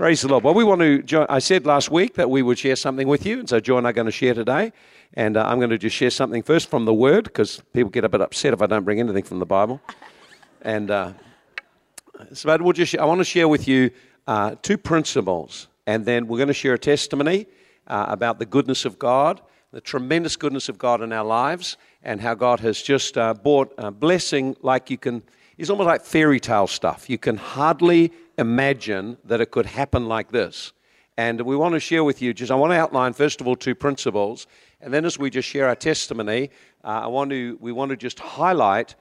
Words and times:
Praise 0.00 0.22
the 0.22 0.28
Lord. 0.28 0.44
Well, 0.44 0.54
we 0.54 0.64
want 0.64 0.80
to. 0.80 1.02
Join, 1.02 1.26
I 1.28 1.40
said 1.40 1.66
last 1.66 1.90
week 1.90 2.14
that 2.14 2.30
we 2.30 2.40
would 2.40 2.58
share 2.58 2.74
something 2.74 3.06
with 3.06 3.26
you, 3.26 3.40
and 3.40 3.46
so 3.46 3.60
Joy 3.60 3.76
and 3.76 3.86
I 3.86 3.90
are 3.90 3.92
going 3.92 4.06
to 4.06 4.10
share 4.10 4.32
today. 4.32 4.72
And 5.12 5.36
uh, 5.36 5.44
I'm 5.46 5.58
going 5.58 5.68
to 5.68 5.76
just 5.76 5.94
share 5.94 6.08
something 6.08 6.42
first 6.42 6.70
from 6.70 6.86
the 6.86 6.94
Word, 6.94 7.24
because 7.24 7.62
people 7.74 7.90
get 7.90 8.02
a 8.02 8.08
bit 8.08 8.22
upset 8.22 8.54
if 8.54 8.62
I 8.62 8.66
don't 8.66 8.82
bring 8.82 8.98
anything 8.98 9.24
from 9.24 9.40
the 9.40 9.44
Bible. 9.44 9.78
And 10.62 10.90
uh, 10.90 11.12
so 12.32 12.56
we'll 12.62 12.72
just. 12.72 12.96
I 12.96 13.04
want 13.04 13.18
to 13.18 13.26
share 13.26 13.46
with 13.46 13.68
you 13.68 13.90
uh, 14.26 14.54
two 14.62 14.78
principles, 14.78 15.68
and 15.86 16.06
then 16.06 16.28
we're 16.28 16.38
going 16.38 16.48
to 16.48 16.54
share 16.54 16.72
a 16.72 16.78
testimony 16.78 17.46
uh, 17.86 18.06
about 18.08 18.38
the 18.38 18.46
goodness 18.46 18.86
of 18.86 18.98
God, 18.98 19.42
the 19.70 19.82
tremendous 19.82 20.34
goodness 20.34 20.70
of 20.70 20.78
God 20.78 21.02
in 21.02 21.12
our 21.12 21.26
lives, 21.26 21.76
and 22.02 22.22
how 22.22 22.32
God 22.32 22.60
has 22.60 22.80
just 22.80 23.18
uh, 23.18 23.34
brought 23.34 23.74
a 23.76 23.90
blessing 23.90 24.56
like 24.62 24.88
you 24.88 24.96
can. 24.96 25.22
It's 25.58 25.68
almost 25.68 25.88
like 25.88 26.06
fairy 26.06 26.40
tale 26.40 26.68
stuff. 26.68 27.10
You 27.10 27.18
can 27.18 27.36
hardly 27.36 28.12
imagine 28.40 29.18
that 29.24 29.40
it 29.40 29.50
could 29.50 29.66
happen 29.66 30.06
like 30.06 30.32
this. 30.32 30.72
And 31.16 31.42
we 31.42 31.54
want 31.54 31.74
to 31.74 31.80
share 31.80 32.02
with 32.02 32.22
you 32.22 32.32
just, 32.32 32.50
I 32.50 32.54
want 32.54 32.72
to 32.72 32.78
outline, 32.78 33.12
first 33.12 33.40
of 33.40 33.46
all, 33.46 33.54
two 33.54 33.74
principles. 33.74 34.46
And 34.80 34.92
then 34.92 35.04
as 35.04 35.18
we 35.18 35.28
just 35.28 35.48
share 35.48 35.68
our 35.68 35.74
testimony, 35.74 36.50
uh, 36.82 37.02
I 37.04 37.06
want 37.08 37.30
to, 37.30 37.58
we 37.60 37.72
want 37.72 37.90
to 37.90 37.96
just 37.96 38.18
highlight 38.18 38.94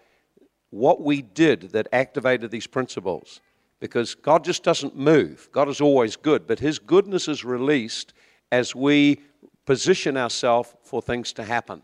what 0.70 1.02
we 1.02 1.22
did 1.22 1.72
that 1.72 1.88
activated 1.94 2.52
these 2.52 2.68
principles. 2.68 3.42
Because 3.80 4.16
God 4.16 4.44
just 4.44 4.64
doesn't 4.64 4.98
move. 4.98 5.48
God 5.54 5.70
is 5.70 5.80
always 5.80 6.18
good, 6.18 6.46
but 6.46 6.60
His 6.60 6.78
goodness 6.78 7.30
is 7.30 7.46
released 7.46 8.14
as 8.52 8.76
we 8.76 9.22
position 9.66 10.18
ourselves 10.18 10.76
for 10.84 11.02
things 11.02 11.32
to 11.34 11.46
happen. 11.46 11.82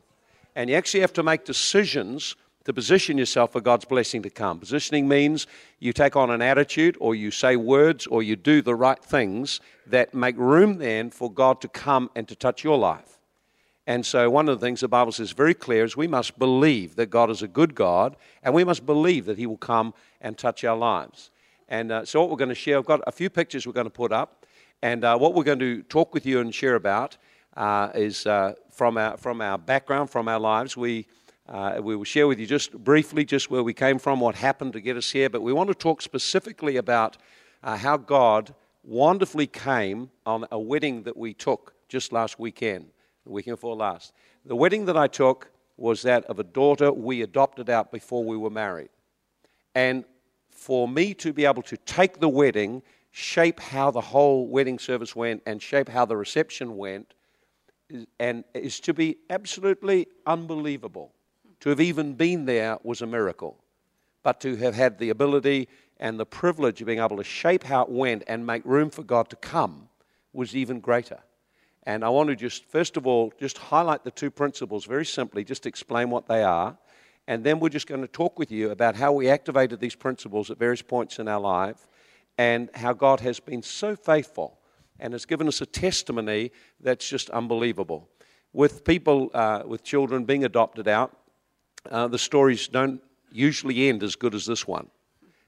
And 0.55 0.69
you 0.69 0.75
actually 0.75 1.01
have 1.01 1.13
to 1.13 1.23
make 1.23 1.45
decisions 1.45 2.35
to 2.65 2.73
position 2.73 3.17
yourself 3.17 3.51
for 3.51 3.61
God's 3.61 3.85
blessing 3.85 4.23
to 4.23 4.29
come. 4.29 4.59
Positioning 4.59 5.07
means 5.07 5.47
you 5.79 5.93
take 5.93 6.15
on 6.15 6.29
an 6.31 6.41
attitude 6.41 6.97
or 6.99 7.15
you 7.15 7.31
say 7.31 7.55
words 7.55 8.07
or 8.07 8.21
you 8.23 8.35
do 8.35 8.61
the 8.61 8.75
right 8.75 9.01
things 9.01 9.61
that 9.87 10.13
make 10.13 10.35
room 10.37 10.79
then 10.79 11.11
for 11.11 11.31
God 11.31 11.61
to 11.61 11.67
come 11.67 12.09
and 12.15 12.27
to 12.27 12.35
touch 12.35 12.63
your 12.63 12.77
life. 12.77 13.19
And 13.87 14.03
so, 14.03 14.31
one 14.31 14.49
of 14.49 14.59
the 14.59 14.65
things 14.65 14.81
the 14.81 14.87
Bible 14.87 15.11
says 15.11 15.31
very 15.31 15.53
clear 15.53 15.85
is 15.85 15.95
we 15.95 16.07
must 16.07 16.39
believe 16.39 16.95
that 16.95 17.11
God 17.11 17.29
is 17.29 17.43
a 17.43 17.47
good 17.47 17.75
God 17.75 18.15
and 18.41 18.51
we 18.51 18.63
must 18.63 18.83
believe 18.83 19.25
that 19.25 19.37
He 19.37 19.45
will 19.45 19.57
come 19.57 19.93
and 20.21 20.35
touch 20.35 20.63
our 20.63 20.75
lives. 20.75 21.29
And 21.69 21.91
uh, 21.91 22.03
so, 22.03 22.19
what 22.19 22.31
we're 22.31 22.37
going 22.37 22.49
to 22.49 22.55
share, 22.55 22.79
I've 22.79 22.85
got 22.85 23.01
a 23.05 23.11
few 23.11 23.29
pictures 23.29 23.67
we're 23.67 23.73
going 23.73 23.85
to 23.85 23.91
put 23.91 24.11
up. 24.11 24.43
And 24.81 25.03
uh, 25.03 25.17
what 25.17 25.35
we're 25.35 25.43
going 25.43 25.59
to 25.59 25.83
talk 25.83 26.15
with 26.15 26.25
you 26.25 26.39
and 26.39 26.53
share 26.53 26.75
about 26.75 27.17
uh, 27.55 27.89
is 27.93 28.25
uh, 28.25 28.53
from, 28.71 28.97
our, 28.97 29.17
from 29.17 29.39
our 29.39 29.57
background, 29.57 30.09
from 30.09 30.27
our 30.27 30.39
lives. 30.39 30.75
We 30.75 31.07
uh, 31.47 31.79
we 31.81 31.95
will 31.95 32.03
share 32.03 32.27
with 32.27 32.39
you 32.39 32.47
just 32.47 32.71
briefly 32.71 33.23
just 33.23 33.51
where 33.51 33.63
we 33.63 33.73
came 33.73 33.99
from, 33.99 34.19
what 34.19 34.35
happened 34.35 34.73
to 34.73 34.81
get 34.81 34.97
us 34.97 35.11
here, 35.11 35.29
but 35.29 35.41
we 35.41 35.53
want 35.53 35.69
to 35.69 35.75
talk 35.75 36.01
specifically 36.01 36.77
about 36.77 37.17
uh, 37.63 37.77
how 37.77 37.97
God 37.97 38.53
wonderfully 38.83 39.47
came 39.47 40.09
on 40.25 40.45
a 40.51 40.59
wedding 40.59 41.03
that 41.03 41.17
we 41.17 41.33
took 41.33 41.73
just 41.87 42.11
last 42.11 42.39
weekend, 42.39 42.87
the 43.25 43.31
weekend 43.31 43.57
before 43.57 43.75
last. 43.75 44.13
The 44.45 44.55
wedding 44.55 44.85
that 44.85 44.97
I 44.97 45.07
took 45.07 45.51
was 45.77 46.01
that 46.03 46.25
of 46.25 46.39
a 46.39 46.43
daughter 46.43 46.91
we 46.91 47.21
adopted 47.21 47.69
out 47.69 47.91
before 47.91 48.23
we 48.23 48.37
were 48.37 48.49
married. 48.49 48.89
And 49.73 50.05
for 50.49 50.87
me 50.87 51.13
to 51.15 51.33
be 51.33 51.45
able 51.45 51.63
to 51.63 51.77
take 51.77 52.19
the 52.19 52.29
wedding, 52.29 52.81
shape 53.11 53.59
how 53.59 53.91
the 53.91 54.01
whole 54.01 54.47
wedding 54.47 54.79
service 54.79 55.15
went, 55.15 55.43
and 55.45 55.61
shape 55.61 55.89
how 55.89 56.05
the 56.05 56.17
reception 56.17 56.77
went, 56.77 57.13
and 58.19 58.43
is 58.53 58.79
to 58.79 58.93
be 58.93 59.17
absolutely 59.29 60.07
unbelievable. 60.25 61.14
To 61.65 61.69
have 61.69 61.81
even 61.81 62.13
been 62.13 62.45
there 62.45 62.77
was 62.83 63.01
a 63.01 63.07
miracle. 63.07 63.57
But 64.21 64.39
to 64.41 64.55
have 64.57 64.75
had 64.75 64.99
the 64.99 65.09
ability 65.09 65.67
and 65.97 66.19
the 66.19 66.25
privilege 66.25 66.79
of 66.79 66.85
being 66.85 66.99
able 66.99 67.17
to 67.17 67.23
shape 67.23 67.63
how 67.63 67.81
it 67.81 67.89
went 67.89 68.23
and 68.27 68.45
make 68.45 68.63
room 68.65 68.91
for 68.91 69.01
God 69.01 69.31
to 69.31 69.35
come 69.35 69.89
was 70.31 70.55
even 70.55 70.79
greater. 70.79 71.17
And 71.81 72.05
I 72.05 72.09
want 72.09 72.29
to 72.29 72.35
just, 72.35 72.65
first 72.69 72.97
of 72.97 73.07
all, 73.07 73.33
just 73.39 73.57
highlight 73.57 74.03
the 74.03 74.11
two 74.11 74.29
principles 74.29 74.85
very 74.85 75.07
simply, 75.07 75.43
just 75.43 75.65
explain 75.65 76.11
what 76.11 76.27
they 76.27 76.43
are. 76.43 76.77
And 77.27 77.43
then 77.43 77.59
we're 77.59 77.69
just 77.69 77.87
going 77.87 78.01
to 78.01 78.07
talk 78.07 78.37
with 78.37 78.51
you 78.51 78.69
about 78.69 78.95
how 78.95 79.11
we 79.13 79.27
activated 79.27 79.79
these 79.79 79.95
principles 79.95 80.51
at 80.51 80.59
various 80.59 80.83
points 80.83 81.17
in 81.17 81.27
our 81.27 81.41
life 81.41 81.87
and 82.37 82.69
how 82.75 82.93
God 82.93 83.21
has 83.21 83.39
been 83.39 83.63
so 83.63 83.95
faithful 83.95 84.59
and 84.99 85.13
has 85.13 85.25
given 85.25 85.47
us 85.47 85.61
a 85.61 85.65
testimony 85.65 86.51
that's 86.79 87.09
just 87.09 87.31
unbelievable. 87.31 88.07
With 88.53 88.83
people, 88.83 89.31
uh, 89.33 89.63
with 89.65 89.83
children 89.83 90.25
being 90.25 90.45
adopted 90.45 90.87
out, 90.87 91.17
uh, 91.91 92.07
the 92.07 92.19
stories 92.19 92.67
don't 92.67 93.01
usually 93.31 93.89
end 93.89 94.03
as 94.03 94.15
good 94.15 94.33
as 94.33 94.45
this 94.45 94.67
one. 94.67 94.87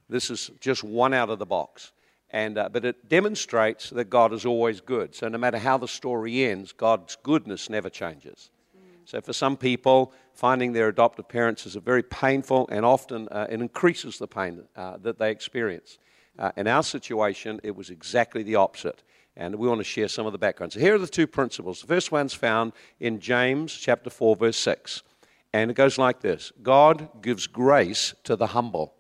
This 0.10 0.30
is 0.30 0.52
just 0.60 0.84
one 0.84 1.14
out 1.14 1.30
of 1.30 1.40
the 1.40 1.46
box. 1.46 1.92
And, 2.32 2.58
uh, 2.58 2.70
but 2.70 2.84
it 2.84 3.08
demonstrates 3.08 3.90
that 3.92 4.06
God 4.06 4.34
is 4.34 4.46
always 4.46 4.82
good. 4.82 5.16
So 5.16 5.30
no 5.30 5.38
matter 5.38 5.58
how 5.58 5.78
the 5.78 5.88
story 5.88 6.44
ends, 6.44 6.74
God's 6.74 7.18
goodness 7.24 7.70
never 7.70 7.90
changes. 7.90 8.50
So 9.06 9.22
for 9.22 9.32
some 9.32 9.56
people, 9.56 10.12
finding 10.34 10.74
their 10.74 10.90
adoptive 10.90 11.30
parents 11.30 11.66
is 11.66 11.78
a 11.78 11.80
very 11.80 12.04
painful 12.04 12.68
and 12.70 12.86
often 12.86 13.30
uh, 13.30 13.48
it 13.50 13.62
increases 13.62 14.18
the 14.18 14.28
pain 14.28 14.64
uh, 14.76 14.98
that 14.98 15.18
they 15.18 15.32
experience. 15.32 15.98
Uh, 16.38 16.52
in 16.58 16.68
our 16.68 16.84
situation, 16.84 17.62
it 17.64 17.76
was 17.76 17.90
exactly 17.90 18.44
the 18.44 18.56
opposite. 18.56 19.04
And 19.38 19.56
we 19.56 19.68
want 19.68 19.80
to 19.80 19.86
share 19.86 20.10
some 20.10 20.26
of 20.26 20.34
the 20.34 20.38
background. 20.38 20.74
So 20.74 20.80
here 20.80 20.96
are 20.96 21.00
the 21.00 21.08
two 21.08 21.28
principles. 21.28 21.82
The 21.82 21.88
first 21.88 22.12
one's 22.12 22.34
found 22.34 22.74
in 23.00 23.20
James 23.20 23.74
chapter 23.74 24.10
4, 24.10 24.36
verse 24.36 24.58
6. 24.58 25.04
And 25.58 25.72
it 25.72 25.74
goes 25.74 25.98
like 25.98 26.20
this 26.20 26.52
God 26.62 27.10
gives 27.22 27.48
grace 27.48 28.14
to 28.26 28.36
the 28.36 28.48
humble. 28.48 28.94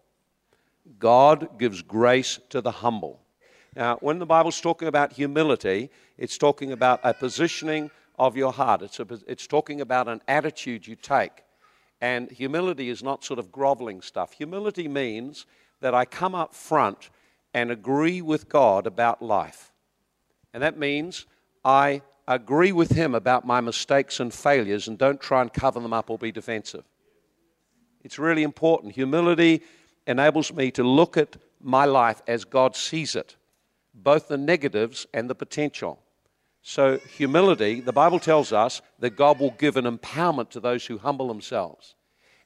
God 0.97 1.59
gives 1.59 1.83
grace 1.83 2.39
to 2.49 2.61
the 2.61 2.71
humble. 2.71 3.19
Now, 3.75 3.97
when 3.97 4.17
the 4.17 4.25
Bible's 4.25 4.59
talking 4.59 4.87
about 4.87 5.13
humility, 5.13 5.91
it's 6.17 6.35
talking 6.35 6.71
about 6.71 6.99
a 7.03 7.13
positioning 7.13 7.91
of 8.17 8.35
your 8.35 8.51
heart. 8.51 8.81
It's, 8.81 8.99
a, 8.99 9.05
it's 9.27 9.45
talking 9.45 9.81
about 9.81 10.07
an 10.07 10.19
attitude 10.27 10.87
you 10.87 10.95
take. 10.95 11.43
And 12.01 12.31
humility 12.31 12.89
is 12.89 13.03
not 13.03 13.23
sort 13.23 13.37
of 13.37 13.51
groveling 13.51 14.01
stuff. 14.01 14.33
Humility 14.33 14.87
means 14.87 15.45
that 15.81 15.93
I 15.93 16.05
come 16.05 16.33
up 16.33 16.55
front 16.55 17.11
and 17.53 17.69
agree 17.69 18.19
with 18.19 18.49
God 18.49 18.87
about 18.87 19.21
life. 19.21 19.71
And 20.55 20.63
that 20.63 20.79
means 20.79 21.27
I 21.63 22.01
agree 22.27 22.71
with 22.71 22.91
him 22.91 23.15
about 23.15 23.45
my 23.45 23.61
mistakes 23.61 24.19
and 24.19 24.33
failures 24.33 24.87
and 24.87 24.97
don't 24.97 25.21
try 25.21 25.41
and 25.41 25.51
cover 25.51 25.79
them 25.79 25.93
up 25.93 26.09
or 26.09 26.17
be 26.17 26.31
defensive. 26.31 26.83
It's 28.03 28.19
really 28.19 28.43
important. 28.43 28.93
Humility 28.93 29.61
enables 30.05 30.53
me 30.53 30.71
to 30.71 30.83
look 30.83 31.17
at 31.17 31.37
my 31.61 31.85
life 31.85 32.21
as 32.27 32.45
God 32.45 32.75
sees 32.75 33.15
it, 33.15 33.35
both 33.93 34.27
the 34.27 34.37
negatives 34.37 35.07
and 35.13 35.29
the 35.29 35.35
potential. 35.35 35.99
So, 36.61 36.97
humility, 36.97 37.79
the 37.79 37.93
Bible 37.93 38.19
tells 38.19 38.51
us 38.51 38.81
that 38.99 39.15
God 39.15 39.39
will 39.39 39.51
give 39.51 39.77
an 39.77 39.85
empowerment 39.85 40.49
to 40.49 40.59
those 40.59 40.85
who 40.85 40.97
humble 40.97 41.27
themselves. 41.27 41.95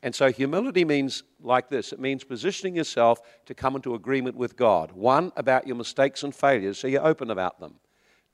And 0.03 0.13
so, 0.13 0.31
humility 0.31 0.85
means 0.85 1.23
like 1.41 1.69
this 1.69 1.91
it 1.91 1.99
means 1.99 2.23
positioning 2.23 2.75
yourself 2.75 3.19
to 3.45 3.55
come 3.55 3.75
into 3.75 3.95
agreement 3.95 4.35
with 4.35 4.55
God. 4.55 4.91
One, 4.91 5.31
about 5.35 5.67
your 5.67 5.75
mistakes 5.75 6.23
and 6.23 6.33
failures, 6.33 6.77
so 6.77 6.87
you're 6.87 7.05
open 7.05 7.31
about 7.31 7.59
them. 7.59 7.75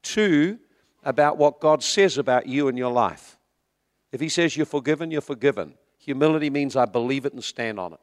Two, 0.03 0.59
about 1.07 1.37
what 1.37 1.61
God 1.61 1.81
says 1.81 2.17
about 2.17 2.47
you 2.47 2.67
and 2.67 2.77
your 2.77 2.91
life. 2.91 3.37
If 4.11 4.19
He 4.19 4.27
says 4.27 4.57
you're 4.57 4.65
forgiven, 4.65 5.09
you're 5.09 5.21
forgiven. 5.21 5.75
Humility 5.99 6.49
means 6.49 6.75
I 6.75 6.83
believe 6.83 7.25
it 7.25 7.31
and 7.31 7.41
stand 7.41 7.79
on 7.79 7.93
it. 7.93 7.99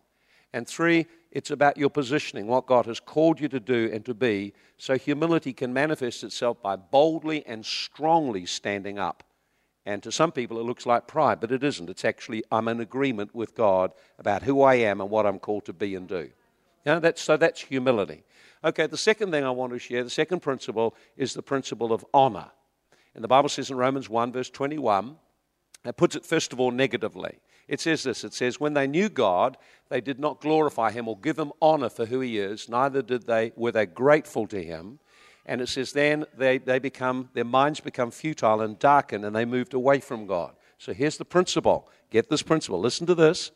And 0.54 0.66
three, 0.66 1.06
it's 1.30 1.50
about 1.50 1.76
your 1.76 1.90
positioning, 1.90 2.46
what 2.46 2.64
God 2.64 2.86
has 2.86 3.00
called 3.00 3.40
you 3.40 3.48
to 3.48 3.60
do 3.60 3.90
and 3.92 4.06
to 4.06 4.14
be. 4.14 4.54
So 4.78 4.96
humility 4.96 5.52
can 5.52 5.74
manifest 5.74 6.24
itself 6.24 6.62
by 6.62 6.76
boldly 6.76 7.46
and 7.46 7.66
strongly 7.66 8.46
standing 8.46 8.98
up. 8.98 9.22
And 9.84 10.02
to 10.02 10.10
some 10.10 10.32
people, 10.32 10.58
it 10.58 10.64
looks 10.64 10.86
like 10.86 11.06
pride, 11.06 11.40
but 11.40 11.52
it 11.52 11.62
isn't. 11.62 11.90
It's 11.90 12.06
actually, 12.06 12.42
I'm 12.50 12.68
in 12.68 12.80
agreement 12.80 13.34
with 13.34 13.54
God 13.54 13.92
about 14.18 14.44
who 14.44 14.62
I 14.62 14.76
am 14.76 15.02
and 15.02 15.10
what 15.10 15.26
I'm 15.26 15.38
called 15.38 15.66
to 15.66 15.74
be 15.74 15.94
and 15.94 16.08
do. 16.08 16.30
Know, 16.86 17.00
that's, 17.00 17.20
so 17.20 17.36
that's 17.36 17.60
humility. 17.60 18.24
Okay, 18.64 18.86
the 18.86 18.96
second 18.96 19.30
thing 19.30 19.44
I 19.44 19.50
want 19.50 19.74
to 19.74 19.78
share, 19.78 20.02
the 20.04 20.08
second 20.08 20.40
principle, 20.40 20.94
is 21.18 21.34
the 21.34 21.42
principle 21.42 21.92
of 21.92 22.02
honor. 22.14 22.50
And 23.14 23.22
the 23.22 23.28
Bible 23.28 23.48
says 23.48 23.70
in 23.70 23.76
Romans 23.76 24.08
1, 24.08 24.32
verse 24.32 24.50
21, 24.50 25.16
it 25.84 25.96
puts 25.96 26.16
it 26.16 26.24
first 26.24 26.52
of 26.52 26.60
all 26.60 26.70
negatively. 26.70 27.38
It 27.68 27.80
says 27.80 28.02
this 28.02 28.24
it 28.24 28.34
says, 28.34 28.60
When 28.60 28.74
they 28.74 28.86
knew 28.86 29.08
God, 29.08 29.56
they 29.88 30.00
did 30.00 30.18
not 30.18 30.40
glorify 30.40 30.90
him 30.90 31.08
or 31.08 31.18
give 31.18 31.38
him 31.38 31.52
honor 31.62 31.88
for 31.88 32.06
who 32.06 32.20
he 32.20 32.38
is, 32.38 32.68
neither 32.68 33.02
did 33.02 33.26
they, 33.26 33.52
were 33.56 33.72
they 33.72 33.86
grateful 33.86 34.46
to 34.48 34.62
him. 34.62 34.98
And 35.46 35.60
it 35.60 35.68
says, 35.68 35.92
Then 35.92 36.24
they, 36.36 36.58
they 36.58 36.78
become, 36.78 37.30
their 37.34 37.44
minds 37.44 37.80
become 37.80 38.10
futile 38.10 38.60
and 38.60 38.78
darkened, 38.78 39.24
and 39.24 39.34
they 39.34 39.44
moved 39.44 39.74
away 39.74 40.00
from 40.00 40.26
God. 40.26 40.54
So 40.78 40.92
here's 40.92 41.16
the 41.16 41.24
principle. 41.24 41.88
Get 42.10 42.28
this 42.28 42.42
principle. 42.42 42.80
Listen 42.80 43.06
to 43.06 43.14
this. 43.14 43.50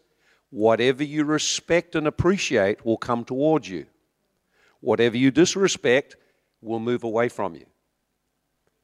Whatever 0.50 1.04
you 1.04 1.25
respect 1.25 1.94
and 1.94 2.06
appreciate 2.06 2.84
will 2.84 2.96
come 2.96 3.25
towards 3.25 3.69
you. 3.69 3.87
Whatever 4.81 5.16
you 5.16 5.31
disrespect 5.31 6.16
will 6.62 6.81
move 6.81 7.04
away 7.04 7.28
from 7.28 7.54
you. 7.54 7.66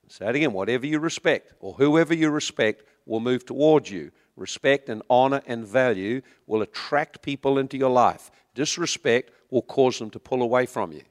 Say 0.09 0.29
it 0.29 0.37
again. 0.37 0.53
Whatever 0.53 0.87
you 0.87 0.99
respect, 0.99 1.55
or 1.61 1.75
whoever 1.75 2.15
you 2.15 2.31
respect, 2.31 2.85
will 3.07 3.21
move 3.21 3.45
towards 3.45 3.91
you. 3.91 4.11
Respect 4.37 4.89
and 4.89 5.03
honor 5.09 5.43
and 5.47 5.67
value 5.67 6.23
will 6.47 6.63
attract 6.63 7.23
people 7.23 7.59
into 7.59 7.77
your 7.77 7.91
life. 7.91 8.31
Disrespect 8.55 9.31
will 9.51 9.63
cause 9.63 9.99
them 9.99 10.11
to 10.11 10.19
pull 10.19 10.43
away 10.43 10.67
from 10.67 10.93
you. 10.93 11.03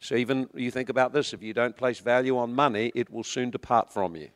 So 0.00 0.14
even 0.14 0.48
you 0.54 0.70
think 0.70 0.88
about 0.88 1.12
this 1.12 1.32
if 1.32 1.42
you 1.42 1.54
don't 1.54 1.76
place 1.76 1.98
value 1.98 2.38
on 2.38 2.54
money, 2.54 2.92
it 2.94 3.10
will 3.10 3.24
soon 3.24 3.50
depart 3.50 3.92
from 3.92 4.14
you. 4.14 4.28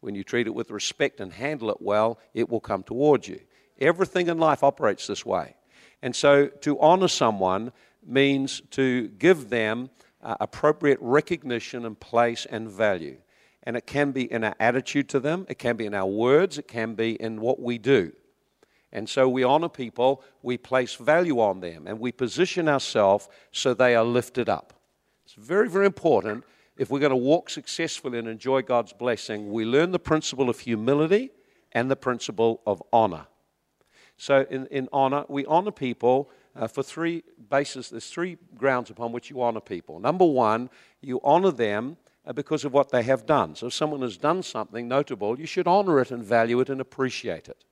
When 0.00 0.14
you 0.14 0.24
treat 0.24 0.46
it 0.46 0.54
with 0.54 0.70
respect 0.70 1.20
and 1.20 1.32
handle 1.32 1.70
it 1.70 1.80
well, 1.80 2.18
it 2.34 2.48
will 2.48 2.60
come 2.60 2.82
towards 2.82 3.28
you. 3.28 3.40
Everything 3.80 4.28
in 4.28 4.38
life 4.38 4.62
operates 4.62 5.06
this 5.06 5.24
way. 5.24 5.56
And 6.02 6.14
so 6.14 6.46
to 6.46 6.78
honor 6.80 7.08
someone 7.08 7.72
means 8.04 8.60
to 8.72 9.08
give 9.08 9.48
them 9.48 9.90
uh, 10.26 10.36
appropriate 10.40 10.98
recognition 11.00 11.86
and 11.86 11.98
place 11.98 12.46
and 12.50 12.68
value. 12.68 13.16
And 13.62 13.76
it 13.76 13.86
can 13.86 14.10
be 14.10 14.30
in 14.30 14.42
our 14.42 14.56
attitude 14.58 15.08
to 15.10 15.20
them, 15.20 15.46
it 15.48 15.58
can 15.58 15.76
be 15.76 15.86
in 15.86 15.94
our 15.94 16.06
words, 16.06 16.58
it 16.58 16.66
can 16.68 16.94
be 16.94 17.12
in 17.14 17.40
what 17.40 17.60
we 17.60 17.78
do. 17.78 18.12
And 18.92 19.08
so 19.08 19.28
we 19.28 19.44
honor 19.44 19.68
people, 19.68 20.24
we 20.42 20.58
place 20.58 20.94
value 20.96 21.40
on 21.40 21.60
them, 21.60 21.86
and 21.86 22.00
we 22.00 22.10
position 22.10 22.68
ourselves 22.68 23.28
so 23.52 23.72
they 23.72 23.94
are 23.94 24.04
lifted 24.04 24.48
up. 24.48 24.74
It's 25.24 25.34
very, 25.34 25.68
very 25.68 25.86
important 25.86 26.44
if 26.76 26.90
we're 26.90 27.00
going 27.00 27.10
to 27.10 27.16
walk 27.16 27.48
successfully 27.48 28.18
and 28.18 28.28
enjoy 28.28 28.62
God's 28.62 28.92
blessing, 28.92 29.50
we 29.50 29.64
learn 29.64 29.92
the 29.92 29.98
principle 29.98 30.50
of 30.50 30.58
humility 30.58 31.30
and 31.72 31.90
the 31.90 31.96
principle 31.96 32.62
of 32.66 32.82
honor. 32.92 33.26
So, 34.16 34.46
in, 34.50 34.66
in 34.66 34.88
honor, 34.92 35.24
we 35.28 35.46
honor 35.46 35.70
people 35.70 36.30
uh, 36.56 36.66
for 36.66 36.82
three 36.82 37.22
bases. 37.50 37.90
There's 37.90 38.08
three 38.08 38.38
grounds 38.56 38.90
upon 38.90 39.12
which 39.12 39.30
you 39.30 39.42
honor 39.42 39.60
people. 39.60 40.00
Number 40.00 40.24
one, 40.24 40.70
you 41.00 41.20
honor 41.22 41.50
them 41.50 41.96
uh, 42.26 42.32
because 42.32 42.64
of 42.64 42.72
what 42.72 42.90
they 42.90 43.02
have 43.02 43.26
done. 43.26 43.54
So, 43.54 43.68
if 43.68 43.74
someone 43.74 44.02
has 44.02 44.16
done 44.16 44.42
something 44.42 44.88
notable, 44.88 45.38
you 45.38 45.46
should 45.46 45.66
honor 45.66 46.00
it 46.00 46.10
and 46.10 46.24
value 46.24 46.60
it 46.60 46.68
and 46.68 46.80
appreciate 46.80 47.48
it. 47.48 47.64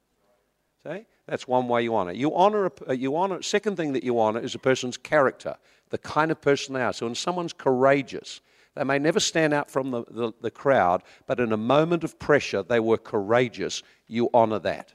See? 0.82 1.06
That's 1.26 1.48
one 1.48 1.68
way 1.68 1.82
you 1.82 1.94
honor. 1.94 2.12
You 2.12 2.34
honor, 2.34 2.66
a, 2.66 2.90
uh, 2.90 2.92
you 2.92 3.16
honor. 3.16 3.42
Second 3.42 3.76
thing 3.76 3.94
that 3.94 4.04
you 4.04 4.18
honor 4.20 4.40
is 4.40 4.54
a 4.54 4.58
person's 4.58 4.96
character, 4.96 5.56
the 5.90 5.98
kind 5.98 6.30
of 6.30 6.40
person 6.40 6.74
they 6.74 6.82
are. 6.82 6.92
So, 6.92 7.06
when 7.06 7.14
someone's 7.14 7.52
courageous, 7.52 8.40
they 8.74 8.84
may 8.84 8.98
never 8.98 9.20
stand 9.20 9.54
out 9.54 9.70
from 9.70 9.90
the, 9.90 10.04
the, 10.10 10.32
the 10.40 10.50
crowd, 10.50 11.02
but 11.26 11.40
in 11.40 11.52
a 11.52 11.56
moment 11.56 12.04
of 12.04 12.18
pressure, 12.18 12.62
they 12.62 12.80
were 12.80 12.98
courageous. 12.98 13.82
You 14.06 14.28
honor 14.34 14.58
that. 14.60 14.92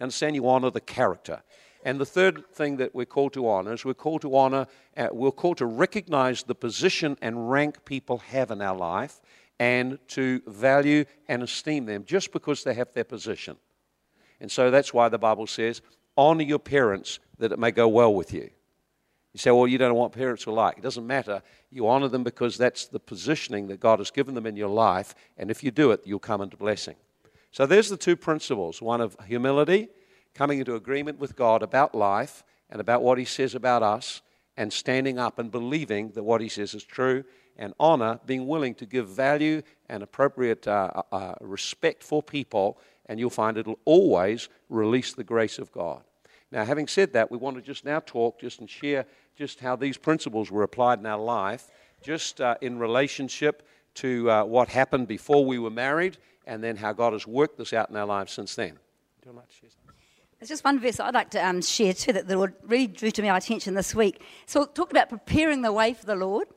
Understand? 0.00 0.34
You 0.34 0.48
honor 0.48 0.70
the 0.70 0.80
character. 0.80 1.42
And 1.84 2.00
the 2.00 2.06
third 2.06 2.48
thing 2.52 2.76
that 2.76 2.94
we're 2.94 3.06
called 3.06 3.32
to 3.34 3.48
honor 3.48 3.72
is 3.72 3.84
we're 3.84 3.94
called 3.94 4.22
to 4.22 4.36
honor, 4.36 4.66
uh, 4.96 5.08
we're 5.10 5.32
called 5.32 5.58
to 5.58 5.66
recognize 5.66 6.44
the 6.44 6.54
position 6.54 7.16
and 7.20 7.50
rank 7.50 7.84
people 7.84 8.18
have 8.18 8.50
in 8.50 8.62
our 8.62 8.76
life 8.76 9.20
and 9.58 9.98
to 10.08 10.40
value 10.46 11.04
and 11.28 11.42
esteem 11.42 11.86
them 11.86 12.04
just 12.04 12.32
because 12.32 12.64
they 12.64 12.74
have 12.74 12.92
their 12.92 13.04
position. 13.04 13.56
And 14.40 14.50
so 14.50 14.70
that's 14.70 14.94
why 14.94 15.08
the 15.08 15.18
Bible 15.18 15.46
says, 15.46 15.82
honor 16.16 16.42
your 16.42 16.58
parents 16.58 17.18
that 17.38 17.52
it 17.52 17.58
may 17.58 17.70
go 17.70 17.88
well 17.88 18.14
with 18.14 18.32
you. 18.32 18.50
You 19.32 19.38
say, 19.38 19.50
well, 19.50 19.66
you 19.66 19.78
don't 19.78 19.88
know 19.88 19.94
what 19.94 20.12
parents 20.12 20.46
are 20.46 20.52
like. 20.52 20.78
It 20.78 20.82
doesn't 20.82 21.06
matter. 21.06 21.42
You 21.70 21.88
honor 21.88 22.08
them 22.08 22.22
because 22.22 22.58
that's 22.58 22.86
the 22.86 23.00
positioning 23.00 23.66
that 23.68 23.80
God 23.80 23.98
has 23.98 24.10
given 24.10 24.34
them 24.34 24.46
in 24.46 24.56
your 24.56 24.68
life. 24.68 25.14
And 25.38 25.50
if 25.50 25.64
you 25.64 25.70
do 25.70 25.90
it, 25.92 26.02
you'll 26.04 26.18
come 26.18 26.42
into 26.42 26.56
blessing. 26.56 26.96
So 27.50 27.64
there's 27.64 27.88
the 27.88 27.96
two 27.96 28.16
principles 28.16 28.82
one 28.82 29.00
of 29.00 29.16
humility, 29.26 29.88
coming 30.34 30.58
into 30.58 30.74
agreement 30.74 31.18
with 31.18 31.36
God 31.36 31.62
about 31.62 31.94
life 31.94 32.44
and 32.70 32.80
about 32.80 33.02
what 33.02 33.18
He 33.18 33.24
says 33.24 33.54
about 33.54 33.82
us, 33.82 34.22
and 34.56 34.72
standing 34.72 35.18
up 35.18 35.38
and 35.38 35.50
believing 35.50 36.10
that 36.10 36.22
what 36.22 36.40
He 36.40 36.48
says 36.48 36.74
is 36.74 36.84
true, 36.84 37.24
and 37.56 37.74
honor, 37.78 38.18
being 38.26 38.46
willing 38.46 38.74
to 38.74 38.86
give 38.86 39.08
value 39.08 39.62
and 39.88 40.02
appropriate 40.02 40.66
uh, 40.66 40.90
uh, 40.94 41.14
uh 41.14 41.34
respect 41.40 42.02
for 42.02 42.22
people, 42.22 42.78
and 43.06 43.20
you'll 43.20 43.30
find 43.30 43.56
it'll 43.56 43.78
always 43.84 44.48
release 44.68 45.12
the 45.12 45.24
grace 45.24 45.58
of 45.58 45.70
God. 45.72 46.02
Now, 46.50 46.64
having 46.64 46.86
said 46.86 47.12
that, 47.14 47.30
we 47.30 47.38
want 47.38 47.56
to 47.56 47.62
just 47.62 47.84
now 47.84 48.00
talk 48.00 48.40
just 48.40 48.60
and 48.60 48.68
share 48.68 49.06
just 49.36 49.60
how 49.60 49.76
these 49.76 49.96
principles 49.96 50.50
were 50.50 50.62
applied 50.62 50.98
in 50.98 51.06
our 51.06 51.20
life, 51.20 51.70
just 52.02 52.40
uh, 52.40 52.56
in 52.60 52.78
relationship 52.78 53.66
to 53.94 54.30
uh, 54.30 54.44
what 54.44 54.68
happened 54.68 55.08
before 55.08 55.44
we 55.44 55.58
were 55.58 55.70
married, 55.70 56.18
and 56.46 56.62
then 56.62 56.76
how 56.76 56.92
God 56.92 57.12
has 57.12 57.26
worked 57.26 57.58
this 57.58 57.72
out 57.72 57.90
in 57.90 57.96
our 57.96 58.06
lives 58.06 58.32
since 58.32 58.54
then. 58.54 58.78
Do 59.22 59.30
you 59.30 59.36
like 59.36 59.48
to 59.48 59.54
share? 59.54 59.70
There's 60.42 60.48
just 60.48 60.64
one 60.64 60.80
verse 60.80 60.98
I'd 60.98 61.14
like 61.14 61.30
to 61.30 61.46
um, 61.46 61.62
share 61.62 61.92
too 61.92 62.14
that 62.14 62.26
the 62.26 62.36
Lord 62.36 62.54
really 62.64 62.88
drew 62.88 63.12
to 63.12 63.22
my 63.22 63.36
attention 63.36 63.74
this 63.74 63.94
week. 63.94 64.24
So, 64.46 64.64
talk 64.64 64.90
about 64.90 65.08
preparing 65.08 65.62
the 65.62 65.72
way 65.72 65.94
for 65.94 66.04
the 66.04 66.16
Lord. 66.16 66.48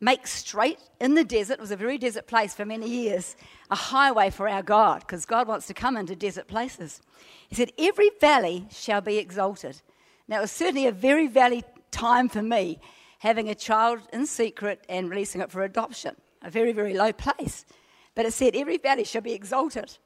Make 0.00 0.28
straight 0.28 0.78
in 1.00 1.16
the 1.16 1.24
desert, 1.24 1.54
it 1.54 1.60
was 1.60 1.72
a 1.72 1.76
very 1.76 1.98
desert 1.98 2.28
place 2.28 2.54
for 2.54 2.64
many 2.64 2.88
years, 2.88 3.34
a 3.68 3.74
highway 3.74 4.30
for 4.30 4.48
our 4.48 4.62
God, 4.62 5.00
because 5.00 5.26
God 5.26 5.48
wants 5.48 5.66
to 5.66 5.74
come 5.74 5.96
into 5.96 6.14
desert 6.14 6.46
places. 6.46 7.00
He 7.48 7.56
said, 7.56 7.72
Every 7.78 8.12
valley 8.20 8.68
shall 8.70 9.00
be 9.00 9.18
exalted. 9.18 9.82
Now, 10.28 10.38
it 10.38 10.42
was 10.42 10.52
certainly 10.52 10.86
a 10.86 10.92
very 10.92 11.26
valley 11.26 11.64
time 11.90 12.28
for 12.28 12.42
me 12.42 12.78
having 13.18 13.48
a 13.48 13.56
child 13.56 14.02
in 14.12 14.26
secret 14.26 14.84
and 14.88 15.10
releasing 15.10 15.40
it 15.40 15.50
for 15.50 15.64
adoption, 15.64 16.14
a 16.42 16.48
very, 16.48 16.72
very 16.72 16.94
low 16.94 17.12
place. 17.12 17.64
But 18.14 18.24
it 18.24 18.34
said, 18.34 18.54
Every 18.54 18.78
valley 18.78 19.02
shall 19.02 19.20
be 19.20 19.32
exalted. 19.32 19.98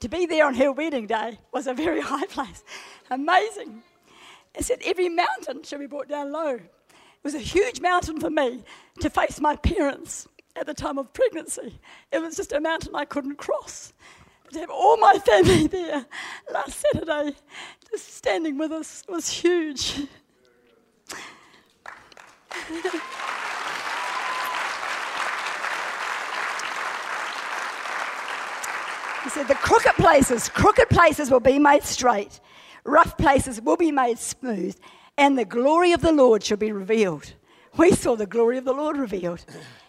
To 0.00 0.08
be 0.08 0.26
there 0.26 0.46
on 0.46 0.54
her 0.54 0.72
wedding 0.72 1.06
day 1.06 1.38
was 1.52 1.66
a 1.66 1.74
very 1.74 2.00
high 2.12 2.26
place. 2.26 2.64
Amazing. 3.10 3.82
It 4.54 4.64
said, 4.64 4.80
Every 4.84 5.08
mountain 5.08 5.62
shall 5.62 5.78
be 5.78 5.86
brought 5.86 6.08
down 6.08 6.32
low. 6.32 6.54
It 6.54 7.24
was 7.24 7.34
a 7.34 7.40
huge 7.40 7.80
mountain 7.80 8.20
for 8.20 8.30
me 8.30 8.62
to 9.00 9.10
face 9.10 9.40
my 9.40 9.56
parents 9.56 10.28
at 10.54 10.66
the 10.66 10.74
time 10.74 10.98
of 10.98 11.12
pregnancy. 11.12 11.78
It 12.12 12.20
was 12.20 12.36
just 12.36 12.52
a 12.52 12.60
mountain 12.60 12.94
I 12.94 13.04
couldn't 13.04 13.36
cross. 13.36 13.92
To 14.52 14.60
have 14.60 14.70
all 14.70 14.96
my 14.96 15.18
family 15.18 15.66
there 15.66 16.06
last 16.52 16.84
Saturday, 16.92 17.34
just 17.90 18.14
standing 18.14 18.56
with 18.58 18.70
us, 18.72 19.02
was 19.08 19.28
huge. 19.28 20.06
he 29.26 29.30
said, 29.30 29.48
The 29.48 29.54
crooked 29.56 29.94
places, 29.94 30.48
crooked 30.48 30.88
places 30.88 31.32
will 31.32 31.40
be 31.40 31.58
made 31.58 31.82
straight, 31.82 32.38
rough 32.84 33.18
places 33.18 33.60
will 33.60 33.76
be 33.76 33.90
made 33.90 34.20
smooth, 34.20 34.78
and 35.18 35.36
the 35.36 35.44
glory 35.44 35.90
of 35.90 36.00
the 36.00 36.12
Lord 36.12 36.44
shall 36.44 36.58
be 36.58 36.70
revealed. 36.70 37.34
We 37.76 37.90
saw 37.90 38.14
the 38.14 38.26
glory 38.26 38.56
of 38.56 38.64
the 38.64 38.72
Lord 38.72 38.96
revealed, 38.96 39.44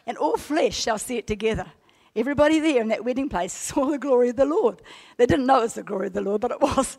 and 0.08 0.18
all 0.18 0.38
flesh 0.38 0.76
shall 0.76 0.98
see 0.98 1.18
it 1.18 1.28
together. 1.28 1.68
Everybody 2.16 2.60
there 2.60 2.82
in 2.82 2.88
that 2.88 3.06
wedding 3.06 3.30
place 3.30 3.54
saw 3.74 3.86
the 3.86 4.00
glory 4.00 4.30
of 4.30 4.38
the 4.38 4.46
Lord. 4.46 4.82
They 5.18 5.28
didn't 5.28 5.46
know 5.46 5.60
it 5.60 5.64
was 5.64 5.76
the 5.76 5.84
glory 5.84 6.08
of 6.08 6.14
the 6.14 6.22
Lord, 6.22 6.42
but 6.42 6.50
it 6.50 6.60
was. 6.60 6.98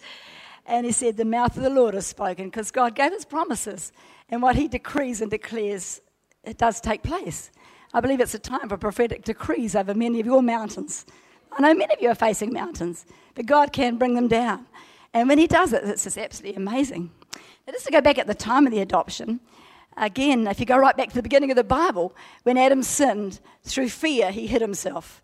And 0.64 0.87
he 0.87 0.93
said, 0.93 1.17
The 1.17 1.25
mouth 1.25 1.56
of 1.56 1.64
the 1.64 1.70
Lord 1.70 1.94
has 1.94 2.06
spoken 2.06 2.46
because 2.46 2.70
God 2.70 2.94
gave 2.94 3.12
his 3.12 3.25
promises. 3.25 3.90
And 4.29 4.43
what 4.43 4.55
he 4.55 4.69
decrees 4.69 5.20
and 5.20 5.31
declares, 5.31 6.00
it 6.44 6.56
does 6.56 6.81
take 6.81 7.02
place. 7.02 7.50
I 7.93 8.00
believe 8.00 8.20
it's 8.20 8.35
a 8.35 8.38
time 8.38 8.69
for 8.69 8.76
prophetic 8.76 9.25
decrees 9.25 9.75
over 9.75 9.93
many 9.93 10.20
of 10.20 10.26
your 10.26 10.43
mountains. 10.43 11.04
I 11.52 11.62
know 11.62 11.75
many 11.75 11.95
of 11.95 12.00
you 12.00 12.09
are 12.11 12.14
facing 12.14 12.52
mountains, 12.52 13.07
but 13.35 13.47
God 13.47 13.73
can 13.73 13.97
bring 13.97 14.14
them 14.14 14.28
down. 14.28 14.67
And 15.14 15.28
when 15.28 15.38
he 15.38 15.47
does 15.47 15.73
it, 15.73 15.85
it's 15.85 16.05
just 16.05 16.19
absolutely 16.19 16.57
amazing. 16.57 17.11
Now, 17.35 17.73
just 17.73 17.87
to 17.87 17.93
go 17.93 18.00
back 18.00 18.19
at 18.19 18.26
the 18.26 18.35
time 18.35 18.67
of 18.67 18.73
the 18.73 18.81
adoption, 18.81 19.40
again, 19.97 20.47
if 20.47 20.61
you 20.61 20.67
go 20.67 20.78
right 20.78 20.97
back 20.97 21.09
to 21.09 21.14
the 21.14 21.23
beginning 21.23 21.50
of 21.50 21.57
the 21.57 21.64
Bible, 21.64 22.14
when 22.43 22.57
Adam 22.57 22.83
sinned, 22.83 23.40
through 23.64 23.88
fear, 23.88 24.31
he 24.31 24.47
hid 24.47 24.61
himself. 24.61 25.23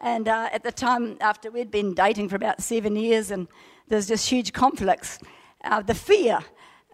And 0.00 0.28
uh, 0.28 0.48
at 0.52 0.62
the 0.62 0.72
time, 0.72 1.16
after 1.20 1.50
we'd 1.50 1.70
been 1.70 1.94
dating 1.94 2.28
for 2.28 2.36
about 2.36 2.62
seven 2.62 2.96
years 2.96 3.30
and 3.30 3.48
there's 3.88 4.08
just 4.08 4.28
huge 4.28 4.52
conflicts. 4.52 5.18
Uh, 5.64 5.80
the 5.80 5.94
fear, 5.94 6.40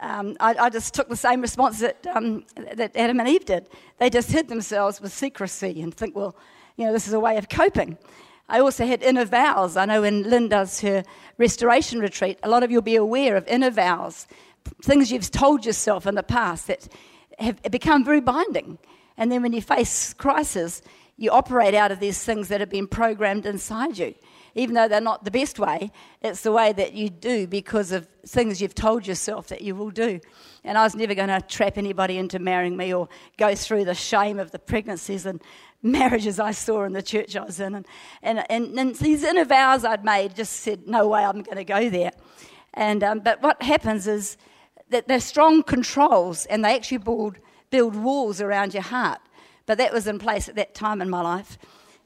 um, 0.01 0.37
I, 0.41 0.55
I, 0.55 0.71
just 0.71 0.95
took 0.95 1.09
the 1.09 1.17
same 1.17 1.41
response 1.41 1.81
that, 1.81 2.07
um, 2.15 2.45
that 2.75 2.97
Adam 2.97 3.21
and 3.21 3.29
Eve 3.29 3.45
did. 3.45 3.69
They 3.99 4.11
just 4.11 4.31
hid 4.31 4.49
themselves 4.49 5.01
with 5.01 5.13
secrecy 5.13 5.81
and 5.83 5.95
think, 5.95 6.15
well, 6.15 6.37
you 6.77 6.87
know, 6.87 6.93
this 6.93 7.07
is 7.07 7.13
a 7.13 7.21
way 7.21 7.37
of 7.39 7.49
coping. 7.49 7.99
I 8.53 8.61
also 8.61 8.85
had 8.85 9.03
inner 9.03 9.25
vows. 9.25 9.79
I 9.79 9.87
know 9.87 10.03
when 10.03 10.25
Lynn 10.25 10.51
does 10.51 10.83
her 10.83 11.05
restoration 11.39 12.01
retreat, 12.01 12.39
a 12.43 12.51
lot 12.51 12.63
of 12.63 12.71
you 12.71 12.77
will 12.77 12.83
be 12.83 12.97
aware 12.97 13.35
of 13.35 13.49
inner 13.49 13.71
vows, 13.71 14.27
things 14.83 15.11
you've 15.11 15.31
told 15.31 15.65
yourself 15.65 16.07
in 16.07 16.17
the 16.17 16.23
past 16.23 16.67
that 16.67 16.87
have 17.39 17.63
become 17.71 18.05
very 18.05 18.21
binding. 18.21 18.77
And 19.17 19.33
then 19.33 19.41
when 19.41 19.55
you 19.55 19.63
face 19.63 20.13
crisis, 20.13 20.83
you 21.17 21.31
operate 21.31 21.75
out 21.75 21.93
of 21.93 21.99
these 21.99 22.23
things 22.23 22.49
that 22.49 22.61
have 22.61 22.69
been 22.69 22.87
programmed 22.87 23.47
inside 23.47 23.97
you 23.97 24.15
even 24.55 24.75
though 24.75 24.89
they're 24.89 25.01
not 25.01 25.25
the 25.25 25.31
best 25.31 25.59
way, 25.59 25.91
it's 26.21 26.43
the 26.43 26.53
way 26.53 26.73
that 26.73 26.93
you 26.93 27.09
do 27.09 27.47
because 27.47 27.93
of 27.93 28.07
things 28.27 28.61
you've 28.61 28.75
told 28.75 29.07
yourself 29.07 29.49
that 29.49 29.63
you 29.63 29.75
will 29.75 29.91
do. 29.91 30.21
And 30.65 30.77
I 30.77 30.85
was 30.85 30.95
never 30.95 31.15
going 31.15 31.29
to 31.29 31.41
trap 31.41 31.79
anybody 31.79 32.19
into 32.19 32.39
marrying 32.39 32.77
me 32.77 32.93
or 32.93 33.09
go 33.39 33.55
through 33.55 33.85
the 33.85 33.95
shame 33.95 34.39
of 34.39 34.51
the 34.51 34.59
pregnancies 34.59 35.27
and 35.27 35.41
marriages 35.83 36.39
I 36.39 36.53
saw 36.53 36.85
in 36.85 36.93
the 36.93 37.03
church 37.03 37.37
I 37.37 37.45
was 37.45 37.61
in. 37.61 37.75
And, 37.75 37.87
and, 38.23 38.45
and, 38.51 38.79
and 38.79 38.95
these 38.97 39.25
inner 39.25 39.45
vows 39.45 39.85
I'd 39.85 40.05
made 40.05 40.37
just 40.37 40.53
said, 40.61 40.87
no 40.87 41.09
way 41.09 41.25
I'm 41.25 41.43
going 41.43 41.57
to 41.57 41.65
go 41.65 41.91
there. 41.91 42.13
And, 42.75 43.03
um, 43.03 43.21
but 43.21 43.43
what 43.43 43.63
happens 43.63 44.07
is 44.07 44.37
that 44.91 45.09
they're 45.09 45.21
strong 45.21 45.63
controls 45.63 46.47
and 46.47 46.65
they 46.65 46.75
actually 46.75 46.99
build, 46.99 47.39
build 47.71 47.97
walls 47.97 48.41
around 48.41 48.75
your 48.75 48.83
heart. 48.83 49.21
But 49.67 49.79
that 49.79 49.93
was 49.93 50.07
in 50.07 50.19
place 50.19 50.49
at 50.49 50.57
that 50.57 50.75
time 50.75 51.03
in 51.03 51.11
my 51.11 51.23
life 51.23 51.59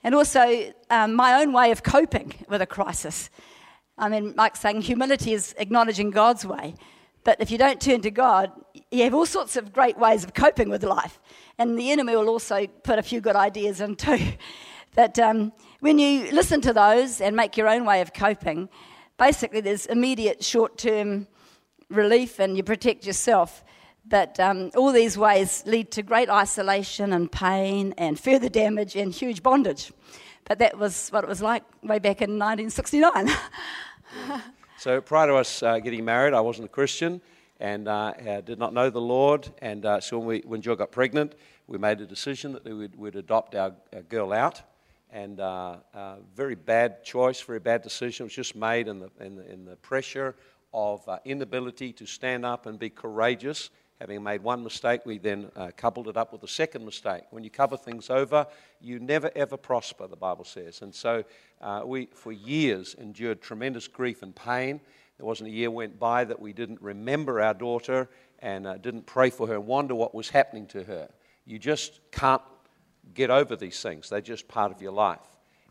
and 0.03 0.15
also 0.15 0.73
um, 0.91 1.15
my 1.15 1.41
own 1.41 1.53
way 1.53 1.71
of 1.73 1.83
coping 1.83 2.33
with 2.49 2.63
a 2.63 2.67
crisis. 2.67 3.29
I 3.99 4.09
mean, 4.09 4.35
Mike's 4.37 4.61
saying 4.61 4.83
humility 4.83 5.33
is 5.33 5.55
acknowledging 5.59 6.11
God's 6.11 6.47
way, 6.47 6.75
But 7.27 7.41
if 7.41 7.51
you 7.51 7.59
don't 7.59 7.81
turn 7.81 8.03
to 8.03 8.11
God, 8.13 8.53
you 8.93 9.03
have 9.03 9.13
all 9.13 9.27
sorts 9.27 9.57
of 9.57 9.73
great 9.73 9.99
ways 9.99 10.23
of 10.23 10.33
coping 10.33 10.69
with 10.69 10.85
life. 10.85 11.19
And 11.59 11.77
the 11.77 11.91
enemy 11.91 12.15
will 12.15 12.29
also 12.29 12.69
put 12.69 13.01
a 13.01 13.03
few 13.03 13.21
good 13.21 13.35
ideas 13.35 13.83
in 13.83 13.97
too. 13.97 14.19
That 14.95 15.19
um, 15.19 15.53
when 15.81 15.99
you 15.99 16.31
listen 16.31 16.63
to 16.63 16.73
those 16.73 17.21
and 17.21 17.37
make 17.37 17.59
your 17.59 17.69
own 17.69 17.85
way 17.85 18.01
of 18.01 18.15
coping, 18.15 18.71
basically 19.19 19.61
there's 19.61 19.85
immediate 19.85 20.43
short 20.43 20.79
term 20.79 21.27
relief 21.91 22.39
and 22.39 22.57
you 22.57 22.63
protect 22.63 23.05
yourself. 23.05 23.63
But 24.07 24.41
um, 24.41 24.71
all 24.75 24.93
these 24.93 25.19
ways 25.19 25.63
lead 25.67 25.91
to 25.91 26.03
great 26.03 26.31
isolation 26.31 27.13
and 27.13 27.31
pain 27.31 27.93
and 27.99 28.19
further 28.19 28.49
damage 28.49 28.97
and 28.97 29.13
huge 29.13 29.43
bondage. 29.43 29.93
But 30.45 30.61
that 30.61 30.79
was 30.79 31.11
what 31.11 31.25
it 31.25 31.29
was 31.29 31.43
like 31.43 31.65
way 31.83 31.99
back 31.99 32.23
in 32.23 32.39
1969. 32.39 33.29
so 34.87 35.01
prior 35.01 35.27
to 35.27 35.35
us 35.35 35.65
uh, 35.65 35.81
getting 35.81 36.05
married, 36.05 36.33
I 36.33 36.41
wasn't 36.41 36.67
a 36.67 36.69
Christian 36.69 37.21
and 37.59 37.89
uh, 37.89 38.13
did 38.43 38.61
not 38.61 38.73
know 38.73 38.89
the 38.89 39.01
Lord. 39.01 39.49
And 39.59 39.85
uh, 39.85 39.99
so 39.99 40.17
when, 40.17 40.29
we, 40.29 40.43
when 40.47 40.63
Jill 40.63 40.77
got 40.77 40.93
pregnant, 40.93 41.35
we 41.67 41.77
made 41.77 42.01
a 42.01 42.07
decision 42.07 42.53
that 42.53 42.65
we 42.65 42.73
would 42.73 42.97
we'd 42.97 43.17
adopt 43.17 43.57
our, 43.57 43.73
our, 43.93 44.03
girl 44.03 44.33
out. 44.33 44.63
And 45.11 45.41
uh, 45.41 45.79
uh, 45.93 46.17
very 46.37 46.55
bad 46.55 47.03
choice, 47.03 47.41
very 47.41 47.59
bad 47.59 47.83
decision. 47.83 48.23
It 48.23 48.27
was 48.27 48.35
just 48.35 48.55
made 48.55 48.87
in 48.87 49.01
the, 49.01 49.11
in 49.19 49.35
the, 49.35 49.53
in 49.53 49.65
the 49.65 49.75
pressure 49.75 50.37
of 50.73 51.03
inability 51.25 51.93
to 51.95 52.07
stand 52.07 52.47
up 52.47 52.67
and 52.67 52.79
be 52.79 52.89
courageous 52.89 53.71
Having 54.01 54.23
made 54.23 54.43
one 54.43 54.63
mistake, 54.63 55.07
we 55.07 55.17
then 55.17 55.51
uh, 55.57 55.71
coupled 55.75 56.09
it 56.09 56.19
up 56.19 56.31
with 56.31 56.43
a 56.43 56.49
second 56.49 56.85
mistake. 56.85 57.23
When 57.31 57.43
you 57.43 57.49
cover 57.49 57.79
things 57.79 58.11
over, 58.11 58.47
you 58.79 58.99
never 58.99 59.31
ever 59.35 59.57
prosper, 59.57 60.07
the 60.07 60.17
Bible 60.17 60.45
says. 60.45 60.83
And 60.83 60.95
so 60.95 61.25
uh, 61.63 61.83
we, 61.85 62.07
for 62.13 62.31
years, 62.31 62.95
endured 62.99 63.41
tremendous 63.41 63.89
grief 63.89 64.23
and 64.23 64.37
pain. 64.37 64.81
There 65.17 65.25
wasn't 65.25 65.49
a 65.49 65.53
year 65.53 65.71
went 65.71 65.99
by 65.99 66.25
that 66.25 66.39
we 66.39 66.53
didn't 66.53 66.83
remember 66.83 67.41
our 67.41 67.55
daughter 67.55 68.11
and 68.41 68.67
uh, 68.67 68.77
didn't 68.77 69.07
pray 69.07 69.31
for 69.31 69.47
her 69.47 69.55
and 69.55 69.67
wonder 69.67 69.95
what 69.95 70.15
was 70.15 70.29
happening 70.29 70.67
to 70.69 70.85
her. 70.85 71.09
You 71.47 71.59
just 71.59 72.01
can't 72.13 72.43
get 73.15 73.31
over 73.31 73.57
these 73.57 73.81
things, 73.81 74.11
they're 74.11 74.21
just 74.21 74.47
part 74.47 74.73
of 74.73 74.83
your 74.83 74.93
life. 74.93 75.21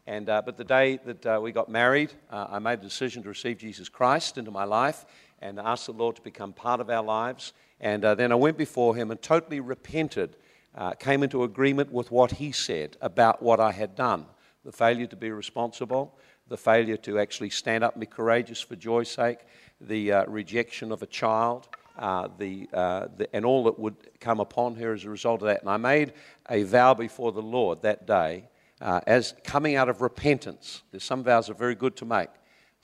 And, 0.08 0.30
uh, 0.30 0.42
but 0.46 0.56
the 0.56 0.64
day 0.64 1.00
that 1.06 1.26
uh, 1.26 1.40
we 1.42 1.52
got 1.52 1.68
married, 1.68 2.14
uh, 2.30 2.48
I 2.52 2.60
made 2.60 2.80
a 2.80 2.84
decision 2.84 3.24
to 3.24 3.30
receive 3.30 3.58
Jesus 3.58 3.90
Christ 3.90 4.38
into 4.38 4.52
my 4.52 4.64
life 4.64 5.06
and 5.40 5.60
asked 5.60 5.86
the 5.86 5.94
Lord 5.94 6.16
to 6.16 6.22
become 6.22 6.54
part 6.54 6.80
of 6.80 6.90
our 6.90 7.04
lives. 7.04 7.54
And 7.80 8.04
uh, 8.06 8.16
then 8.16 8.32
I 8.32 8.36
went 8.36 8.58
before 8.58 8.96
him 8.96 9.12
and 9.12 9.22
totally 9.22 9.60
repented, 9.60 10.38
uh, 10.76 10.92
came 10.92 11.24
into 11.24 11.44
agreement 11.44 11.92
with 11.92 12.12
what 12.12 12.32
he 12.32 12.52
said 12.52 12.98
about 13.02 13.42
what 13.42 13.60
I 13.60 13.72
had 13.72 13.96
done 13.96 14.26
the 14.64 14.72
failure 14.72 15.06
to 15.06 15.16
be 15.16 15.30
responsible, 15.30 16.18
the 16.48 16.58
failure 16.58 16.98
to 16.98 17.20
actually 17.20 17.52
stand 17.52 17.84
up 17.84 17.94
and 17.94 18.02
be 18.02 18.08
courageous 18.08 18.60
for 18.60 18.76
joy's 18.76 19.10
sake, 19.10 19.40
the 19.80 20.12
uh, 20.12 20.26
rejection 20.26 20.92
of 20.92 21.04
a 21.04 21.06
child. 21.06 21.68
Uh, 21.98 22.28
the, 22.40 22.68
uh, 22.74 23.08
the, 23.16 23.34
and 23.34 23.46
all 23.46 23.64
that 23.64 23.80
would 23.80 23.96
come 24.20 24.42
upon 24.42 24.76
her 24.76 24.92
as 24.92 25.06
a 25.06 25.10
result 25.10 25.42
of 25.42 25.48
that. 25.48 25.62
And 25.62 25.70
I 25.70 25.78
made 25.78 26.12
a 26.50 26.64
vow 26.64 26.94
before 26.94 27.32
the 27.32 27.42
Lord 27.42 27.84
that 27.84 28.06
day 28.06 28.50
uh, 28.82 29.00
as 29.08 29.34
coming 29.44 29.76
out 29.76 29.88
of 29.88 30.02
repentance. 30.02 30.84
There's 30.92 31.04
some 31.04 31.24
vows 31.24 31.50
are 31.50 31.54
very 31.54 31.76
good 31.76 31.96
to 31.98 32.06
make. 32.06 32.30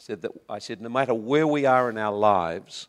Said, 0.01 0.24
that, 0.24 0.31
I 0.50 0.58
said, 0.58 0.81
no 0.81 0.89
matter 0.89 1.13
where 1.13 1.46
we 1.46 1.67
are 1.67 1.88
in 1.88 2.00
our 2.00 2.17
lives, 2.17 2.88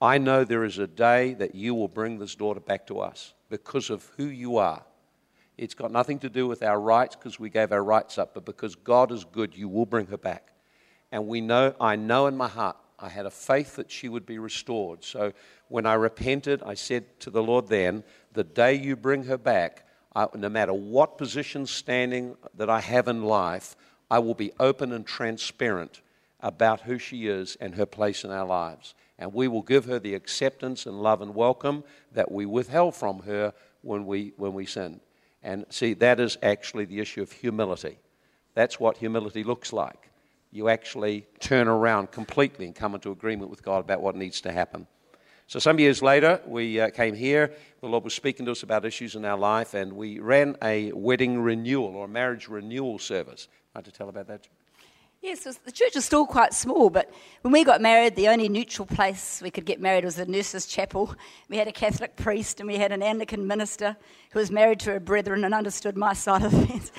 I 0.00 0.16
know 0.16 0.42
there 0.42 0.64
is 0.64 0.78
a 0.78 0.86
day 0.86 1.34
that 1.34 1.54
you 1.54 1.74
will 1.74 1.86
bring 1.86 2.18
this 2.18 2.34
daughter 2.34 2.60
back 2.60 2.86
to 2.86 2.98
us 3.00 3.34
because 3.50 3.90
of 3.90 4.10
who 4.16 4.24
you 4.24 4.56
are. 4.56 4.82
It's 5.58 5.74
got 5.74 5.92
nothing 5.92 6.18
to 6.20 6.30
do 6.30 6.46
with 6.48 6.62
our 6.62 6.80
rights 6.80 7.14
because 7.14 7.38
we 7.38 7.50
gave 7.50 7.72
our 7.72 7.84
rights 7.84 8.16
up, 8.16 8.32
but 8.32 8.46
because 8.46 8.74
God 8.74 9.12
is 9.12 9.22
good, 9.22 9.54
you 9.54 9.68
will 9.68 9.84
bring 9.84 10.06
her 10.06 10.16
back. 10.16 10.48
And 11.12 11.26
we 11.26 11.42
know, 11.42 11.74
I 11.78 11.94
know 11.96 12.26
in 12.26 12.38
my 12.38 12.48
heart, 12.48 12.78
I 12.98 13.10
had 13.10 13.26
a 13.26 13.30
faith 13.30 13.76
that 13.76 13.90
she 13.90 14.08
would 14.08 14.24
be 14.24 14.38
restored. 14.38 15.04
So 15.04 15.34
when 15.68 15.84
I 15.84 15.92
repented, 15.92 16.62
I 16.62 16.72
said 16.72 17.20
to 17.20 17.28
the 17.28 17.42
Lord 17.42 17.68
then, 17.68 18.02
the 18.32 18.44
day 18.44 18.72
you 18.72 18.96
bring 18.96 19.24
her 19.24 19.36
back, 19.36 19.86
I, 20.14 20.26
no 20.34 20.48
matter 20.48 20.72
what 20.72 21.18
position 21.18 21.66
standing 21.66 22.34
that 22.56 22.70
I 22.70 22.80
have 22.80 23.08
in 23.08 23.24
life, 23.24 23.76
I 24.10 24.20
will 24.20 24.34
be 24.34 24.52
open 24.58 24.92
and 24.92 25.06
transparent 25.06 26.00
about 26.40 26.82
who 26.82 26.98
she 26.98 27.26
is 27.26 27.56
and 27.60 27.74
her 27.74 27.86
place 27.86 28.24
in 28.24 28.30
our 28.30 28.46
lives 28.46 28.94
and 29.18 29.32
we 29.32 29.48
will 29.48 29.62
give 29.62 29.86
her 29.86 29.98
the 29.98 30.14
acceptance 30.14 30.86
and 30.86 31.00
love 31.00 31.22
and 31.22 31.34
welcome 31.34 31.84
that 32.12 32.30
we 32.30 32.46
withheld 32.46 32.94
from 32.94 33.20
her 33.20 33.52
when 33.82 34.04
we, 34.06 34.32
when 34.36 34.52
we 34.52 34.66
sinned. 34.66 35.00
And 35.42 35.64
see, 35.70 35.94
that 35.94 36.20
is 36.20 36.36
actually 36.42 36.84
the 36.84 37.00
issue 37.00 37.22
of 37.22 37.32
humility. 37.32 37.98
That's 38.54 38.80
what 38.80 38.98
humility 38.98 39.44
looks 39.44 39.72
like. 39.72 40.10
You 40.50 40.68
actually 40.68 41.26
turn 41.40 41.68
around 41.68 42.10
completely 42.10 42.66
and 42.66 42.74
come 42.74 42.94
into 42.94 43.10
agreement 43.10 43.50
with 43.50 43.62
God 43.62 43.80
about 43.80 44.00
what 44.00 44.16
needs 44.16 44.40
to 44.42 44.52
happen. 44.52 44.86
So, 45.48 45.60
some 45.60 45.78
years 45.78 46.02
later, 46.02 46.40
we 46.44 46.80
uh, 46.80 46.90
came 46.90 47.14
here. 47.14 47.52
The 47.80 47.86
Lord 47.86 48.02
was 48.02 48.14
speaking 48.14 48.46
to 48.46 48.52
us 48.52 48.64
about 48.64 48.84
issues 48.84 49.14
in 49.14 49.24
our 49.24 49.38
life, 49.38 49.74
and 49.74 49.92
we 49.92 50.18
ran 50.18 50.56
a 50.62 50.90
wedding 50.92 51.40
renewal 51.40 51.94
or 51.94 52.06
a 52.06 52.08
marriage 52.08 52.48
renewal 52.48 52.98
service. 52.98 53.46
I'd 53.74 53.78
like 53.78 53.84
to 53.84 53.92
tell 53.92 54.08
about 54.08 54.26
that. 54.26 54.48
Yes, 55.22 55.44
the 55.64 55.72
church 55.72 55.96
is 55.96 56.04
still 56.04 56.26
quite 56.26 56.52
small, 56.52 56.90
but 56.90 57.10
when 57.40 57.50
we 57.50 57.64
got 57.64 57.80
married, 57.80 58.16
the 58.16 58.28
only 58.28 58.48
neutral 58.48 58.86
place 58.86 59.40
we 59.42 59.50
could 59.50 59.64
get 59.64 59.80
married 59.80 60.04
was 60.04 60.16
the 60.16 60.26
nurses' 60.26 60.66
chapel. 60.66 61.14
We 61.48 61.56
had 61.56 61.66
a 61.66 61.72
Catholic 61.72 62.16
priest 62.16 62.60
and 62.60 62.68
we 62.68 62.76
had 62.76 62.92
an 62.92 63.02
Anglican 63.02 63.46
minister 63.46 63.96
who 64.30 64.38
was 64.38 64.50
married 64.50 64.78
to 64.80 64.92
her 64.92 65.00
brethren 65.00 65.44
and 65.44 65.54
understood 65.54 65.96
my 65.96 66.12
side 66.12 66.44
of 66.44 66.52
things. 66.66 66.92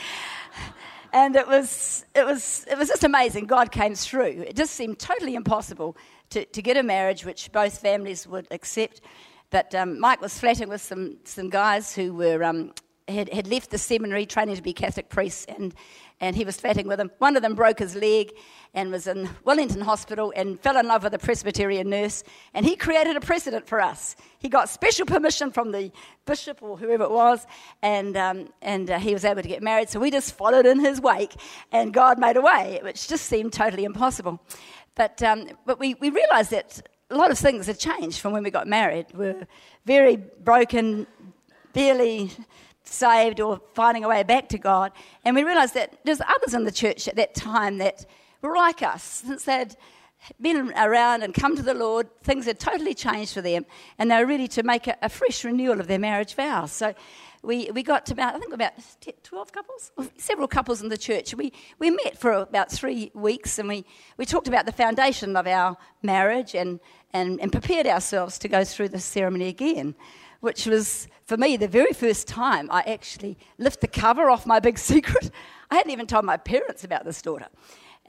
And 1.14 1.36
it 1.36 1.48
was, 1.48 2.06
it, 2.16 2.26
was, 2.26 2.66
it 2.70 2.78
was 2.78 2.90
just 2.90 3.04
amazing. 3.04 3.46
God 3.46 3.72
came 3.72 3.96
through. 3.96 4.44
It 4.48 4.56
just 4.56 4.74
seemed 4.74 5.00
totally 5.00 5.36
impossible 5.36 5.96
to, 6.32 6.44
to 6.44 6.62
get 6.62 6.76
a 6.76 6.84
marriage 6.84 7.24
which 7.24 7.52
both 7.52 7.80
families 7.80 8.28
would 8.28 8.48
accept. 8.52 9.00
But 9.52 9.74
um, 9.74 10.00
Mike 10.00 10.22
was 10.22 10.38
flatting 10.38 10.70
with 10.70 10.82
some, 10.82 11.18
some 11.24 11.50
guys 11.50 11.96
who 11.96 12.14
were, 12.14 12.44
um, 12.44 12.74
had, 13.08 13.32
had 13.32 13.48
left 13.48 13.70
the 13.70 13.78
seminary 13.78 14.26
training 14.26 14.58
to 14.58 14.62
be 14.62 14.74
Catholic 14.74 15.08
priests, 15.08 15.46
and 15.46 15.74
and 16.20 16.36
he 16.36 16.44
was 16.44 16.60
fatting 16.60 16.88
with 16.88 16.98
them. 16.98 17.12
One 17.20 17.36
of 17.36 17.44
them 17.44 17.54
broke 17.54 17.80
his 17.80 17.96
leg 17.96 18.34
and 18.74 18.92
was 18.92 19.08
in 19.08 19.30
Wellington 19.44 19.82
Hospital 19.82 20.34
and 20.36 20.60
fell 20.62 20.78
in 20.78 20.88
love 20.88 21.04
with 21.04 21.14
a 21.14 21.20
Presbyterian 21.20 21.90
nurse. 21.90 22.24
And 22.54 22.66
he 22.66 22.76
created 22.76 23.16
a 23.16 23.20
precedent 23.20 23.68
for 23.68 23.80
us. 23.80 24.16
He 24.40 24.50
got 24.50 24.70
special 24.70 25.06
permission 25.06 25.52
from 25.52 25.72
the 25.72 25.92
bishop 26.26 26.62
or 26.62 26.78
whoever 26.78 27.04
it 27.04 27.12
was, 27.12 27.46
and, 27.82 28.18
um, 28.18 28.50
and 28.62 28.90
uh, 28.90 29.00
he 29.00 29.14
was 29.14 29.26
able 29.26 29.42
to 29.42 29.48
get 29.48 29.62
married. 29.62 29.90
So 29.90 30.00
we 30.00 30.12
just 30.12 30.36
followed 30.36 30.66
in 30.66 30.80
his 30.80 31.00
wake, 31.02 31.36
and 31.72 31.94
God 31.94 32.20
made 32.20 32.38
a 32.38 32.42
way, 32.42 32.80
which 32.84 33.08
just 33.08 33.26
seemed 33.26 33.54
totally 33.54 33.84
impossible. 33.84 34.40
But, 34.96 35.22
um, 35.22 35.48
but 35.66 35.80
we, 35.80 35.94
we 35.96 36.10
realized 36.10 36.52
that 36.52 36.82
a 37.10 37.16
lot 37.16 37.32
of 37.32 37.38
things 37.38 37.68
had 37.68 37.80
changed 37.80 38.20
from 38.20 38.34
when 38.34 38.44
we 38.44 38.52
got 38.52 38.68
married. 38.68 39.06
We 39.14 39.28
we're 39.28 39.48
very 39.86 40.18
broken, 40.18 41.08
barely 41.74 42.32
saved 42.88 43.40
or 43.40 43.62
finding 43.74 44.04
a 44.04 44.08
way 44.08 44.24
back 44.24 44.50
to 44.50 44.58
God. 44.58 44.92
And 45.26 45.36
we 45.36 45.44
realised 45.44 45.74
that 45.74 46.00
there's 46.04 46.22
others 46.22 46.54
in 46.54 46.64
the 46.64 46.72
church 46.72 47.08
at 47.08 47.16
that 47.16 47.36
time 47.36 47.78
that 47.78 48.06
were 48.42 48.56
like 48.56 48.82
us, 48.82 49.04
since 49.04 49.44
they'd 49.44 49.76
been 50.42 50.74
around 50.76 51.24
and 51.24 51.34
come 51.34 51.56
to 51.56 51.62
the 51.62 51.74
Lord, 51.74 52.08
things 52.24 52.46
had 52.46 52.60
totally 52.60 52.94
changed 52.94 53.34
for 53.34 53.42
them, 53.42 53.66
and 53.98 54.12
they 54.12 54.18
were 54.20 54.26
ready 54.26 54.48
to 54.50 54.64
make 54.64 54.88
a, 54.88 54.98
a 55.02 55.10
fresh 55.10 55.44
renewal 55.44 55.80
of 55.80 55.88
their 55.88 56.00
marriage 56.00 56.36
vows. 56.36 56.72
So 56.72 56.94
we, 57.44 57.70
we 57.72 57.84
got 57.84 58.06
to 58.08 58.14
about, 58.14 58.36
I 58.36 58.40
think 58.40 58.54
about 58.54 58.74
12 59.24 59.52
couples, 59.52 59.92
several 60.18 60.48
couples 60.48 60.82
in 60.82 60.90
the 60.90 60.98
church. 60.98 61.34
We, 61.34 61.54
we 61.80 61.92
met 61.92 62.18
for 62.18 62.34
about 62.34 62.72
three 62.72 63.12
weeks 63.14 63.60
and 63.60 63.70
we, 63.70 63.86
we 64.18 64.26
talked 64.26 64.48
about 64.48 64.66
the 64.66 64.72
foundation 64.72 65.36
of 65.36 65.48
our 65.48 65.78
marriage 66.02 66.56
and, 66.56 66.80
and, 67.14 67.40
and 67.40 67.52
prepared 67.52 67.88
ourselves 67.88 68.38
to 68.40 68.48
go 68.48 68.64
through 68.64 68.90
the 68.90 69.00
ceremony 69.00 69.48
again 69.48 69.96
which 70.42 70.66
was, 70.66 71.08
for 71.26 71.38
me, 71.38 71.58
the 71.58 71.68
very 71.68 71.94
first 71.94 72.28
time 72.28 72.70
I 72.72 72.82
actually 72.82 73.38
lift 73.58 73.82
the 73.82 73.88
cover 73.88 74.30
off 74.30 74.46
my 74.46 74.60
big 74.60 74.78
secret. 74.92 75.32
I 75.70 75.76
hadn't 75.76 75.92
even 75.92 76.08
told 76.08 76.26
my 76.26 76.38
parents 76.38 76.84
about 76.84 77.06
this 77.06 77.22
daughter. 77.22 77.48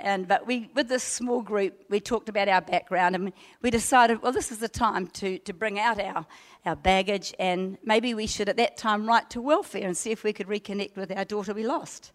And, 0.00 0.28
but 0.28 0.46
we, 0.46 0.70
with 0.74 0.88
this 0.88 1.02
small 1.02 1.42
group, 1.42 1.84
we 1.88 1.98
talked 1.98 2.28
about 2.28 2.48
our 2.48 2.60
background 2.60 3.16
and 3.16 3.32
we 3.62 3.70
decided, 3.70 4.22
well, 4.22 4.30
this 4.30 4.52
is 4.52 4.58
the 4.58 4.68
time 4.68 5.08
to, 5.08 5.38
to 5.38 5.52
bring 5.52 5.80
out 5.80 6.00
our, 6.00 6.24
our 6.64 6.76
baggage 6.76 7.34
and 7.38 7.78
maybe 7.84 8.14
we 8.14 8.28
should 8.28 8.48
at 8.48 8.56
that 8.58 8.76
time 8.76 9.08
write 9.08 9.28
to 9.30 9.42
welfare 9.42 9.86
and 9.86 9.96
see 9.96 10.12
if 10.12 10.22
we 10.22 10.32
could 10.32 10.46
reconnect 10.46 10.96
with 10.96 11.10
our 11.16 11.24
daughter 11.24 11.52
we 11.52 11.66
lost. 11.66 12.12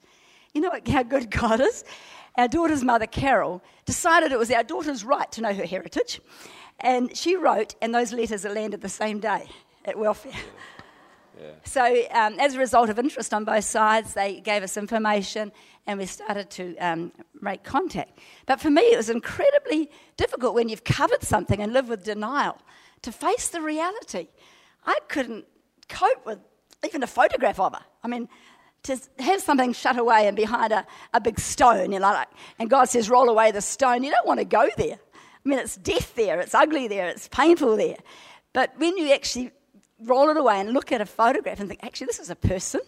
You 0.54 0.62
know 0.62 0.70
what, 0.70 0.88
how 0.88 1.04
good 1.04 1.30
God 1.30 1.60
is? 1.60 1.84
Our 2.38 2.48
daughter's 2.48 2.84
mother, 2.84 3.06
Carol, 3.06 3.62
decided 3.86 4.32
it 4.32 4.40
was 4.40 4.50
our 4.50 4.64
daughter's 4.64 5.04
right 5.04 5.30
to 5.34 5.42
know 5.42 5.54
her 5.54 5.66
heritage. 5.66 6.22
And 6.80 7.16
she 7.16 7.36
wrote, 7.36 7.76
and 7.82 7.94
those 7.94 8.14
letters 8.14 8.46
landed 8.46 8.82
the 8.82 8.90
same 8.90 9.20
day 9.20 9.50
at 9.86 9.98
welfare. 9.98 10.34
Yeah. 11.42 11.50
So, 11.64 11.84
um, 12.12 12.40
as 12.40 12.54
a 12.54 12.60
result 12.60 12.90
of 12.90 13.00
interest 13.00 13.34
on 13.34 13.44
both 13.44 13.64
sides, 13.64 14.14
they 14.14 14.40
gave 14.40 14.62
us 14.62 14.78
information 14.78 15.52
and 15.88 16.00
we 16.00 16.06
started 16.06 16.50
to 16.52 16.78
um, 16.78 17.12
make 17.42 17.64
contact. 17.64 18.20
But 18.46 18.62
for 18.62 18.70
me, 18.70 18.84
it 18.84 18.98
was 18.98 19.10
incredibly 19.10 19.90
difficult 20.16 20.54
when 20.54 20.70
you've 20.70 20.84
covered 20.84 21.24
something 21.24 21.60
and 21.60 21.74
live 21.74 21.90
with 21.90 22.04
denial 22.04 22.60
to 23.02 23.12
face 23.12 23.50
the 23.50 23.62
reality. 23.62 24.28
I 24.86 25.00
couldn't 25.08 25.46
cope 25.90 26.26
with 26.26 26.40
even 26.86 27.04
a 27.04 27.08
photograph 27.08 27.60
of 27.60 27.74
her. 27.74 27.84
I 28.04 28.08
mean, 28.08 28.30
to 28.84 29.00
have 29.20 29.42
something 29.42 29.74
shut 29.74 29.98
away 29.98 30.28
and 30.28 30.36
behind 30.36 30.74
a, 30.74 30.86
a 31.14 31.22
big 31.22 31.40
stone, 31.40 31.92
you 31.94 32.00
know, 32.00 32.12
like, 32.12 32.28
and 32.60 32.70
God 32.70 32.86
says, 32.86 33.10
roll 33.10 33.30
away 33.30 33.52
the 33.52 33.62
stone, 33.62 34.04
you 34.04 34.12
don't 34.12 34.28
want 34.28 34.40
to 34.40 34.46
go 34.46 34.70
there. 34.78 35.00
I 35.46 35.50
mean, 35.50 35.60
it's 35.60 35.78
death 35.78 36.16
there, 36.16 36.40
it's 36.40 36.54
ugly 36.54 36.88
there, 36.88 37.08
it's 37.08 37.28
painful 37.28 37.78
there. 37.78 37.98
But 38.54 38.74
when 38.78 38.98
you 38.98 39.12
actually 39.12 39.52
roll 40.04 40.30
it 40.30 40.38
away 40.38 40.60
and 40.60 40.74
look 40.74 40.92
at 40.92 41.02
a 41.02 41.06
photograph 41.06 41.60
and 41.60 41.68
think, 41.70 41.84
actually, 41.84 42.08
this 42.08 42.20
is 42.20 42.30
a 42.30 42.36
person, 42.36 42.82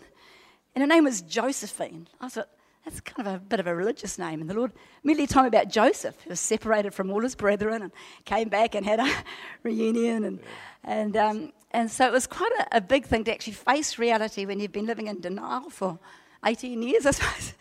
and 0.75 0.81
her 0.81 0.87
name 0.87 1.05
was 1.05 1.21
Josephine, 1.21 2.07
I 2.19 2.29
thought, 2.29 2.49
that's 2.83 3.01
kind 3.01 3.27
of 3.27 3.33
a 3.33 3.39
bit 3.39 3.59
of 3.59 3.65
a 3.65 3.73
religious 3.73 4.19
name. 4.19 4.41
And 4.41 4.49
the 4.49 4.53
Lord 4.53 4.71
immediately 5.03 5.25
told 5.25 5.45
me 5.45 5.47
about 5.47 5.69
Joseph, 5.69 6.21
who 6.21 6.29
was 6.29 6.39
separated 6.39 6.93
from 6.93 7.09
all 7.09 7.21
his 7.21 7.33
brethren 7.33 7.81
and 7.81 7.91
came 8.25 8.47
back 8.47 8.75
and 8.75 8.85
had 8.85 8.99
a 8.99 9.11
reunion. 9.63 10.23
And, 10.23 10.39
and, 10.83 11.17
um, 11.17 11.53
and 11.71 11.89
so 11.89 12.05
it 12.05 12.11
was 12.11 12.27
quite 12.27 12.51
a, 12.59 12.77
a, 12.77 12.81
big 12.81 13.05
thing 13.05 13.23
to 13.23 13.33
actually 13.33 13.53
face 13.53 13.97
reality 13.97 14.45
when 14.45 14.59
you've 14.59 14.71
been 14.71 14.85
living 14.85 15.07
in 15.07 15.19
denial 15.19 15.71
for 15.71 15.97
18 16.45 16.83
years, 16.83 17.07
I 17.07 17.11
suppose. 17.11 17.53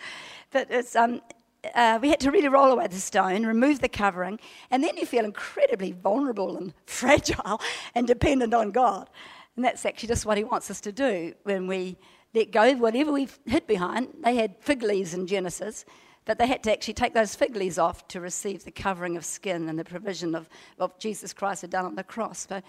But 0.50 0.66
it's, 0.70 0.94
um, 0.94 1.23
uh, 1.75 1.99
we 2.02 2.11
had 2.11 2.20
to 2.20 2.30
really 2.30 2.49
roll 2.49 2.70
away 2.70 2.87
the 2.87 2.96
stone, 2.96 3.46
remove 3.46 3.80
the 3.80 3.88
covering, 3.88 4.38
and 4.70 4.84
then 4.84 4.96
you 4.99 5.06
feel 5.06 5.25
incredibly 5.25 5.92
vulnerable 5.92 6.56
and 6.58 6.75
fragile 6.87 7.62
and 7.94 8.06
dependent 8.06 8.52
on 8.52 8.73
God. 8.73 9.08
And 9.56 9.64
that's 9.64 9.87
actually 9.87 10.08
just 10.08 10.26
what 10.26 10.37
He 10.37 10.44
wants 10.44 10.70
us 10.70 10.80
to 10.82 10.92
do 10.92 11.34
when 11.44 11.66
we 11.66 11.96
let 12.34 12.50
go 12.50 12.70
of 12.70 12.80
whatever 12.80 13.12
we've 13.12 13.38
hid 13.46 13.66
behind. 13.66 14.08
They 14.23 14.37
had 14.37 14.56
fig 14.61 14.82
leaves 14.82 15.14
in 15.14 15.26
Genesis, 15.26 15.84
but 16.25 16.38
they 16.38 16.46
had 16.46 16.62
to 16.64 16.73
actually 16.73 16.94
take 16.94 17.14
those 17.14 17.34
fig 17.34 17.54
leaves 17.54 17.78
off 17.78 18.08
to 18.08 18.20
receive 18.20 18.64
the 18.64 18.73
covering 18.73 19.16
of 19.16 19.25
skin 19.25 19.68
and 19.68 19.78
the 19.78 19.84
provision 19.84 20.34
of 20.34 20.49
what 20.76 20.99
Jesus 20.99 21.32
Christ 21.32 21.62
had 21.62 21.70
done 21.70 21.84
on 21.84 21.94
the 21.94 22.02
cross. 22.02 22.46
So 22.49 22.61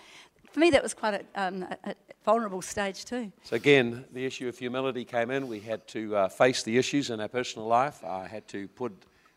for 0.51 0.59
me, 0.59 0.69
that 0.71 0.83
was 0.83 0.93
quite 0.93 1.15
a, 1.15 1.41
um, 1.41 1.65
a, 1.83 1.95
vulnerable 2.23 2.61
stage 2.61 3.05
too. 3.05 3.31
So 3.43 3.55
again, 3.55 4.05
the 4.11 4.25
issue 4.25 4.47
of 4.47 4.57
humility 4.57 5.05
came 5.05 5.29
in. 5.29 5.47
We 5.47 5.59
had 5.59 5.87
to 5.89 6.15
uh, 6.15 6.27
face 6.27 6.63
the 6.63 6.77
issues 6.77 7.09
in 7.09 7.19
our 7.19 7.27
personal 7.27 7.67
life. 7.67 8.03
I 8.03 8.27
had 8.27 8.47
to 8.49 8.67
put, 8.69 8.93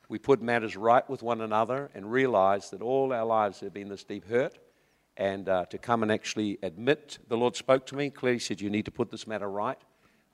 we 0.08 0.18
put 0.18 0.40
matters 0.40 0.76
right 0.76 1.08
with 1.08 1.22
one 1.22 1.40
another 1.40 1.90
and 1.94 2.10
realize 2.10 2.70
that 2.70 2.80
all 2.80 3.12
our 3.12 3.26
lives 3.26 3.60
have 3.60 3.74
been 3.74 3.88
this 3.88 4.04
deep 4.04 4.28
hurt. 4.28 4.58
And 5.18 5.48
uh, 5.48 5.66
to 5.66 5.78
come 5.78 6.04
and 6.04 6.12
actually 6.12 6.58
admit, 6.62 7.18
the 7.26 7.36
Lord 7.36 7.56
spoke 7.56 7.84
to 7.86 7.96
me, 7.96 8.08
clearly 8.08 8.38
said, 8.38 8.60
You 8.60 8.70
need 8.70 8.84
to 8.84 8.92
put 8.92 9.10
this 9.10 9.26
matter 9.26 9.50
right. 9.50 9.78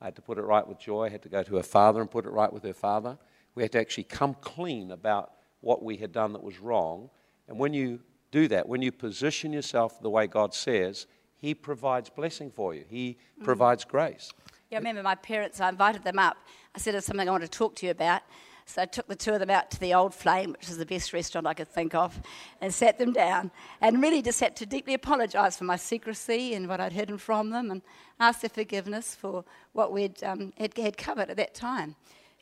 I 0.00 0.04
had 0.04 0.16
to 0.16 0.22
put 0.22 0.36
it 0.36 0.42
right 0.42 0.66
with 0.66 0.78
Joy. 0.78 1.06
I 1.06 1.08
had 1.08 1.22
to 1.22 1.30
go 1.30 1.42
to 1.42 1.56
her 1.56 1.62
father 1.62 2.02
and 2.02 2.10
put 2.10 2.26
it 2.26 2.30
right 2.30 2.52
with 2.52 2.62
her 2.64 2.74
father. 2.74 3.16
We 3.54 3.62
had 3.62 3.72
to 3.72 3.80
actually 3.80 4.04
come 4.04 4.34
clean 4.34 4.90
about 4.90 5.32
what 5.62 5.82
we 5.82 5.96
had 5.96 6.12
done 6.12 6.34
that 6.34 6.42
was 6.42 6.60
wrong. 6.60 7.08
And 7.48 7.58
when 7.58 7.72
you 7.72 8.00
do 8.30 8.46
that, 8.48 8.68
when 8.68 8.82
you 8.82 8.92
position 8.92 9.54
yourself 9.54 10.02
the 10.02 10.10
way 10.10 10.26
God 10.26 10.52
says, 10.52 11.06
He 11.36 11.54
provides 11.54 12.10
blessing 12.10 12.50
for 12.50 12.74
you, 12.74 12.84
He 12.86 13.16
mm. 13.40 13.44
provides 13.44 13.86
grace. 13.86 14.32
Yeah, 14.70 14.76
I 14.76 14.80
remember 14.80 15.02
my 15.02 15.14
parents, 15.14 15.60
I 15.60 15.70
invited 15.70 16.04
them 16.04 16.18
up. 16.18 16.36
I 16.74 16.78
said, 16.78 16.92
There's 16.92 17.06
something 17.06 17.26
I 17.26 17.32
want 17.32 17.44
to 17.44 17.48
talk 17.48 17.74
to 17.76 17.86
you 17.86 17.92
about. 17.92 18.20
So 18.66 18.82
I 18.82 18.86
took 18.86 19.06
the 19.06 19.16
two 19.16 19.32
of 19.32 19.40
them 19.40 19.50
out 19.50 19.70
to 19.72 19.80
the 19.80 19.92
Old 19.92 20.14
Flame, 20.14 20.52
which 20.52 20.70
is 20.70 20.78
the 20.78 20.86
best 20.86 21.12
restaurant 21.12 21.46
I 21.46 21.54
could 21.54 21.68
think 21.68 21.94
of, 21.94 22.18
and 22.60 22.72
sat 22.72 22.98
them 22.98 23.12
down 23.12 23.50
and 23.80 24.02
really 24.02 24.22
just 24.22 24.40
had 24.40 24.56
to 24.56 24.66
deeply 24.66 24.94
apologise 24.94 25.56
for 25.56 25.64
my 25.64 25.76
secrecy 25.76 26.54
and 26.54 26.68
what 26.68 26.80
I'd 26.80 26.92
hidden 26.92 27.18
from 27.18 27.50
them 27.50 27.70
and 27.70 27.82
ask 28.18 28.40
their 28.40 28.50
forgiveness 28.50 29.14
for 29.14 29.44
what 29.72 29.92
we'd 29.92 30.22
um, 30.24 30.52
had, 30.56 30.76
had, 30.78 30.96
covered 30.96 31.28
at 31.30 31.36
that 31.36 31.54
time. 31.54 31.94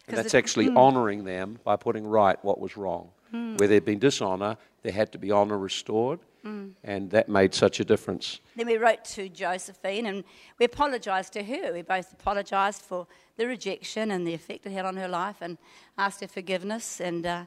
And 0.07 0.17
that's 0.17 0.35
actually 0.35 0.69
mm, 0.69 0.76
honouring 0.76 1.25
them 1.25 1.59
by 1.64 1.76
putting 1.76 2.07
right 2.07 2.43
what 2.45 2.61
was 2.61 2.76
wrong. 2.76 3.11
Mm. 3.33 3.59
Where 3.59 3.69
there'd 3.69 3.85
been 3.85 3.99
dishonour, 3.99 4.57
there 4.83 4.93
had 4.93 5.12
to 5.12 5.19
be 5.19 5.33
honour 5.33 5.59
restored. 5.59 6.21
Mm. 6.45 6.73
And 6.83 7.11
that 7.11 7.29
made 7.29 7.55
such 7.55 7.79
a 7.79 7.85
difference. 7.85 8.41
Then 8.57 8.67
we 8.67 8.77
wrote 8.77 9.05
to 9.17 9.29
Josephine 9.29 10.07
and 10.07 10.25
we 10.59 10.67
apologised 10.67 11.33
to 11.35 11.45
her. 11.45 11.73
We 11.73 11.83
both 11.83 12.13
apologised 12.13 12.83
for 12.83 13.07
the 13.37 13.47
rejection 13.47 14.11
and 14.11 14.27
the 14.27 14.35
effect 14.35 14.67
it 14.67 14.73
had 14.73 14.85
on 14.85 14.97
her 14.97 15.09
life 15.09 15.37
and 15.41 15.57
asked 15.97 16.21
her 16.21 16.29
forgiveness. 16.29 17.01
And, 17.01 17.25
uh, 17.27 17.45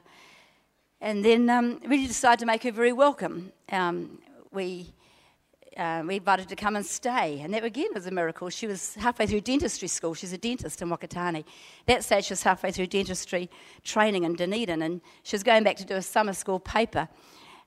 and 1.00 1.24
then 1.24 1.50
um, 1.50 1.80
we 1.86 2.06
decided 2.06 2.40
to 2.40 2.46
make 2.46 2.62
her 2.62 2.72
very 2.72 2.92
welcome. 2.92 3.52
Um, 3.70 4.18
we, 4.50 4.94
uh, 5.76 6.02
we 6.06 6.16
invited 6.16 6.44
her 6.44 6.48
to 6.48 6.56
come 6.56 6.74
and 6.76 6.86
stay, 6.86 7.40
and 7.40 7.52
that 7.52 7.62
again 7.62 7.88
was 7.92 8.06
a 8.06 8.10
miracle. 8.10 8.48
She 8.48 8.66
was 8.66 8.94
halfway 8.94 9.26
through 9.26 9.42
dentistry 9.42 9.88
school. 9.88 10.14
She's 10.14 10.32
a 10.32 10.38
dentist 10.38 10.80
in 10.80 10.88
Whakatane. 10.88 11.44
That 11.84 12.02
stage, 12.02 12.24
she 12.24 12.32
was 12.32 12.42
halfway 12.42 12.72
through 12.72 12.86
dentistry 12.86 13.50
training 13.84 14.24
in 14.24 14.36
Dunedin, 14.36 14.80
and 14.80 15.02
she 15.22 15.36
was 15.36 15.42
going 15.42 15.64
back 15.64 15.76
to 15.76 15.84
do 15.84 15.94
a 15.94 16.02
summer 16.02 16.32
school 16.32 16.58
paper. 16.58 17.08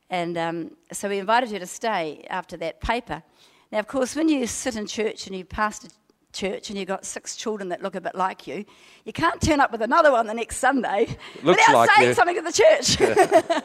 And 0.09 0.37
um, 0.37 0.71
so 0.91 1.09
we 1.09 1.19
invited 1.19 1.51
her 1.51 1.59
to 1.59 1.67
stay 1.67 2.25
after 2.29 2.57
that 2.57 2.81
paper. 2.81 3.23
Now, 3.71 3.79
of 3.79 3.87
course, 3.87 4.15
when 4.15 4.29
you 4.29 4.47
sit 4.47 4.75
in 4.75 4.87
church 4.87 5.27
and 5.27 5.35
you 5.35 5.45
pastor 5.45 5.89
church 6.31 6.69
and 6.69 6.77
you've 6.77 6.87
got 6.87 7.05
six 7.05 7.35
children 7.35 7.69
that 7.69 7.81
look 7.81 7.95
a 7.95 8.01
bit 8.01 8.15
like 8.15 8.47
you, 8.47 8.65
you 9.03 9.13
can't 9.13 9.41
turn 9.41 9.59
up 9.59 9.71
with 9.71 9.81
another 9.81 10.11
one 10.11 10.27
the 10.27 10.33
next 10.33 10.57
Sunday 10.57 11.17
without 11.43 11.73
like 11.73 11.89
saying 11.91 12.09
you. 12.09 12.13
something 12.13 12.35
to 12.35 12.41
the 12.41 12.51
church. 12.51 12.99
Yeah. 12.99 13.61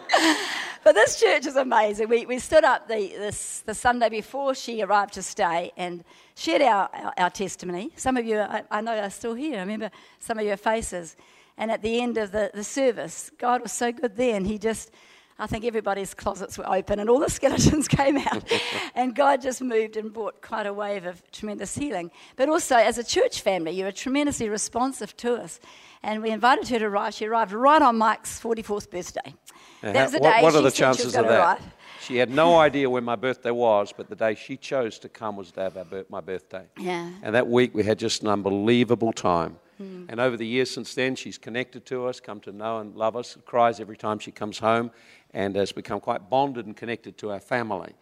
but 0.85 0.95
this 0.95 1.21
church 1.21 1.47
is 1.47 1.57
amazing. 1.57 2.09
We, 2.09 2.27
we 2.27 2.39
stood 2.39 2.65
up 2.65 2.89
the, 2.89 3.09
this, 3.09 3.61
the 3.61 3.75
Sunday 3.75 4.09
before 4.09 4.55
she 4.55 4.83
arrived 4.83 5.15
to 5.15 5.23
stay 5.23 5.73
and 5.77 6.05
shared 6.35 6.63
our, 6.63 6.89
our, 6.93 7.13
our 7.19 7.31
testimony. 7.31 7.91
Some 7.97 8.17
of 8.17 8.27
you, 8.27 8.41
I, 8.41 8.63
I, 8.71 8.81
know, 8.81 8.99
are 8.99 9.11
still 9.11 9.35
here. 9.35 9.57
I 9.57 9.61
remember 9.61 9.91
some 10.19 10.39
of 10.39 10.47
your 10.47 10.57
faces. 10.57 11.17
And 11.57 11.71
at 11.71 11.83
the 11.83 12.01
end 12.01 12.19
of 12.19 12.33
the, 12.33 12.51
the 12.53 12.65
service, 12.65 13.31
God 13.39 13.63
was 13.63 13.73
so 13.73 13.93
good 13.93 14.17
then. 14.17 14.45
He 14.45 14.59
just 14.59 14.91
I 15.37 15.49
think 15.49 15.65
everybody's 15.65 16.15
closets 16.15 16.57
were 16.57 16.69
open 16.69 17.01
and 17.01 17.11
all 17.11 17.19
the 17.19 17.31
skeletons 17.31 17.89
came 17.89 18.19
out. 18.19 18.45
and 18.95 19.15
God 19.15 19.43
just 19.43 19.61
moved 19.61 19.97
and 19.97 20.13
brought 20.13 20.41
quite 20.41 20.67
a 20.67 20.73
wave 20.73 21.07
of 21.07 21.29
tremendous 21.33 21.75
healing. 21.75 22.11
But 22.37 22.49
also, 22.49 22.77
as 22.77 22.99
a 22.99 23.05
church 23.05 23.41
family, 23.41 23.73
you 23.73 23.85
were 23.85 23.93
tremendously 23.93 24.49
responsive 24.49 25.17
to 25.19 25.35
us. 25.35 25.59
And 26.03 26.23
we 26.23 26.31
invited 26.31 26.69
her 26.69 26.79
to 26.79 26.85
arrive. 26.85 27.15
She 27.15 27.27
arrived 27.27 27.53
right 27.53 27.83
on 27.83 27.97
Mike's 27.97 28.39
44th 28.39 28.91
birthday. 28.91 29.35
that 29.81 29.95
was 29.95 30.13
the 30.13 30.19
what, 30.19 30.37
day 30.37 30.43
what 30.43 30.55
are 30.55 30.63
the 30.63 30.71
chances 30.71 31.17
of 31.17 31.27
that? 31.27 31.41
Arrive. 31.41 31.63
She 32.01 32.17
had 32.17 32.31
no 32.31 32.57
idea 32.59 32.89
when 32.89 33.03
my 33.03 33.17
birthday 33.17 33.51
was, 33.51 33.93
but 33.97 34.09
the 34.09 34.17
day 34.17 34.35
she 34.35 34.57
chose 34.57 34.99
to 35.01 35.09
come 35.09 35.37
was 35.37 35.51
the 35.51 35.69
day 35.69 35.81
of 35.81 36.11
my 36.11 36.21
birthday. 36.21 36.67
Yeah. 36.79 37.11
And 37.23 37.35
that 37.35 37.49
week 37.49 37.75
we 37.75 37.83
had 37.83 37.99
just 37.99 38.23
an 38.23 38.29
unbelievable 38.29 39.13
time. 39.13 39.57
Mm. 39.83 40.07
And 40.09 40.21
over 40.21 40.37
the 40.37 40.47
years 40.47 40.71
since 40.71 40.95
then, 40.95 41.17
she's 41.17 41.39
connected 41.39 41.85
to 41.87 42.07
us, 42.07 42.21
come 42.21 42.39
to 42.41 42.53
know 42.53 42.79
and 42.79 42.95
love 42.95 43.17
us, 43.17 43.37
cries 43.45 43.81
every 43.81 43.97
time 43.97 44.21
she 44.21 44.31
comes 44.31 44.59
home 44.59 44.93
and 45.35 45.57
has 45.57 45.73
become 45.73 46.01
quite 46.01 46.31
bonded 46.31 46.65
and 46.65 46.77
connected 46.77 47.19
to 47.19 47.33
our 47.33 47.41
family. 47.41 47.93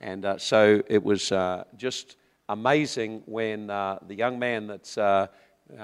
And 0.00 0.24
uh, 0.24 0.38
so 0.38 0.82
it 0.88 1.04
was 1.04 1.30
uh, 1.30 1.64
just 1.76 2.16
amazing 2.48 3.22
when 3.26 3.68
uh, 3.68 3.98
the 4.06 4.14
young 4.14 4.38
man 4.38 4.66
that 4.68 4.98
uh, 4.98 5.26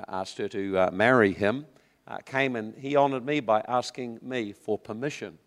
asked 0.09 0.39
her 0.39 0.49
to 0.49 0.79
uh, 0.79 0.91
marry 0.93 1.33
him 1.33 1.67
uh, 2.09 2.19
came 2.19 2.57
and 2.57 2.75
he 2.77 2.97
honored 2.97 3.25
me 3.25 3.41
by 3.41 3.63
asking 3.69 4.19
me 4.23 4.53
for 4.53 4.79
permission. 4.79 5.39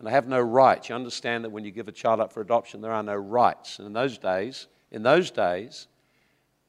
And 0.00 0.08
I 0.08 0.10
have 0.10 0.26
no 0.26 0.40
rights. 0.40 0.88
You 0.88 0.96
understand 0.96 1.44
that 1.44 1.50
when 1.50 1.64
you 1.64 1.70
give 1.70 1.88
a 1.88 1.92
child 1.92 2.20
up 2.20 2.32
for 2.32 2.40
adoption, 2.40 2.80
there 2.80 2.92
are 2.92 3.02
no 3.02 3.16
rights. 3.16 3.78
And 3.78 3.86
in 3.86 3.92
those 3.92 4.18
days, 4.18 4.66
in 4.90 5.02
those 5.02 5.30
days, 5.30 5.86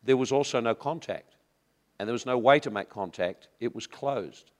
there 0.04 0.18
was 0.18 0.32
also 0.32 0.60
no 0.60 0.76
contact. 0.76 1.36
And 1.98 2.08
there 2.08 2.13
was 2.13 2.26
no 2.26 2.38
way 2.38 2.60
to 2.60 2.72
make 2.72 2.89
contact. 2.89 3.50
It 3.60 3.74
was 3.74 3.88
closed 3.88 4.52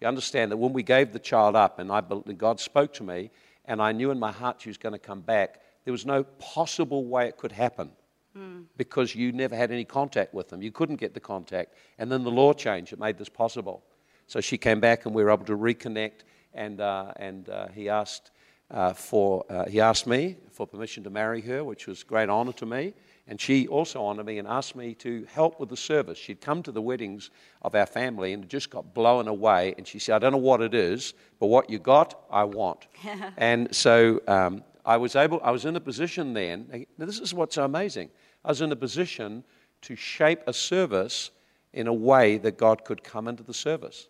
you 0.00 0.08
understand 0.08 0.50
that 0.50 0.56
when 0.56 0.72
we 0.72 0.82
gave 0.82 1.12
the 1.12 1.18
child 1.18 1.56
up, 1.56 1.78
and 1.78 1.92
I, 1.92 2.00
God 2.36 2.58
spoke 2.58 2.92
to 2.94 3.02
me, 3.02 3.30
and 3.66 3.82
I 3.82 3.92
knew 3.92 4.10
in 4.10 4.18
my 4.18 4.32
heart 4.32 4.60
she 4.60 4.70
was 4.70 4.78
going 4.78 4.94
to 4.94 4.98
come 4.98 5.20
back, 5.20 5.60
there 5.84 5.92
was 5.92 6.06
no 6.06 6.24
possible 6.24 7.04
way 7.04 7.28
it 7.28 7.36
could 7.36 7.52
happen 7.52 7.90
mm. 8.36 8.64
because 8.76 9.14
you 9.14 9.32
never 9.32 9.54
had 9.54 9.70
any 9.70 9.84
contact 9.84 10.32
with 10.32 10.48
them. 10.48 10.62
You 10.62 10.72
couldn't 10.72 10.96
get 10.96 11.14
the 11.14 11.20
contact. 11.20 11.74
And 11.98 12.10
then 12.10 12.24
the 12.24 12.30
law 12.30 12.52
changed, 12.52 12.92
it 12.92 12.98
made 12.98 13.18
this 13.18 13.28
possible. 13.28 13.82
So 14.26 14.40
she 14.40 14.56
came 14.56 14.80
back, 14.80 15.06
and 15.06 15.14
we 15.14 15.22
were 15.22 15.30
able 15.30 15.44
to 15.46 15.56
reconnect, 15.56 16.22
and, 16.54 16.80
uh, 16.80 17.12
and 17.16 17.48
uh, 17.48 17.68
he 17.68 17.88
asked. 17.88 18.30
Uh, 18.72 18.92
for 18.92 19.44
uh, 19.50 19.68
he 19.68 19.80
asked 19.80 20.06
me 20.06 20.36
for 20.52 20.64
permission 20.64 21.02
to 21.02 21.10
marry 21.10 21.40
her, 21.40 21.64
which 21.64 21.88
was 21.88 22.04
great 22.04 22.28
honor 22.28 22.52
to 22.52 22.64
me. 22.64 22.94
And 23.26 23.40
she 23.40 23.68
also 23.68 24.02
honored 24.02 24.26
me 24.26 24.38
and 24.38 24.48
asked 24.48 24.74
me 24.74 24.94
to 24.96 25.24
help 25.32 25.60
with 25.60 25.68
the 25.68 25.76
service. 25.76 26.18
She'd 26.18 26.40
come 26.40 26.62
to 26.64 26.72
the 26.72 26.82
weddings 26.82 27.30
of 27.62 27.74
our 27.74 27.86
family 27.86 28.32
and 28.32 28.48
just 28.48 28.70
got 28.70 28.92
blown 28.92 29.28
away. 29.28 29.74
And 29.76 29.86
she 29.86 29.98
said, 29.98 30.16
I 30.16 30.18
don't 30.18 30.32
know 30.32 30.38
what 30.38 30.60
it 30.60 30.74
is, 30.74 31.14
but 31.38 31.46
what 31.46 31.70
you 31.70 31.78
got, 31.78 32.20
I 32.30 32.44
want. 32.44 32.86
and 33.36 33.74
so 33.74 34.20
um, 34.26 34.64
I 34.84 34.96
was 34.96 35.14
able, 35.14 35.40
I 35.44 35.50
was 35.50 35.64
in 35.64 35.76
a 35.76 35.80
position 35.80 36.32
then. 36.32 36.86
Now, 36.98 37.06
this 37.06 37.20
is 37.20 37.32
what's 37.32 37.54
so 37.54 37.64
amazing. 37.64 38.10
I 38.44 38.48
was 38.48 38.62
in 38.62 38.72
a 38.72 38.76
position 38.76 39.44
to 39.82 39.94
shape 39.94 40.40
a 40.46 40.52
service 40.52 41.30
in 41.72 41.86
a 41.86 41.94
way 41.94 42.36
that 42.38 42.58
God 42.58 42.84
could 42.84 43.04
come 43.04 43.28
into 43.28 43.42
the 43.42 43.54
service. 43.54 44.08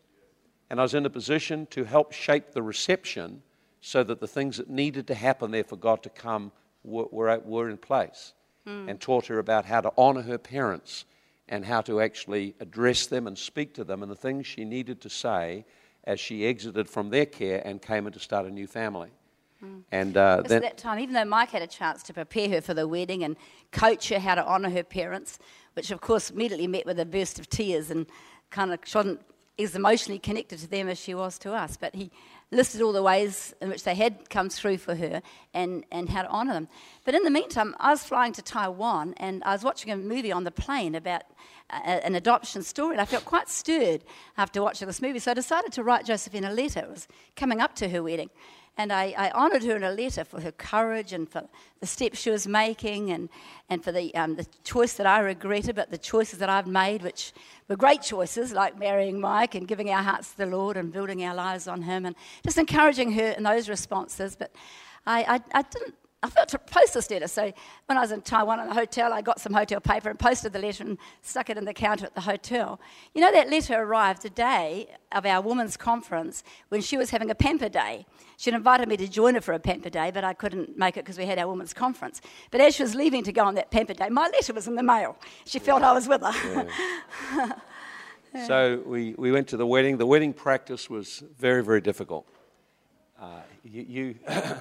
And 0.70 0.78
I 0.80 0.82
was 0.82 0.94
in 0.94 1.04
a 1.04 1.10
position 1.10 1.66
to 1.70 1.84
help 1.84 2.12
shape 2.12 2.52
the 2.52 2.62
reception 2.62 3.42
so 3.80 4.02
that 4.04 4.20
the 4.20 4.28
things 4.28 4.56
that 4.56 4.70
needed 4.70 5.06
to 5.08 5.14
happen 5.14 5.50
there 5.50 5.64
for 5.64 5.76
God 5.76 6.02
to 6.04 6.10
come 6.10 6.52
were, 6.84 7.06
were, 7.10 7.38
were 7.40 7.68
in 7.68 7.76
place 7.76 8.32
mm. 8.66 8.88
and 8.88 9.00
taught 9.00 9.26
her 9.26 9.38
about 9.38 9.64
how 9.64 9.80
to 9.80 9.92
honor 9.96 10.22
her 10.22 10.38
parents 10.38 11.04
and 11.48 11.64
how 11.64 11.80
to 11.82 12.00
actually 12.00 12.54
address 12.60 13.06
them 13.06 13.26
and 13.26 13.36
speak 13.36 13.74
to 13.74 13.84
them 13.84 14.02
and 14.02 14.10
the 14.10 14.16
things 14.16 14.46
she 14.46 14.64
needed 14.64 15.00
to 15.00 15.10
say 15.10 15.64
as 16.04 16.20
she 16.20 16.46
exited 16.46 16.88
from 16.88 17.10
their 17.10 17.26
care 17.26 17.60
and 17.66 17.82
came 17.82 18.06
in 18.06 18.12
to 18.12 18.20
start 18.20 18.46
a 18.46 18.50
new 18.50 18.66
family. 18.66 19.10
Mm. 19.62 19.82
And 19.92 20.16
uh, 20.16 20.42
then, 20.46 20.62
that 20.62 20.78
time, 20.78 20.98
even 21.00 21.14
though 21.14 21.24
Mike 21.24 21.50
had 21.50 21.62
a 21.62 21.66
chance 21.66 22.02
to 22.04 22.14
prepare 22.14 22.48
her 22.48 22.60
for 22.60 22.72
the 22.72 22.88
wedding 22.88 23.24
and 23.24 23.36
coach 23.72 24.08
her 24.08 24.18
how 24.18 24.34
to 24.34 24.46
honour 24.46 24.70
her 24.70 24.82
parents, 24.82 25.38
which 25.74 25.90
of 25.90 26.00
course 26.00 26.30
immediately 26.30 26.66
met 26.66 26.86
with 26.86 26.98
a 26.98 27.04
burst 27.04 27.38
of 27.38 27.48
tears 27.48 27.90
and 27.90 28.06
kind 28.50 28.72
of 28.72 28.80
shouldn't 28.84 29.20
as 29.58 29.76
emotionally 29.76 30.18
connected 30.18 30.58
to 30.60 30.66
them 30.66 30.88
as 30.88 30.98
she 30.98 31.14
was 31.14 31.38
to 31.40 31.52
us. 31.52 31.76
But 31.76 31.94
he 31.94 32.10
listed 32.50 32.82
all 32.82 32.92
the 32.92 33.02
ways 33.02 33.54
in 33.60 33.68
which 33.68 33.84
they 33.84 33.94
had 33.94 34.28
come 34.28 34.48
through 34.48 34.78
for 34.78 34.94
her 34.94 35.22
and, 35.54 35.84
and 35.92 36.08
how 36.08 36.22
to 36.22 36.28
honour 36.28 36.54
them. 36.54 36.68
But 37.04 37.14
in 37.14 37.22
the 37.22 37.30
meantime, 37.30 37.74
I 37.78 37.90
was 37.90 38.02
flying 38.02 38.32
to 38.34 38.42
Taiwan 38.42 39.14
and 39.18 39.42
I 39.44 39.52
was 39.52 39.62
watching 39.62 39.92
a 39.92 39.96
movie 39.96 40.32
on 40.32 40.44
the 40.44 40.50
plane 40.50 40.94
about 40.94 41.22
a, 41.70 42.04
an 42.04 42.14
adoption 42.14 42.62
story, 42.62 42.94
and 42.94 43.00
I 43.00 43.04
felt 43.04 43.24
quite 43.24 43.48
stirred 43.48 44.02
after 44.36 44.62
watching 44.62 44.86
this 44.86 45.00
movie. 45.00 45.18
So 45.18 45.30
I 45.30 45.34
decided 45.34 45.72
to 45.72 45.84
write 45.84 46.06
Josephine 46.06 46.44
a 46.44 46.52
letter. 46.52 46.80
It 46.80 46.90
was 46.90 47.08
coming 47.36 47.60
up 47.60 47.74
to 47.76 47.88
her 47.88 48.02
wedding. 48.02 48.30
And 48.76 48.92
I, 48.92 49.14
I 49.16 49.30
honoured 49.32 49.62
her 49.64 49.76
in 49.76 49.84
a 49.84 49.90
letter 49.90 50.24
for 50.24 50.40
her 50.40 50.52
courage 50.52 51.12
and 51.12 51.28
for 51.28 51.46
the 51.80 51.86
steps 51.86 52.18
she 52.18 52.30
was 52.30 52.46
making 52.46 53.10
and, 53.10 53.28
and 53.68 53.84
for 53.84 53.92
the, 53.92 54.14
um, 54.14 54.36
the 54.36 54.46
choice 54.64 54.94
that 54.94 55.06
I 55.06 55.20
regretted, 55.20 55.76
but 55.76 55.90
the 55.90 55.98
choices 55.98 56.38
that 56.38 56.48
I've 56.48 56.66
made, 56.66 57.02
which 57.02 57.32
were 57.68 57.76
great 57.76 58.00
choices, 58.02 58.52
like 58.52 58.78
marrying 58.78 59.20
Mike 59.20 59.54
and 59.54 59.68
giving 59.68 59.90
our 59.90 60.02
hearts 60.02 60.30
to 60.32 60.38
the 60.38 60.46
Lord 60.46 60.76
and 60.76 60.92
building 60.92 61.22
our 61.24 61.34
lives 61.34 61.68
on 61.68 61.82
Him, 61.82 62.06
and 62.06 62.16
just 62.42 62.56
encouraging 62.56 63.12
her 63.12 63.30
in 63.32 63.42
those 63.42 63.68
responses. 63.68 64.34
But 64.34 64.50
I, 65.06 65.22
I, 65.22 65.58
I 65.58 65.62
didn't 65.62 65.94
I 66.22 66.28
felt 66.28 66.48
to 66.50 66.58
post 66.58 66.94
this 66.94 67.10
letter. 67.10 67.28
So 67.28 67.50
when 67.86 67.96
I 67.96 68.02
was 68.02 68.12
in 68.12 68.20
Taiwan 68.20 68.60
in 68.60 68.68
a 68.68 68.74
hotel, 68.74 69.12
I 69.12 69.22
got 69.22 69.40
some 69.40 69.54
hotel 69.54 69.80
paper 69.80 70.10
and 70.10 70.18
posted 70.18 70.52
the 70.52 70.58
letter 70.58 70.84
and 70.84 70.98
stuck 71.22 71.48
it 71.48 71.56
in 71.56 71.64
the 71.64 71.72
counter 71.72 72.04
at 72.04 72.14
the 72.14 72.20
hotel. 72.20 72.78
You 73.14 73.22
know, 73.22 73.32
that 73.32 73.48
letter 73.48 73.74
arrived 73.74 74.22
the 74.22 74.30
day 74.30 74.88
of 75.12 75.24
our 75.24 75.40
women's 75.40 75.78
conference 75.78 76.42
when 76.68 76.82
she 76.82 76.98
was 76.98 77.08
having 77.08 77.30
a 77.30 77.34
pamper 77.34 77.70
day. 77.70 78.04
She'd 78.36 78.52
invited 78.52 78.86
me 78.86 78.98
to 78.98 79.08
join 79.08 79.34
her 79.34 79.40
for 79.40 79.54
a 79.54 79.58
pamper 79.58 79.88
day, 79.88 80.10
but 80.12 80.22
I 80.22 80.34
couldn't 80.34 80.76
make 80.76 80.98
it 80.98 81.04
because 81.04 81.16
we 81.16 81.24
had 81.24 81.38
our 81.38 81.48
women's 81.48 81.72
conference. 81.72 82.20
But 82.50 82.60
as 82.60 82.74
she 82.74 82.82
was 82.82 82.94
leaving 82.94 83.24
to 83.24 83.32
go 83.32 83.44
on 83.44 83.54
that 83.54 83.70
pamper 83.70 83.94
day, 83.94 84.10
my 84.10 84.28
letter 84.28 84.52
was 84.52 84.68
in 84.68 84.74
the 84.74 84.82
mail. 84.82 85.16
She 85.46 85.58
felt 85.58 85.82
I 85.82 85.92
was 85.92 86.06
with 86.06 86.22
her. 86.22 86.66
Yeah. 87.34 87.52
so 88.46 88.82
we, 88.86 89.14
we 89.16 89.32
went 89.32 89.48
to 89.48 89.56
the 89.56 89.66
wedding. 89.66 89.96
The 89.96 90.06
wedding 90.06 90.32
practice 90.32 90.88
was 90.88 91.22
very, 91.38 91.64
very 91.64 91.80
difficult. 91.80 92.26
Uh, 93.20 93.40
you, 93.64 93.82
you 93.82 94.14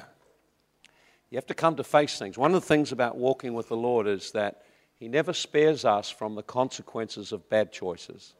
You 1.29 1.37
have 1.37 1.45
to 1.47 1.53
come 1.53 1.75
to 1.75 1.83
face 1.83 2.17
things. 2.17 2.37
One 2.37 2.53
of 2.55 2.61
the 2.61 2.67
things 2.67 2.91
about 2.91 3.17
walking 3.17 3.53
with 3.53 3.67
the 3.69 3.77
Lord 3.77 4.07
is 4.07 4.31
that 4.31 4.63
He 4.95 5.07
never 5.07 5.33
spares 5.33 5.85
us 5.85 6.09
from 6.09 6.35
the 6.35 6.43
consequences 6.43 7.31
of 7.31 7.47
bad 7.49 7.71
choices. 7.71 8.33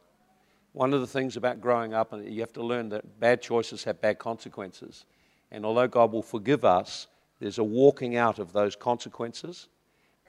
One 0.72 0.92
of 0.92 1.00
the 1.00 1.06
things 1.06 1.36
about 1.36 1.60
growing 1.60 1.94
up, 1.94 2.12
and 2.12 2.32
you 2.32 2.40
have 2.40 2.52
to 2.54 2.62
learn 2.62 2.88
that 2.90 3.20
bad 3.20 3.42
choices 3.42 3.84
have 3.84 4.00
bad 4.00 4.18
consequences. 4.18 5.04
And 5.50 5.64
although 5.64 5.88
God 5.88 6.12
will 6.12 6.22
forgive 6.22 6.64
us, 6.64 7.06
there's 7.40 7.58
a 7.58 7.64
walking 7.64 8.16
out 8.16 8.38
of 8.38 8.52
those 8.52 8.76
consequences. 8.76 9.68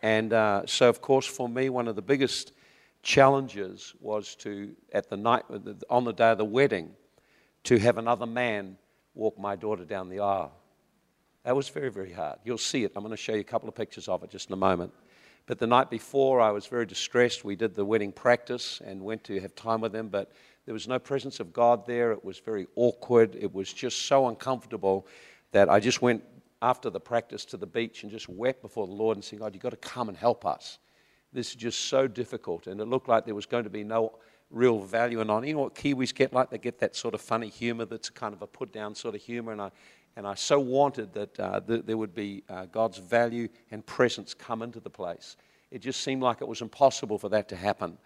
And 0.01 0.33
uh, 0.33 0.63
so, 0.65 0.89
of 0.89 1.01
course, 1.01 1.25
for 1.25 1.47
me, 1.47 1.69
one 1.69 1.87
of 1.87 1.95
the 1.95 2.01
biggest 2.01 2.53
challenges 3.03 3.93
was 3.99 4.35
to, 4.37 4.71
at 4.93 5.09
the 5.09 5.17
night, 5.17 5.43
on 5.89 6.05
the 6.05 6.13
day 6.13 6.31
of 6.31 6.37
the 6.37 6.45
wedding, 6.45 6.91
to 7.65 7.77
have 7.77 7.97
another 7.97 8.25
man 8.25 8.77
walk 9.13 9.37
my 9.37 9.55
daughter 9.55 9.83
down 9.83 10.09
the 10.09 10.19
aisle. 10.19 10.53
That 11.43 11.55
was 11.55 11.69
very, 11.69 11.89
very 11.89 12.11
hard. 12.11 12.39
You'll 12.43 12.57
see 12.57 12.83
it. 12.83 12.91
I'm 12.95 13.03
going 13.03 13.11
to 13.11 13.17
show 13.17 13.33
you 13.33 13.39
a 13.39 13.43
couple 13.43 13.67
of 13.67 13.75
pictures 13.75 14.07
of 14.07 14.23
it 14.23 14.29
just 14.29 14.49
in 14.49 14.53
a 14.53 14.57
moment. 14.57 14.93
But 15.47 15.57
the 15.57 15.67
night 15.67 15.89
before, 15.89 16.39
I 16.39 16.51
was 16.51 16.67
very 16.67 16.85
distressed. 16.85 17.43
We 17.43 17.55
did 17.55 17.73
the 17.73 17.83
wedding 17.83 18.11
practice 18.11 18.79
and 18.85 19.01
went 19.01 19.23
to 19.25 19.39
have 19.39 19.55
time 19.55 19.81
with 19.81 19.91
them, 19.91 20.07
but 20.07 20.31
there 20.65 20.73
was 20.73 20.87
no 20.87 20.99
presence 20.99 21.39
of 21.39 21.51
God 21.51 21.87
there. 21.87 22.11
It 22.11 22.23
was 22.23 22.37
very 22.37 22.67
awkward. 22.75 23.35
It 23.35 23.51
was 23.51 23.73
just 23.73 24.05
so 24.05 24.27
uncomfortable 24.27 25.07
that 25.51 25.67
I 25.67 25.79
just 25.79 26.01
went 26.01 26.23
after 26.61 26.91
the 26.91 26.99
practice 26.99 27.43
to 27.45 27.57
the 27.57 27.65
beach 27.65 28.03
and 28.03 28.11
just 28.11 28.29
wept 28.29 28.61
before 28.61 28.85
the 28.85 28.93
Lord 28.93 29.17
and 29.17 29.23
said, 29.23 29.39
God, 29.39 29.55
you've 29.55 29.63
got 29.63 29.71
to 29.71 29.77
come 29.77 30.09
and 30.09 30.17
help 30.17 30.45
us. 30.45 30.77
This 31.33 31.49
is 31.49 31.55
just 31.55 31.85
so 31.85 32.07
difficult. 32.07 32.67
And 32.67 32.79
it 32.79 32.85
looked 32.85 33.09
like 33.09 33.25
there 33.25 33.33
was 33.33 33.47
going 33.47 33.63
to 33.63 33.69
be 33.69 33.83
no 33.83 34.13
real 34.51 34.79
value 34.79 35.21
in 35.21 35.29
on. 35.29 35.47
You 35.47 35.53
know 35.53 35.61
what 35.61 35.75
Kiwis 35.75 36.13
get 36.13 36.33
like? 36.33 36.49
They 36.49 36.57
get 36.57 36.79
that 36.79 36.95
sort 36.95 37.15
of 37.15 37.21
funny 37.21 37.47
humor 37.47 37.85
that's 37.85 38.09
kind 38.09 38.33
of 38.33 38.41
a 38.41 38.47
put 38.47 38.71
down 38.71 38.93
sort 38.93 39.15
of 39.15 39.21
humor. 39.21 39.53
And 39.53 39.61
I, 39.61 39.71
and 40.15 40.27
I 40.27 40.35
so 40.35 40.59
wanted 40.59 41.13
that 41.13 41.39
uh, 41.39 41.59
th- 41.61 41.85
there 41.85 41.97
would 41.97 42.13
be 42.13 42.43
uh, 42.49 42.65
God's 42.65 42.97
value 42.97 43.47
and 43.71 43.85
presence 43.85 44.33
come 44.33 44.61
into 44.61 44.79
the 44.79 44.89
place. 44.89 45.37
It 45.71 45.79
just 45.79 46.01
seemed 46.01 46.21
like 46.21 46.41
it 46.41 46.47
was 46.47 46.61
impossible 46.61 47.17
for 47.17 47.29
that 47.29 47.47
to 47.49 47.55
happen. 47.55 47.97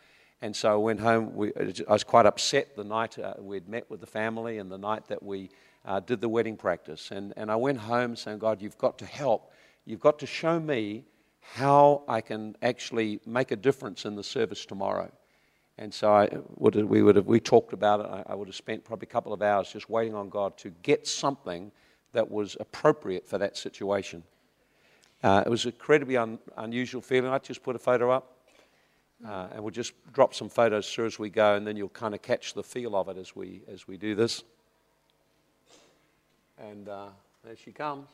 And 0.42 0.56
so 0.56 0.74
I 0.74 0.76
went 0.76 1.00
home. 1.00 1.34
We, 1.36 1.52
I 1.88 1.94
was 1.94 2.04
quite 2.04 2.26
upset 2.26 2.76
the 2.76 2.84
night 2.84 3.18
uh, 3.18 3.34
we'd 3.40 3.68
met 3.68 3.90
with 3.90 4.02
the 4.02 4.08
family 4.08 4.60
and 4.60 4.72
the 4.72 4.78
night 4.78 5.08
that 5.08 5.24
we 5.24 5.50
uh, 5.86 6.00
did 6.00 6.22
the 6.22 6.30
wedding 6.30 6.58
practice. 6.58 7.12
And, 7.12 7.34
and 7.38 7.50
I 7.50 7.56
went 7.56 7.80
home 7.80 8.16
saying, 8.16 8.40
God, 8.40 8.62
you've 8.62 8.78
got 8.78 8.98
to 9.00 9.06
help. 9.06 9.52
You've 9.86 10.00
got 10.00 10.20
to 10.20 10.28
show 10.28 10.60
me 10.60 11.06
how 11.40 12.04
I 12.08 12.22
can 12.22 12.56
actually 12.62 13.20
make 13.26 13.52
a 13.52 13.56
difference 13.56 14.06
in 14.06 14.16
the 14.16 14.24
service 14.24 14.66
tomorrow. 14.66 15.12
And 15.78 15.94
so 15.94 16.14
I 16.14 16.30
would 16.56 16.76
have, 16.76 16.88
we, 16.88 17.02
would 17.02 17.16
have, 17.16 17.26
we 17.26 17.40
talked 17.40 17.74
about 17.74 18.00
it. 18.00 18.06
I, 18.06 18.34
I 18.34 18.36
would 18.36 18.48
have 18.48 18.56
spent 18.56 18.84
probably 18.84 19.08
a 19.08 19.12
couple 19.12 19.34
of 19.34 19.42
hours 19.42 19.72
just 19.72 19.90
waiting 19.90 20.16
on 20.16 20.30
God 20.30 20.58
to 20.60 20.70
get 20.82 21.08
something 21.08 21.72
that 22.16 22.32
was 22.32 22.56
appropriate 22.60 23.28
for 23.28 23.38
that 23.38 23.58
situation. 23.58 24.24
Uh, 25.22 25.44
it 25.46 25.50
was 25.50 25.66
an 25.66 25.74
incredibly 25.74 26.18
un- 26.18 26.40
unusual 26.58 27.02
feeling. 27.02 27.30
I 27.30 27.38
just 27.40 27.62
put 27.62 27.76
a 27.76 27.80
photo 27.80 28.10
up, 28.10 28.38
uh, 29.28 29.48
and 29.54 29.62
we'll 29.62 29.72
just 29.72 29.94
drop 30.14 30.34
some 30.34 30.50
photos 30.50 30.92
through 30.92 31.08
as 31.08 31.20
we 31.20 31.30
go, 31.30 31.56
and 31.56 31.68
then 31.68 31.76
you'll 31.76 31.90
kind 31.90 32.16
of 32.16 32.22
catch 32.22 32.54
the 32.54 32.64
feel 32.64 32.96
of 32.96 33.10
it 33.10 33.18
as 33.18 33.36
we 33.36 33.62
as 33.68 33.88
we 33.88 33.98
do 33.98 34.16
this. 34.16 34.44
And 36.58 36.88
uh, 36.88 37.08
there 37.44 37.56
she 37.56 37.72
comes. 37.72 38.08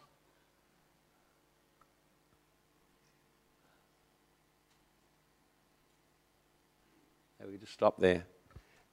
we 7.49 7.57
just 7.57 7.73
stop 7.73 7.99
there. 7.99 8.23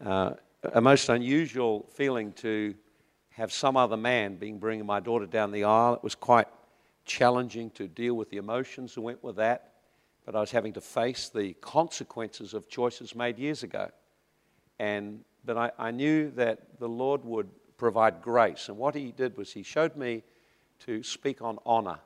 Uh, 0.04 0.32
a 0.72 0.80
most 0.80 1.08
unusual 1.10 1.86
feeling 1.94 2.32
to 2.32 2.74
have 3.38 3.52
some 3.52 3.76
other 3.76 3.96
man 3.96 4.34
being 4.34 4.58
bringing 4.58 4.84
my 4.84 4.98
daughter 4.98 5.24
down 5.24 5.52
the 5.52 5.62
aisle. 5.62 5.94
It 5.94 6.02
was 6.02 6.16
quite 6.16 6.48
challenging 7.04 7.70
to 7.70 7.86
deal 7.86 8.14
with 8.14 8.30
the 8.30 8.36
emotions 8.36 8.96
that 8.96 9.00
went 9.00 9.22
with 9.22 9.36
that, 9.36 9.74
but 10.26 10.34
I 10.34 10.40
was 10.40 10.50
having 10.50 10.72
to 10.72 10.80
face 10.80 11.28
the 11.28 11.54
consequences 11.60 12.52
of 12.52 12.68
choices 12.68 13.14
made 13.14 13.38
years 13.38 13.62
ago. 13.62 13.90
And, 14.80 15.20
but 15.44 15.56
I, 15.56 15.70
I 15.78 15.92
knew 15.92 16.32
that 16.32 16.80
the 16.80 16.88
Lord 16.88 17.24
would 17.24 17.48
provide 17.76 18.22
grace. 18.22 18.68
And 18.68 18.76
what 18.76 18.96
He 18.96 19.12
did 19.12 19.36
was 19.36 19.52
He 19.52 19.62
showed 19.62 19.94
me 19.94 20.24
to 20.80 21.04
speak 21.04 21.40
on 21.40 21.58
honor, 21.64 22.00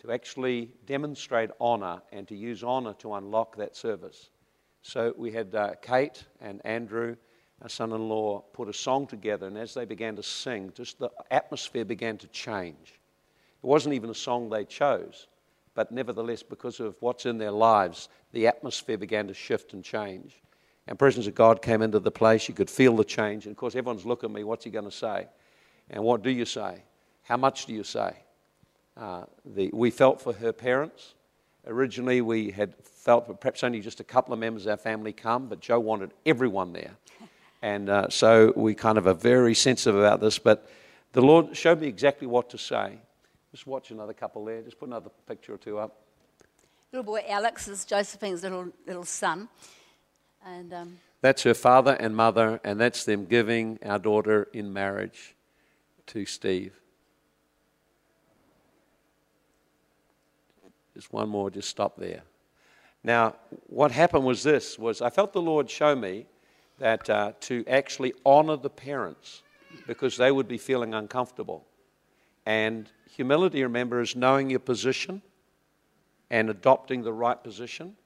to 0.00 0.12
actually 0.12 0.72
demonstrate 0.84 1.48
honor, 1.58 2.02
and 2.12 2.28
to 2.28 2.36
use 2.36 2.62
honor 2.62 2.92
to 2.98 3.14
unlock 3.14 3.56
that 3.56 3.74
service. 3.74 4.28
So 4.82 5.14
we 5.16 5.32
had 5.32 5.54
uh, 5.54 5.76
Kate 5.80 6.22
and 6.38 6.60
Andrew 6.66 7.16
our 7.62 7.68
son 7.68 7.92
in 7.92 8.08
law 8.08 8.40
put 8.52 8.68
a 8.68 8.72
song 8.72 9.06
together, 9.06 9.46
and 9.46 9.58
as 9.58 9.74
they 9.74 9.84
began 9.84 10.16
to 10.16 10.22
sing, 10.22 10.72
just 10.74 10.98
the 10.98 11.10
atmosphere 11.30 11.84
began 11.84 12.16
to 12.18 12.26
change. 12.28 13.00
It 13.62 13.66
wasn't 13.66 13.94
even 13.94 14.10
a 14.10 14.14
song 14.14 14.48
they 14.48 14.64
chose, 14.64 15.26
but 15.74 15.90
nevertheless, 15.90 16.42
because 16.42 16.80
of 16.80 16.96
what's 17.00 17.26
in 17.26 17.38
their 17.38 17.50
lives, 17.50 18.08
the 18.32 18.46
atmosphere 18.46 18.98
began 18.98 19.26
to 19.28 19.34
shift 19.34 19.72
and 19.72 19.82
change. 19.82 20.40
And 20.86 20.98
presence 20.98 21.26
of 21.26 21.34
God 21.34 21.60
came 21.60 21.82
into 21.82 21.98
the 21.98 22.10
place. 22.10 22.48
You 22.48 22.54
could 22.54 22.70
feel 22.70 22.96
the 22.96 23.04
change. 23.04 23.44
And 23.44 23.52
of 23.52 23.58
course, 23.58 23.74
everyone's 23.74 24.06
looking 24.06 24.30
at 24.30 24.34
me, 24.34 24.44
what's 24.44 24.64
he 24.64 24.70
going 24.70 24.86
to 24.86 24.90
say? 24.90 25.28
And 25.90 26.02
what 26.02 26.22
do 26.22 26.30
you 26.30 26.44
say? 26.44 26.82
How 27.22 27.36
much 27.36 27.66
do 27.66 27.74
you 27.74 27.84
say? 27.84 28.16
Uh, 28.96 29.24
the, 29.44 29.70
we 29.72 29.90
felt 29.90 30.20
for 30.20 30.32
her 30.32 30.52
parents. 30.52 31.14
Originally, 31.66 32.22
we 32.22 32.50
had 32.50 32.74
felt 32.82 33.40
perhaps 33.40 33.62
only 33.62 33.80
just 33.80 34.00
a 34.00 34.04
couple 34.04 34.32
of 34.32 34.40
members 34.40 34.64
of 34.64 34.70
our 34.70 34.76
family 34.78 35.12
come, 35.12 35.46
but 35.46 35.60
Joe 35.60 35.78
wanted 35.78 36.12
everyone 36.24 36.72
there. 36.72 36.96
And 37.62 37.88
uh, 37.88 38.08
so 38.08 38.52
we 38.56 38.74
kind 38.74 38.98
of 38.98 39.06
are 39.06 39.14
very 39.14 39.54
sensitive 39.54 39.98
about 39.98 40.20
this. 40.20 40.38
But 40.38 40.68
the 41.12 41.22
Lord 41.22 41.56
showed 41.56 41.80
me 41.80 41.88
exactly 41.88 42.26
what 42.26 42.50
to 42.50 42.58
say. 42.58 42.98
Just 43.50 43.66
watch 43.66 43.90
another 43.90 44.12
couple 44.12 44.44
there. 44.44 44.62
Just 44.62 44.78
put 44.78 44.88
another 44.88 45.10
picture 45.26 45.54
or 45.54 45.58
two 45.58 45.78
up. 45.78 46.02
Little 46.92 47.04
boy 47.04 47.24
Alex 47.28 47.68
is 47.68 47.84
Josephine's 47.84 48.42
little, 48.42 48.68
little 48.86 49.04
son. 49.04 49.48
And, 50.44 50.72
um, 50.72 50.98
that's 51.20 51.42
her 51.42 51.54
father 51.54 51.94
and 51.94 52.14
mother, 52.14 52.60
and 52.62 52.80
that's 52.80 53.04
them 53.04 53.26
giving 53.26 53.78
our 53.84 53.98
daughter 53.98 54.48
in 54.52 54.72
marriage 54.72 55.34
to 56.06 56.24
Steve. 56.24 56.78
Just 60.94 61.12
one 61.12 61.28
more, 61.28 61.50
just 61.50 61.68
stop 61.68 61.96
there. 61.96 62.22
Now, 63.02 63.34
what 63.66 63.90
happened 63.90 64.24
was 64.24 64.42
this 64.42 64.78
was 64.78 65.02
I 65.02 65.10
felt 65.10 65.32
the 65.32 65.42
Lord 65.42 65.68
show 65.68 65.94
me 65.96 66.26
that 66.78 67.10
uh, 67.10 67.32
to 67.40 67.64
actually 67.66 68.14
honor 68.24 68.56
the 68.56 68.70
parents 68.70 69.42
because 69.86 70.16
they 70.16 70.30
would 70.30 70.48
be 70.48 70.58
feeling 70.58 70.94
uncomfortable. 70.94 71.66
And 72.46 72.88
humility, 73.10 73.62
remember, 73.62 74.00
is 74.00 74.16
knowing 74.16 74.50
your 74.50 74.60
position 74.60 75.22
and 76.30 76.50
adopting 76.50 77.02
the 77.02 77.12
right 77.12 77.42
position. 77.42 77.96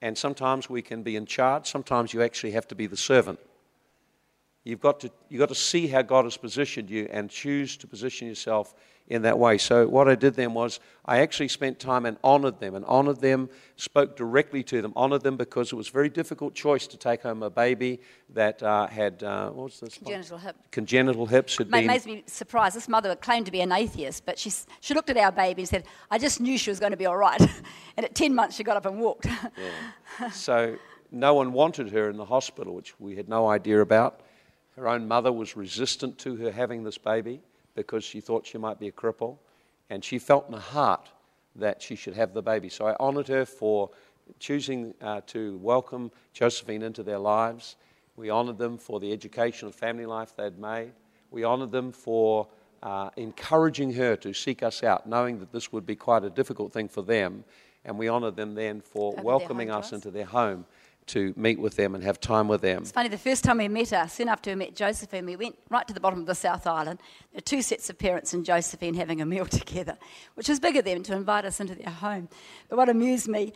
And 0.00 0.16
sometimes 0.16 0.68
we 0.70 0.82
can 0.82 1.02
be 1.02 1.16
in 1.16 1.26
charge, 1.26 1.66
sometimes 1.66 2.12
you 2.12 2.22
actually 2.22 2.52
have 2.52 2.68
to 2.68 2.74
be 2.74 2.86
the 2.86 2.96
servant. 2.96 3.38
You've 4.66 4.80
got 4.80 5.00
to, 5.00 5.10
you've 5.28 5.38
got 5.38 5.48
to 5.48 5.54
see 5.54 5.86
how 5.86 6.02
God 6.02 6.24
has 6.24 6.36
positioned 6.36 6.90
you 6.90 7.08
and 7.10 7.30
choose 7.30 7.76
to 7.78 7.86
position 7.86 8.26
yourself 8.26 8.74
in 9.08 9.22
that 9.22 9.38
way. 9.38 9.56
So, 9.56 9.86
what 9.86 10.08
I 10.08 10.16
did 10.16 10.34
then 10.34 10.52
was 10.52 10.80
I 11.04 11.18
actually 11.20 11.46
spent 11.46 11.78
time 11.78 12.04
and 12.06 12.16
honored 12.24 12.58
them 12.58 12.74
and 12.74 12.84
honored 12.86 13.20
them, 13.20 13.48
spoke 13.76 14.16
directly 14.16 14.64
to 14.64 14.82
them, 14.82 14.92
honored 14.96 15.22
them 15.22 15.36
because 15.36 15.72
it 15.72 15.76
was 15.76 15.88
a 15.88 15.92
very 15.92 16.08
difficult 16.08 16.56
choice 16.56 16.88
to 16.88 16.96
take 16.96 17.22
home 17.22 17.44
a 17.44 17.50
baby 17.50 18.00
that 18.30 18.60
uh, 18.64 18.88
had, 18.88 19.22
uh, 19.22 19.50
what 19.50 19.64
was 19.66 19.78
this? 19.78 19.98
Congenital 19.98 20.38
hip. 20.38 20.56
Congenital 20.72 21.26
hips 21.26 21.56
had 21.58 21.68
It 21.68 21.70
been. 21.70 21.86
makes 21.86 22.04
me 22.04 22.24
surprised. 22.26 22.74
This 22.74 22.88
mother 22.88 23.14
claimed 23.14 23.46
to 23.46 23.52
be 23.52 23.60
an 23.60 23.70
atheist, 23.70 24.26
but 24.26 24.36
she, 24.36 24.50
she 24.80 24.92
looked 24.94 25.10
at 25.10 25.16
our 25.16 25.30
baby 25.30 25.62
and 25.62 25.68
said, 25.68 25.84
I 26.10 26.18
just 26.18 26.40
knew 26.40 26.58
she 26.58 26.70
was 26.70 26.80
going 26.80 26.90
to 26.90 26.96
be 26.96 27.06
all 27.06 27.16
right. 27.16 27.40
and 27.96 28.04
at 28.04 28.16
10 28.16 28.34
months, 28.34 28.56
she 28.56 28.64
got 28.64 28.76
up 28.76 28.86
and 28.86 28.98
walked. 28.98 29.28
So 30.32 30.78
no 31.10 31.34
one 31.34 31.52
wanted 31.52 31.90
her 31.90 32.08
in 32.08 32.16
the 32.16 32.24
hospital, 32.24 32.74
which 32.74 32.98
we 32.98 33.16
had 33.16 33.28
no 33.28 33.48
idea 33.48 33.80
about. 33.82 34.22
Her 34.76 34.88
own 34.88 35.08
mother 35.08 35.32
was 35.32 35.56
resistant 35.56 36.18
to 36.18 36.36
her 36.36 36.52
having 36.52 36.84
this 36.84 36.98
baby 36.98 37.40
because 37.74 38.04
she 38.04 38.20
thought 38.20 38.46
she 38.46 38.58
might 38.58 38.78
be 38.78 38.88
a 38.88 38.92
cripple. 38.92 39.38
And 39.88 40.04
she 40.04 40.18
felt 40.18 40.46
in 40.48 40.54
her 40.54 40.60
heart 40.60 41.08
that 41.56 41.80
she 41.80 41.96
should 41.96 42.14
have 42.14 42.34
the 42.34 42.42
baby. 42.42 42.68
So 42.68 42.86
I 42.86 42.96
honored 43.00 43.28
her 43.28 43.46
for 43.46 43.90
choosing 44.38 44.92
uh, 45.00 45.22
to 45.28 45.56
welcome 45.58 46.10
Josephine 46.32 46.82
into 46.82 47.02
their 47.02 47.18
lives. 47.18 47.76
We 48.16 48.28
honored 48.28 48.58
them 48.58 48.76
for 48.76 49.00
the 49.00 49.12
education 49.12 49.66
and 49.68 49.74
family 49.74 50.06
life 50.06 50.34
they'd 50.36 50.58
made. 50.58 50.92
We 51.30 51.44
honored 51.44 51.70
them 51.70 51.92
for 51.92 52.48
uh, 52.82 53.10
encouraging 53.16 53.94
her 53.94 54.16
to 54.16 54.34
seek 54.34 54.62
us 54.62 54.82
out, 54.82 55.08
knowing 55.08 55.38
that 55.40 55.52
this 55.52 55.72
would 55.72 55.86
be 55.86 55.96
quite 55.96 56.24
a 56.24 56.30
difficult 56.30 56.72
thing 56.72 56.88
for 56.88 57.02
them. 57.02 57.44
And 57.84 57.98
we 57.98 58.08
honored 58.08 58.36
them 58.36 58.54
then 58.54 58.80
for 58.80 59.14
their 59.14 59.24
welcoming 59.24 59.68
home 59.68 59.76
to 59.76 59.78
us 59.78 59.86
us. 59.86 59.92
into 59.92 60.10
their 60.10 60.26
home 60.26 60.66
to 61.06 61.32
meet 61.36 61.58
with 61.58 61.76
them 61.76 61.94
and 61.94 62.02
have 62.02 62.20
time 62.20 62.48
with 62.48 62.60
them. 62.60 62.82
It's 62.82 62.92
funny, 62.92 63.08
the 63.08 63.18
first 63.18 63.44
time 63.44 63.58
we 63.58 63.68
met 63.68 63.90
her, 63.90 64.08
soon 64.08 64.28
after 64.28 64.50
we 64.50 64.56
met 64.56 64.74
Josephine, 64.74 65.24
we 65.26 65.36
went 65.36 65.56
right 65.70 65.86
to 65.86 65.94
the 65.94 66.00
bottom 66.00 66.20
of 66.20 66.26
the 66.26 66.34
South 66.34 66.66
Island. 66.66 66.98
There 67.32 67.38
were 67.38 67.42
two 67.42 67.62
sets 67.62 67.88
of 67.88 67.98
parents 67.98 68.34
and 68.34 68.44
Josephine 68.44 68.94
having 68.94 69.20
a 69.20 69.26
meal 69.26 69.46
together, 69.46 69.96
which 70.34 70.48
was 70.48 70.60
big 70.60 70.76
of 70.76 70.84
them 70.84 71.02
to 71.04 71.14
invite 71.14 71.44
us 71.44 71.60
into 71.60 71.74
their 71.74 71.92
home. 71.92 72.28
But 72.68 72.76
what 72.76 72.88
amused 72.88 73.28
me, 73.28 73.52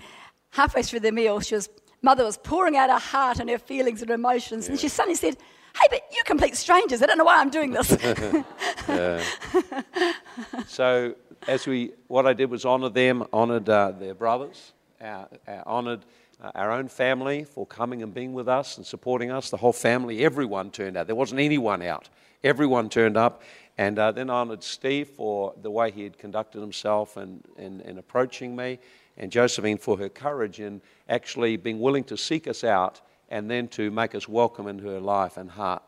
halfway 0.50 0.82
through 0.82 1.00
the 1.00 1.12
meal, 1.12 1.40
she 1.40 1.54
was, 1.54 1.68
mother 2.02 2.24
was 2.24 2.38
pouring 2.38 2.76
out 2.76 2.90
her 2.90 2.98
heart 2.98 3.40
and 3.40 3.50
her 3.50 3.58
feelings 3.58 4.02
and 4.02 4.10
emotions, 4.10 4.68
and 4.68 4.78
she 4.78 4.88
suddenly 4.88 5.16
said, 5.16 5.36
Hey, 5.80 5.86
but 5.88 6.02
you're 6.12 6.24
complete 6.24 6.56
strangers. 6.56 7.00
I 7.00 7.06
don't 7.06 7.16
know 7.16 7.22
why 7.24 7.40
I'm 7.40 7.50
doing 7.50 7.70
this. 7.70 7.96
So, 10.66 11.14
as 11.46 11.66
we, 11.66 11.92
what 12.08 12.26
I 12.26 12.32
did 12.32 12.50
was 12.50 12.64
honor 12.64 12.88
them, 12.88 13.24
honored 13.32 13.68
uh, 13.68 13.92
their 13.92 14.14
brothers, 14.14 14.72
uh, 15.00 15.24
uh, 15.46 15.62
honored 15.66 16.04
uh, 16.42 16.50
our 16.54 16.72
own 16.72 16.88
family 16.88 17.44
for 17.44 17.66
coming 17.66 18.02
and 18.02 18.14
being 18.14 18.32
with 18.32 18.48
us 18.48 18.76
and 18.76 18.86
supporting 18.86 19.30
us. 19.30 19.50
The 19.50 19.56
whole 19.56 19.72
family, 19.72 20.24
everyone 20.24 20.70
turned 20.70 20.96
out. 20.96 21.06
There 21.06 21.16
wasn't 21.16 21.40
anyone 21.40 21.82
out. 21.82 22.08
Everyone 22.42 22.88
turned 22.88 23.16
up. 23.16 23.42
And 23.78 23.98
uh, 23.98 24.12
then 24.12 24.30
honored 24.30 24.62
Steve 24.62 25.08
for 25.08 25.54
the 25.62 25.70
way 25.70 25.90
he 25.90 26.04
had 26.04 26.18
conducted 26.18 26.60
himself 26.60 27.16
and 27.16 27.42
in, 27.56 27.80
in 27.80 27.98
approaching 27.98 28.54
me, 28.54 28.78
and 29.16 29.32
Josephine 29.32 29.78
for 29.78 29.96
her 29.96 30.08
courage 30.08 30.60
in 30.60 30.82
actually 31.08 31.56
being 31.56 31.80
willing 31.80 32.04
to 32.04 32.16
seek 32.16 32.46
us 32.46 32.62
out 32.62 33.00
and 33.30 33.50
then 33.50 33.68
to 33.68 33.90
make 33.90 34.14
us 34.14 34.28
welcome 34.28 34.66
into 34.66 34.84
her 34.84 35.00
life 35.00 35.36
and 35.36 35.50
heart. 35.50 35.82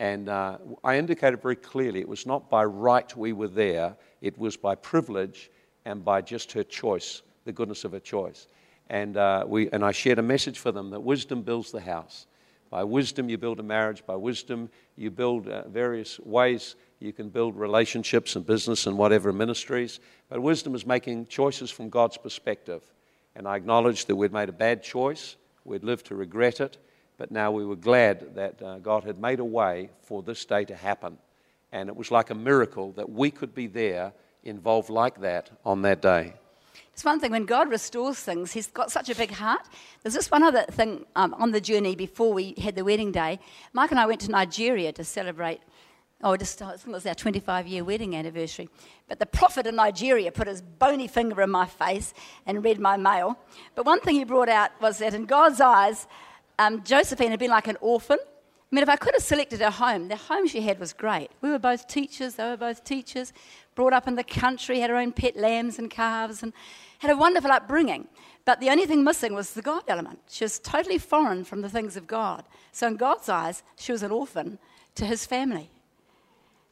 And 0.00 0.28
uh, 0.28 0.58
I 0.82 0.98
indicated 0.98 1.40
very 1.40 1.56
clearly 1.56 2.00
it 2.00 2.08
was 2.08 2.26
not 2.26 2.50
by 2.50 2.64
right 2.64 3.14
we 3.16 3.32
were 3.32 3.48
there, 3.48 3.96
it 4.20 4.36
was 4.38 4.56
by 4.56 4.74
privilege 4.74 5.50
and 5.84 6.04
by 6.04 6.20
just 6.20 6.52
her 6.52 6.64
choice, 6.64 7.22
the 7.44 7.52
goodness 7.52 7.84
of 7.84 7.92
her 7.92 8.00
choice. 8.00 8.48
And, 8.90 9.16
uh, 9.16 9.44
we, 9.46 9.70
and 9.70 9.84
I 9.84 9.92
shared 9.92 10.18
a 10.18 10.22
message 10.22 10.58
for 10.58 10.72
them 10.72 10.90
that 10.90 11.00
wisdom 11.00 11.42
builds 11.42 11.70
the 11.70 11.80
house. 11.80 12.26
By 12.70 12.82
wisdom, 12.84 13.28
you 13.28 13.38
build 13.38 13.60
a 13.60 13.62
marriage. 13.62 14.04
By 14.04 14.16
wisdom, 14.16 14.68
you 14.96 15.10
build 15.12 15.48
uh, 15.48 15.68
various 15.68 16.18
ways 16.20 16.74
you 16.98 17.12
can 17.12 17.30
build 17.30 17.56
relationships 17.56 18.36
and 18.36 18.44
business 18.44 18.86
and 18.86 18.98
whatever 18.98 19.32
ministries. 19.32 20.00
But 20.28 20.42
wisdom 20.42 20.74
is 20.74 20.84
making 20.84 21.26
choices 21.26 21.70
from 21.70 21.88
God's 21.88 22.18
perspective. 22.18 22.82
And 23.34 23.46
I 23.48 23.56
acknowledged 23.56 24.08
that 24.08 24.16
we'd 24.16 24.32
made 24.32 24.48
a 24.48 24.52
bad 24.52 24.82
choice, 24.82 25.36
we'd 25.64 25.84
lived 25.84 26.06
to 26.06 26.16
regret 26.16 26.60
it, 26.60 26.76
but 27.16 27.30
now 27.30 27.52
we 27.52 27.64
were 27.64 27.76
glad 27.76 28.34
that 28.34 28.60
uh, 28.60 28.78
God 28.78 29.04
had 29.04 29.20
made 29.20 29.38
a 29.38 29.44
way 29.44 29.90
for 30.02 30.22
this 30.22 30.44
day 30.44 30.64
to 30.64 30.74
happen. 30.74 31.16
And 31.70 31.88
it 31.88 31.96
was 31.96 32.10
like 32.10 32.30
a 32.30 32.34
miracle 32.34 32.92
that 32.92 33.08
we 33.08 33.30
could 33.30 33.54
be 33.54 33.68
there, 33.68 34.12
involved 34.42 34.90
like 34.90 35.20
that, 35.20 35.50
on 35.64 35.82
that 35.82 36.02
day. 36.02 36.34
It's 37.00 37.04
one 37.06 37.18
thing 37.18 37.30
when 37.30 37.46
God 37.46 37.70
restores 37.70 38.18
things, 38.18 38.52
He's 38.52 38.66
got 38.66 38.92
such 38.92 39.08
a 39.08 39.14
big 39.14 39.30
heart. 39.30 39.66
There's 40.02 40.12
this 40.12 40.30
one 40.30 40.42
other 40.42 40.64
thing 40.64 41.06
um, 41.16 41.32
on 41.32 41.50
the 41.50 41.58
journey 41.58 41.96
before 41.96 42.34
we 42.34 42.52
had 42.58 42.74
the 42.74 42.84
wedding 42.84 43.10
day. 43.10 43.40
Mike 43.72 43.90
and 43.90 43.98
I 43.98 44.04
went 44.04 44.20
to 44.20 44.30
Nigeria 44.30 44.92
to 44.92 45.02
celebrate. 45.02 45.62
Oh, 46.22 46.36
just, 46.36 46.60
I 46.60 46.72
think 46.72 46.88
it 46.88 46.90
was 46.90 47.06
our 47.06 47.14
25 47.14 47.66
year 47.66 47.84
wedding 47.84 48.14
anniversary. 48.14 48.68
But 49.08 49.18
the 49.18 49.24
prophet 49.24 49.66
in 49.66 49.76
Nigeria 49.76 50.30
put 50.30 50.46
his 50.46 50.60
bony 50.60 51.08
finger 51.08 51.40
in 51.40 51.48
my 51.48 51.64
face 51.64 52.12
and 52.44 52.62
read 52.62 52.78
my 52.78 52.98
mail. 52.98 53.38
But 53.74 53.86
one 53.86 54.02
thing 54.02 54.16
he 54.16 54.24
brought 54.24 54.50
out 54.50 54.78
was 54.82 54.98
that 54.98 55.14
in 55.14 55.24
God's 55.24 55.62
eyes, 55.62 56.06
um, 56.58 56.82
Josephine 56.84 57.30
had 57.30 57.40
been 57.40 57.48
like 57.48 57.66
an 57.66 57.78
orphan. 57.80 58.18
I 58.20 58.74
mean, 58.74 58.82
if 58.82 58.90
I 58.90 58.96
could 58.96 59.14
have 59.14 59.22
selected 59.22 59.60
her 59.60 59.70
home, 59.70 60.08
the 60.08 60.16
home 60.16 60.46
she 60.46 60.60
had 60.60 60.78
was 60.78 60.92
great. 60.92 61.30
We 61.40 61.48
were 61.48 61.58
both 61.58 61.88
teachers, 61.88 62.34
they 62.34 62.44
were 62.44 62.58
both 62.58 62.84
teachers, 62.84 63.32
brought 63.74 63.94
up 63.94 64.06
in 64.06 64.16
the 64.16 64.22
country, 64.22 64.80
had 64.80 64.90
our 64.90 64.96
own 64.98 65.12
pet 65.12 65.34
lambs 65.34 65.78
and 65.78 65.90
calves, 65.90 66.42
and 66.42 66.52
had 67.00 67.10
a 67.10 67.16
wonderful 67.16 67.50
upbringing. 67.50 68.06
But 68.44 68.60
the 68.60 68.70
only 68.70 68.86
thing 68.86 69.02
missing 69.04 69.34
was 69.34 69.52
the 69.52 69.62
God 69.62 69.84
element. 69.88 70.20
She 70.28 70.44
was 70.44 70.58
totally 70.58 70.98
foreign 70.98 71.44
from 71.44 71.62
the 71.62 71.68
things 71.68 71.96
of 71.96 72.06
God. 72.06 72.44
So, 72.72 72.86
in 72.86 72.96
God's 72.96 73.28
eyes, 73.28 73.62
she 73.76 73.92
was 73.92 74.02
an 74.02 74.10
orphan 74.10 74.58
to 74.94 75.04
his 75.04 75.26
family. 75.26 75.70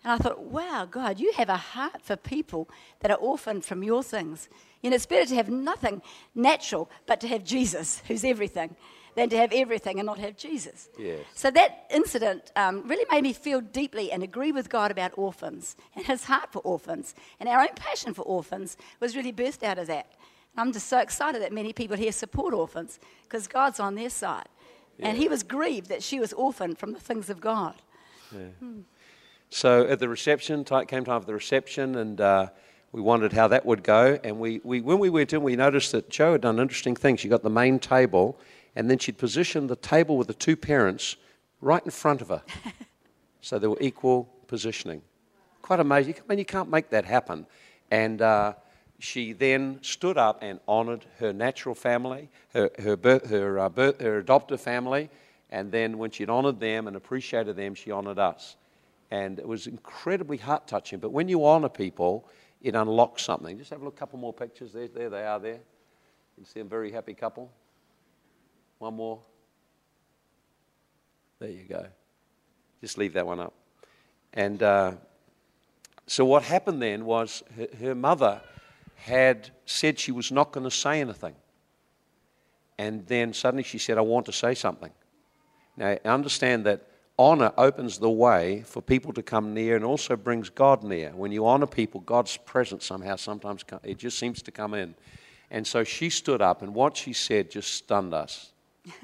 And 0.04 0.12
I 0.12 0.18
thought, 0.18 0.40
wow, 0.40 0.86
God, 0.90 1.18
you 1.18 1.32
have 1.32 1.48
a 1.48 1.56
heart 1.56 2.02
for 2.02 2.16
people 2.16 2.68
that 3.00 3.10
are 3.10 3.16
orphaned 3.16 3.64
from 3.64 3.82
your 3.82 4.02
things. 4.02 4.48
You 4.82 4.90
know, 4.90 4.96
it's 4.96 5.06
better 5.06 5.26
to 5.26 5.34
have 5.34 5.48
nothing 5.48 6.02
natural, 6.34 6.90
but 7.06 7.20
to 7.20 7.28
have 7.28 7.42
Jesus, 7.44 8.02
who's 8.06 8.24
everything, 8.24 8.76
than 9.18 9.28
to 9.30 9.36
have 9.36 9.52
everything 9.52 9.98
and 9.98 10.06
not 10.06 10.18
have 10.18 10.36
Jesus. 10.36 10.88
Yes. 10.96 11.20
So 11.34 11.50
that 11.50 11.86
incident 11.90 12.52
um, 12.54 12.86
really 12.86 13.04
made 13.10 13.22
me 13.24 13.32
feel 13.32 13.60
deeply 13.60 14.12
and 14.12 14.22
agree 14.22 14.52
with 14.52 14.68
God 14.68 14.90
about 14.90 15.12
orphans 15.16 15.76
and 15.96 16.06
his 16.06 16.24
heart 16.24 16.52
for 16.52 16.60
orphans. 16.60 17.14
And 17.40 17.48
our 17.48 17.60
own 17.60 17.74
passion 17.74 18.14
for 18.14 18.22
orphans 18.22 18.76
was 19.00 19.16
really 19.16 19.32
birthed 19.32 19.64
out 19.64 19.78
of 19.78 19.88
that. 19.88 20.06
And 20.52 20.60
I'm 20.66 20.72
just 20.72 20.86
so 20.86 20.98
excited 20.98 21.42
that 21.42 21.52
many 21.52 21.72
people 21.72 21.96
here 21.96 22.12
support 22.12 22.54
orphans 22.54 23.00
because 23.24 23.48
God's 23.48 23.80
on 23.80 23.96
their 23.96 24.10
side. 24.10 24.48
And 25.00 25.16
he 25.16 25.28
was 25.28 25.42
grieved 25.42 25.88
that 25.88 26.02
she 26.02 26.18
was 26.18 26.32
orphaned 26.32 26.78
from 26.78 26.92
the 26.92 27.00
things 27.00 27.30
of 27.30 27.40
God. 27.40 27.74
Yeah. 28.32 28.48
So 29.50 29.86
at 29.86 29.98
the 30.00 30.08
reception, 30.08 30.64
ti- 30.64 30.84
came 30.86 31.04
time 31.04 31.20
for 31.20 31.26
the 31.26 31.34
reception, 31.34 31.94
and 31.96 32.20
uh, 32.20 32.48
we 32.92 33.00
wondered 33.00 33.32
how 33.32 33.48
that 33.48 33.64
would 33.64 33.82
go. 33.82 34.18
And 34.24 34.38
we, 34.38 34.60
we, 34.64 34.80
when 34.80 34.98
we 34.98 35.08
went 35.08 35.32
in, 35.32 35.42
we 35.42 35.56
noticed 35.56 35.92
that 35.92 36.10
Joe 36.10 36.32
had 36.32 36.40
done 36.40 36.56
an 36.56 36.62
interesting 36.62 36.96
thing. 36.96 37.16
She 37.16 37.28
got 37.28 37.42
the 37.42 37.50
main 37.50 37.78
table, 37.78 38.38
and 38.78 38.88
then 38.88 38.96
she'd 38.96 39.18
position 39.18 39.66
the 39.66 39.74
table 39.74 40.16
with 40.16 40.28
the 40.28 40.34
two 40.34 40.54
parents 40.54 41.16
right 41.60 41.84
in 41.84 41.90
front 41.90 42.22
of 42.22 42.28
her. 42.28 42.42
so 43.40 43.58
they 43.58 43.66
were 43.66 43.76
equal 43.80 44.32
positioning. 44.46 45.02
Quite 45.62 45.80
amazing. 45.80 46.14
I 46.14 46.22
mean, 46.28 46.38
you 46.38 46.44
can't 46.44 46.70
make 46.70 46.88
that 46.90 47.04
happen. 47.04 47.44
And 47.90 48.22
uh, 48.22 48.52
she 49.00 49.32
then 49.32 49.80
stood 49.82 50.16
up 50.16 50.38
and 50.42 50.60
honoured 50.68 51.04
her 51.18 51.32
natural 51.32 51.74
family, 51.74 52.30
her, 52.54 52.70
her, 52.78 52.96
birth, 52.96 53.28
her, 53.30 53.58
uh, 53.58 53.68
birth, 53.68 54.00
her 54.00 54.18
adoptive 54.18 54.60
family, 54.60 55.10
and 55.50 55.72
then 55.72 55.98
when 55.98 56.12
she'd 56.12 56.30
honoured 56.30 56.60
them 56.60 56.86
and 56.86 56.96
appreciated 56.96 57.56
them, 57.56 57.74
she 57.74 57.90
honoured 57.90 58.20
us. 58.20 58.54
And 59.10 59.40
it 59.40 59.48
was 59.48 59.66
incredibly 59.66 60.36
heart 60.36 60.68
touching. 60.68 61.00
But 61.00 61.10
when 61.10 61.28
you 61.28 61.44
honour 61.44 61.68
people, 61.68 62.28
it 62.62 62.76
unlocks 62.76 63.24
something. 63.24 63.58
Just 63.58 63.70
have 63.70 63.82
a 63.82 63.84
look, 63.84 63.96
a 63.96 63.98
couple 63.98 64.20
more 64.20 64.32
pictures. 64.32 64.72
There, 64.72 64.86
there 64.86 65.10
they 65.10 65.26
are 65.26 65.40
there. 65.40 65.54
You 65.54 65.60
can 66.36 66.44
see 66.44 66.60
a 66.60 66.64
very 66.64 66.92
happy 66.92 67.14
couple. 67.14 67.50
One 68.78 68.94
more. 68.94 69.20
There 71.40 71.50
you 71.50 71.64
go. 71.64 71.86
Just 72.80 72.98
leave 72.98 73.12
that 73.14 73.26
one 73.26 73.40
up. 73.40 73.54
And 74.32 74.62
uh, 74.62 74.92
so 76.06 76.24
what 76.24 76.42
happened 76.42 76.80
then 76.80 77.04
was 77.04 77.42
her, 77.56 77.66
her 77.80 77.94
mother 77.94 78.40
had 78.96 79.50
said 79.66 79.98
she 79.98 80.12
was 80.12 80.30
not 80.30 80.52
going 80.52 80.64
to 80.64 80.70
say 80.70 81.00
anything. 81.00 81.34
And 82.78 83.06
then 83.06 83.32
suddenly 83.32 83.64
she 83.64 83.78
said, 83.78 83.98
I 83.98 84.02
want 84.02 84.26
to 84.26 84.32
say 84.32 84.54
something. 84.54 84.92
Now, 85.76 85.96
understand 86.04 86.64
that 86.66 86.86
honor 87.18 87.52
opens 87.56 87.98
the 87.98 88.10
way 88.10 88.62
for 88.64 88.80
people 88.80 89.12
to 89.12 89.22
come 89.22 89.54
near 89.54 89.74
and 89.74 89.84
also 89.84 90.16
brings 90.16 90.48
God 90.50 90.84
near. 90.84 91.10
When 91.10 91.32
you 91.32 91.46
honor 91.46 91.66
people, 91.66 92.00
God's 92.00 92.36
presence 92.36 92.84
somehow 92.84 93.16
sometimes 93.16 93.64
it 93.82 93.98
just 93.98 94.18
seems 94.18 94.42
to 94.42 94.52
come 94.52 94.74
in. 94.74 94.94
And 95.50 95.66
so 95.66 95.82
she 95.82 96.10
stood 96.10 96.42
up, 96.42 96.62
and 96.62 96.74
what 96.74 96.96
she 96.96 97.12
said 97.12 97.50
just 97.50 97.72
stunned 97.72 98.12
us. 98.12 98.52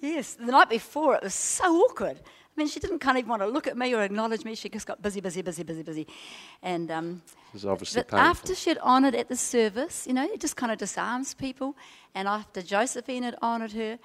Yes, 0.00 0.34
the 0.34 0.46
night 0.46 0.68
before 0.68 1.14
it 1.14 1.22
was 1.22 1.32
so 1.32 1.64
awkward. 1.76 2.18
I 2.18 2.54
mean, 2.56 2.66
she 2.66 2.80
didn't 2.80 2.98
kind 2.98 3.16
of 3.16 3.20
even 3.20 3.30
want 3.30 3.42
to 3.42 3.46
look 3.46 3.68
at 3.68 3.78
me 3.78 3.94
or 3.94 4.02
acknowledge 4.02 4.44
me. 4.44 4.56
She 4.56 4.68
just 4.68 4.84
got 4.84 5.00
busy, 5.00 5.20
busy, 5.20 5.42
busy, 5.42 5.62
busy, 5.62 5.82
busy. 5.84 6.06
And 6.60 6.90
um, 6.90 7.22
It 7.50 7.54
was 7.54 7.64
obviously 7.64 8.02
but 8.02 8.18
after 8.18 8.52
she'd 8.56 8.78
honoured 8.78 9.14
at 9.14 9.28
the 9.28 9.36
service, 9.36 10.04
you 10.08 10.12
know, 10.12 10.24
it 10.24 10.40
just 10.40 10.56
kind 10.56 10.72
of 10.72 10.78
disarms 10.78 11.34
people. 11.34 11.76
And 12.16 12.26
after 12.26 12.62
Josephine 12.62 13.22
had 13.22 13.36
honoured 13.42 13.72
her, 13.72 13.96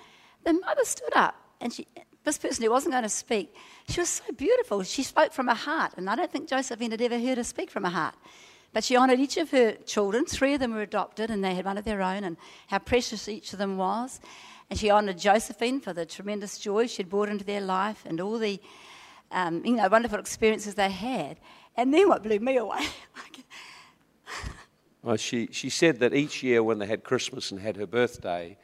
the 0.44 0.54
mother 0.54 0.86
stood 0.86 1.16
up 1.16 1.36
and 1.60 1.74
she 1.74 1.88
this 2.28 2.38
person 2.38 2.64
who 2.64 2.70
wasn't 2.70 2.92
going 2.92 3.04
to 3.04 3.10
speak, 3.10 3.56
she 3.88 4.02
was 4.02 4.10
so 4.10 4.34
beautiful. 4.34 4.84
She 4.84 5.02
spoke 5.02 5.32
from 5.32 5.48
her 5.48 5.56
heart, 5.56 5.94
and 5.96 6.10
I 6.10 6.16
don't 6.16 6.30
think 6.30 6.50
Josephine 6.50 6.92
had 6.92 7.02
ever 7.02 7.18
heard 7.18 7.38
her 7.38 7.44
speak 7.44 7.72
from 7.72 7.86
her 7.86 7.90
heart. 7.90 8.16
But 8.74 8.84
she 8.84 8.98
honoured 8.98 9.20
each 9.20 9.38
of 9.38 9.52
her 9.52 9.72
children. 9.86 10.26
Three 10.26 10.54
of 10.54 10.60
them 10.60 10.74
were 10.74 10.82
adopted, 10.82 11.32
and 11.32 11.42
they 11.42 11.56
had 11.56 11.64
one 11.64 11.78
of 11.78 11.86
their 11.86 12.02
own, 12.02 12.26
and 12.26 12.36
how 12.68 12.80
precious 12.80 13.30
each 13.30 13.54
of 13.54 13.60
them 13.60 13.78
was. 13.78 14.20
And 14.70 14.78
she 14.78 14.92
honoured 14.92 15.18
Josephine 15.18 15.80
for 15.80 15.94
the 15.94 16.06
tremendous 16.06 16.58
joy 16.60 16.88
she'd 16.88 17.10
brought 17.10 17.30
into 17.30 17.46
their 17.46 17.62
life 17.62 18.04
and 18.06 18.20
all 18.20 18.38
the 18.38 18.60
um, 19.32 19.66
you 19.66 19.76
know, 19.76 19.88
wonderful 19.88 20.20
experiences 20.20 20.76
they 20.76 20.90
had. 20.90 21.38
And 21.76 21.94
then 21.94 22.08
what 22.08 22.24
blew 22.24 22.40
me 22.40 22.58
away? 22.58 22.86
well, 25.04 25.18
she, 25.18 25.50
she 25.52 25.70
said 25.70 26.00
that 26.00 26.14
each 26.14 26.44
year 26.44 26.64
when 26.64 26.80
they 26.80 26.86
had 26.86 27.04
Christmas 27.04 27.52
and 27.52 27.60
had 27.60 27.78
her 27.78 27.86
birthday, 27.86 28.58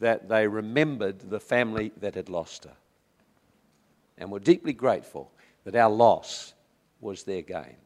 that 0.00 0.28
they 0.28 0.46
remembered 0.46 1.30
the 1.30 1.40
family 1.40 1.92
that 1.98 2.14
had 2.14 2.28
lost 2.28 2.64
her. 2.64 2.76
And 4.18 4.30
were 4.30 4.40
deeply 4.40 4.72
grateful 4.72 5.32
that 5.64 5.74
our 5.74 5.90
loss 5.90 6.54
was 7.00 7.24
their 7.24 7.42
gain. 7.42 7.76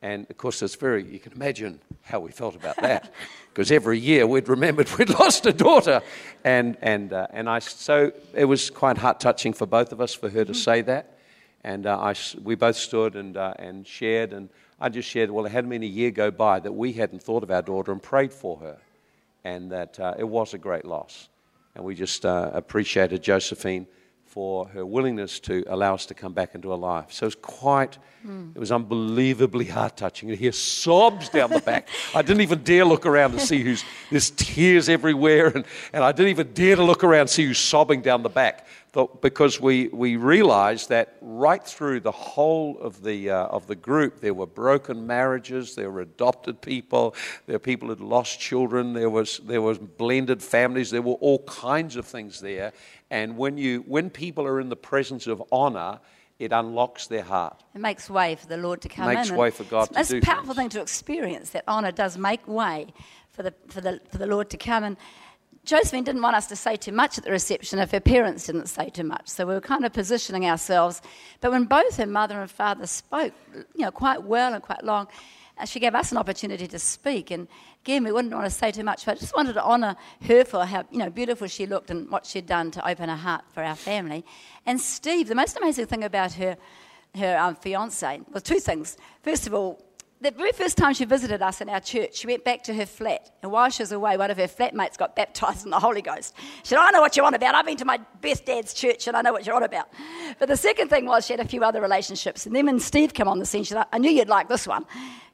And 0.00 0.26
of 0.30 0.36
course, 0.36 0.62
it's 0.62 0.76
very, 0.76 1.04
you 1.04 1.18
can 1.18 1.32
imagine 1.32 1.80
how 2.02 2.20
we 2.20 2.30
felt 2.30 2.54
about 2.54 2.76
that. 2.76 3.12
Because 3.48 3.72
every 3.72 3.98
year 3.98 4.24
we'd 4.24 4.48
remembered 4.48 4.88
we'd 4.98 5.08
lost 5.08 5.44
a 5.44 5.52
daughter. 5.52 6.00
And, 6.44 6.76
and, 6.80 7.12
uh, 7.12 7.26
and 7.30 7.50
I, 7.50 7.58
so 7.58 8.12
it 8.32 8.44
was 8.44 8.70
quite 8.70 8.96
heart 8.96 9.18
touching 9.18 9.52
for 9.52 9.66
both 9.66 9.90
of 9.90 10.00
us 10.00 10.14
for 10.14 10.28
her 10.28 10.44
to 10.44 10.54
say 10.54 10.80
that. 10.82 11.18
And 11.64 11.84
uh, 11.84 11.98
I, 11.98 12.14
we 12.40 12.54
both 12.54 12.76
stood 12.76 13.16
and, 13.16 13.36
uh, 13.36 13.54
and 13.58 13.84
shared. 13.84 14.32
And 14.32 14.48
I 14.78 14.90
just 14.90 15.08
shared, 15.08 15.32
well, 15.32 15.44
it 15.44 15.50
hadn't 15.50 15.70
been 15.70 15.82
a 15.82 15.86
year 15.86 16.12
go 16.12 16.30
by 16.30 16.60
that 16.60 16.70
we 16.70 16.92
hadn't 16.92 17.20
thought 17.20 17.42
of 17.42 17.50
our 17.50 17.62
daughter 17.62 17.90
and 17.90 18.00
prayed 18.00 18.32
for 18.32 18.58
her. 18.58 18.78
And 19.42 19.72
that 19.72 19.98
uh, 19.98 20.14
it 20.16 20.28
was 20.28 20.54
a 20.54 20.58
great 20.58 20.84
loss. 20.84 21.28
And 21.74 21.84
we 21.84 21.96
just 21.96 22.24
uh, 22.24 22.52
appreciated 22.54 23.24
Josephine 23.24 23.88
for 24.28 24.68
her 24.68 24.84
willingness 24.84 25.40
to 25.40 25.64
allow 25.68 25.94
us 25.94 26.04
to 26.06 26.14
come 26.14 26.34
back 26.34 26.54
into 26.54 26.70
her 26.70 26.76
life. 26.76 27.06
So 27.10 27.24
it 27.24 27.28
was 27.28 27.34
quite, 27.34 27.96
mm. 28.26 28.54
it 28.54 28.58
was 28.58 28.70
unbelievably 28.70 29.64
heart 29.76 29.96
touching 29.96 30.28
to 30.28 30.36
hear 30.36 30.52
sobs 30.52 31.30
down 31.30 31.50
the 31.50 31.60
back. 31.60 31.88
I 32.14 32.20
didn't 32.22 32.42
even 32.42 32.62
dare 32.62 32.84
look 32.84 33.06
around 33.06 33.32
to 33.32 33.40
see 33.40 33.62
who's, 33.62 33.84
there's 34.10 34.30
tears 34.30 34.88
everywhere, 34.90 35.48
and, 35.48 35.64
and 35.92 36.04
I 36.04 36.12
didn't 36.12 36.30
even 36.30 36.52
dare 36.52 36.76
to 36.76 36.84
look 36.84 37.04
around 37.04 37.22
and 37.22 37.30
see 37.30 37.46
who's 37.46 37.58
sobbing 37.58 38.02
down 38.02 38.22
the 38.22 38.28
back 38.28 38.66
because 39.06 39.60
we, 39.60 39.88
we 39.88 40.16
realized 40.16 40.88
that 40.88 41.16
right 41.20 41.64
through 41.64 42.00
the 42.00 42.12
whole 42.12 42.78
of 42.78 43.02
the, 43.02 43.30
uh, 43.30 43.46
of 43.46 43.66
the 43.66 43.74
group, 43.74 44.20
there 44.20 44.34
were 44.34 44.46
broken 44.46 45.06
marriages, 45.06 45.74
there 45.74 45.90
were 45.90 46.00
adopted 46.00 46.60
people, 46.60 47.14
there 47.46 47.54
were 47.54 47.60
people 47.60 47.88
who'd 47.88 48.00
lost 48.00 48.40
children, 48.40 48.92
there 48.92 49.10
was, 49.10 49.38
there 49.44 49.62
was 49.62 49.78
blended 49.78 50.42
families, 50.42 50.90
there 50.90 51.02
were 51.02 51.14
all 51.14 51.40
kinds 51.44 51.96
of 51.96 52.06
things 52.06 52.40
there. 52.40 52.72
And 53.10 53.36
when, 53.36 53.58
you, 53.58 53.84
when 53.86 54.10
people 54.10 54.46
are 54.46 54.60
in 54.60 54.68
the 54.68 54.76
presence 54.76 55.26
of 55.26 55.42
honor, 55.50 56.00
it 56.38 56.52
unlocks 56.52 57.08
their 57.08 57.22
heart. 57.22 57.62
It 57.74 57.80
makes 57.80 58.08
way 58.08 58.36
for 58.36 58.46
the 58.46 58.56
Lord 58.56 58.80
to 58.82 58.88
come 58.88 59.10
it 59.10 59.14
makes 59.14 59.28
in. 59.28 59.34
Makes 59.34 59.40
way 59.40 59.50
for 59.50 59.64
God 59.64 59.86
to 59.86 59.94
do 59.94 60.00
It's 60.00 60.12
a 60.12 60.20
powerful 60.20 60.54
things. 60.54 60.56
thing 60.56 60.68
to 60.70 60.80
experience, 60.80 61.50
that 61.50 61.64
honour 61.66 61.90
does 61.92 62.16
make 62.16 62.46
way 62.46 62.94
for 63.32 63.42
the, 63.42 63.54
for, 63.68 63.80
the, 63.80 64.00
for 64.08 64.18
the 64.18 64.26
Lord 64.26 64.50
to 64.50 64.56
come. 64.56 64.84
And 64.84 64.96
Josephine 65.68 66.02
didn't 66.02 66.22
want 66.22 66.34
us 66.34 66.46
to 66.46 66.56
say 66.56 66.76
too 66.76 66.92
much 66.92 67.18
at 67.18 67.24
the 67.24 67.30
reception 67.30 67.78
if 67.78 67.90
her 67.90 68.00
parents 68.00 68.46
didn't 68.46 68.68
say 68.68 68.88
too 68.88 69.04
much. 69.04 69.28
So 69.28 69.44
we 69.44 69.52
were 69.52 69.60
kind 69.60 69.84
of 69.84 69.92
positioning 69.92 70.46
ourselves. 70.46 71.02
But 71.42 71.50
when 71.50 71.66
both 71.66 71.98
her 71.98 72.06
mother 72.06 72.40
and 72.40 72.50
father 72.50 72.86
spoke, 72.86 73.34
you 73.54 73.84
know, 73.84 73.90
quite 73.90 74.22
well 74.22 74.54
and 74.54 74.62
quite 74.62 74.82
long, 74.82 75.08
uh, 75.58 75.66
she 75.66 75.78
gave 75.78 75.94
us 75.94 76.10
an 76.10 76.16
opportunity 76.16 76.66
to 76.68 76.78
speak. 76.78 77.30
And 77.30 77.48
again, 77.84 78.02
we 78.02 78.12
wouldn't 78.12 78.32
want 78.32 78.46
to 78.46 78.50
say 78.50 78.70
too 78.70 78.82
much, 78.82 79.04
but 79.04 79.18
I 79.18 79.20
just 79.20 79.36
wanted 79.36 79.52
to 79.52 79.62
honour 79.62 79.94
her 80.26 80.42
for 80.46 80.64
how 80.64 80.86
you 80.90 81.00
know 81.00 81.10
beautiful 81.10 81.46
she 81.48 81.66
looked 81.66 81.90
and 81.90 82.10
what 82.10 82.24
she'd 82.24 82.46
done 82.46 82.70
to 82.70 82.88
open 82.88 83.10
her 83.10 83.16
heart 83.16 83.44
for 83.52 83.62
our 83.62 83.76
family. 83.76 84.24
And 84.64 84.80
Steve, 84.80 85.28
the 85.28 85.34
most 85.34 85.58
amazing 85.58 85.84
thing 85.84 86.02
about 86.02 86.32
her, 86.32 86.56
her 87.14 87.36
um, 87.36 87.56
fiance 87.56 88.22
was 88.32 88.42
two 88.42 88.58
things. 88.58 88.96
First 89.22 89.46
of 89.46 89.52
all, 89.52 89.84
the 90.20 90.32
very 90.32 90.52
first 90.52 90.76
time 90.76 90.94
she 90.94 91.04
visited 91.04 91.42
us 91.42 91.60
in 91.60 91.68
our 91.68 91.80
church, 91.80 92.16
she 92.16 92.26
went 92.26 92.44
back 92.44 92.64
to 92.64 92.74
her 92.74 92.86
flat. 92.86 93.30
And 93.42 93.52
while 93.52 93.70
she 93.70 93.82
was 93.82 93.92
away, 93.92 94.16
one 94.16 94.30
of 94.30 94.36
her 94.36 94.48
flatmates 94.48 94.96
got 94.96 95.14
baptized 95.14 95.64
in 95.64 95.70
the 95.70 95.78
Holy 95.78 96.02
Ghost. 96.02 96.34
She 96.64 96.70
said, 96.70 96.78
I 96.78 96.90
know 96.90 97.00
what 97.00 97.16
you're 97.16 97.24
on 97.24 97.34
about. 97.34 97.54
I've 97.54 97.66
been 97.66 97.76
to 97.76 97.84
my 97.84 98.00
best 98.20 98.44
dad's 98.44 98.74
church 98.74 99.06
and 99.06 99.16
I 99.16 99.22
know 99.22 99.32
what 99.32 99.46
you're 99.46 99.54
on 99.54 99.62
about. 99.62 99.88
But 100.38 100.48
the 100.48 100.56
second 100.56 100.88
thing 100.88 101.06
was 101.06 101.26
she 101.26 101.34
had 101.34 101.40
a 101.40 101.48
few 101.48 101.62
other 101.62 101.80
relationships. 101.80 102.46
And 102.46 102.56
then 102.56 102.66
when 102.66 102.80
Steve 102.80 103.14
came 103.14 103.28
on 103.28 103.38
the 103.38 103.46
scene, 103.46 103.62
she 103.62 103.74
said, 103.74 103.86
I 103.92 103.98
knew 103.98 104.10
you'd 104.10 104.28
like 104.28 104.48
this 104.48 104.66
one. 104.66 104.84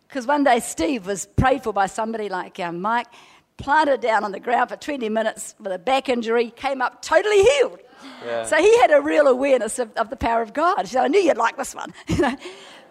Because 0.06 0.26
one 0.26 0.44
day 0.44 0.60
Steve 0.60 1.06
was 1.06 1.26
prayed 1.36 1.64
for 1.64 1.72
by 1.72 1.86
somebody 1.86 2.28
like 2.28 2.60
um, 2.60 2.80
Mike, 2.82 3.08
planted 3.56 4.00
down 4.00 4.22
on 4.22 4.32
the 4.32 4.40
ground 4.40 4.68
for 4.68 4.76
20 4.76 5.08
minutes 5.08 5.54
with 5.58 5.72
a 5.72 5.78
back 5.78 6.08
injury, 6.08 6.50
came 6.50 6.82
up 6.82 7.00
totally 7.02 7.42
healed. 7.42 7.80
Yeah. 8.24 8.44
So 8.44 8.56
he 8.56 8.78
had 8.80 8.90
a 8.90 9.00
real 9.00 9.26
awareness 9.26 9.78
of, 9.78 9.96
of 9.96 10.10
the 10.10 10.16
power 10.16 10.42
of 10.42 10.52
God. 10.52 10.82
She 10.82 10.92
said, 10.92 11.04
I 11.04 11.08
knew 11.08 11.20
you'd 11.20 11.36
like 11.36 11.56
this 11.56 11.74
one. 11.74 11.94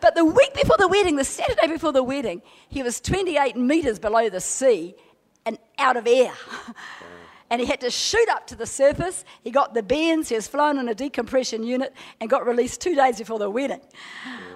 But 0.03 0.15
the 0.15 0.25
week 0.25 0.53
before 0.53 0.75
the 0.77 0.89
wedding, 0.89 1.15
the 1.15 1.23
Saturday 1.23 1.65
before 1.65 1.93
the 1.93 2.03
wedding, 2.03 2.41
he 2.67 2.83
was 2.83 2.99
28 2.99 3.55
meters 3.55 3.99
below 3.99 4.29
the 4.29 4.41
sea 4.41 4.95
and 5.45 5.57
out 5.79 5.95
of 5.95 6.05
air. 6.07 6.33
and 7.49 7.61
he 7.61 7.65
had 7.65 7.79
to 7.79 7.89
shoot 7.89 8.27
up 8.27 8.45
to 8.47 8.55
the 8.57 8.65
surface. 8.65 9.23
He 9.45 9.49
got 9.49 9.73
the 9.73 9.81
bends, 9.81 10.27
he 10.27 10.35
was 10.35 10.45
flown 10.45 10.77
in 10.77 10.89
a 10.89 10.93
decompression 10.93 11.63
unit 11.63 11.93
and 12.19 12.29
got 12.29 12.45
released 12.45 12.81
two 12.81 12.95
days 12.95 13.17
before 13.17 13.39
the 13.39 13.49
wedding. 13.49 13.79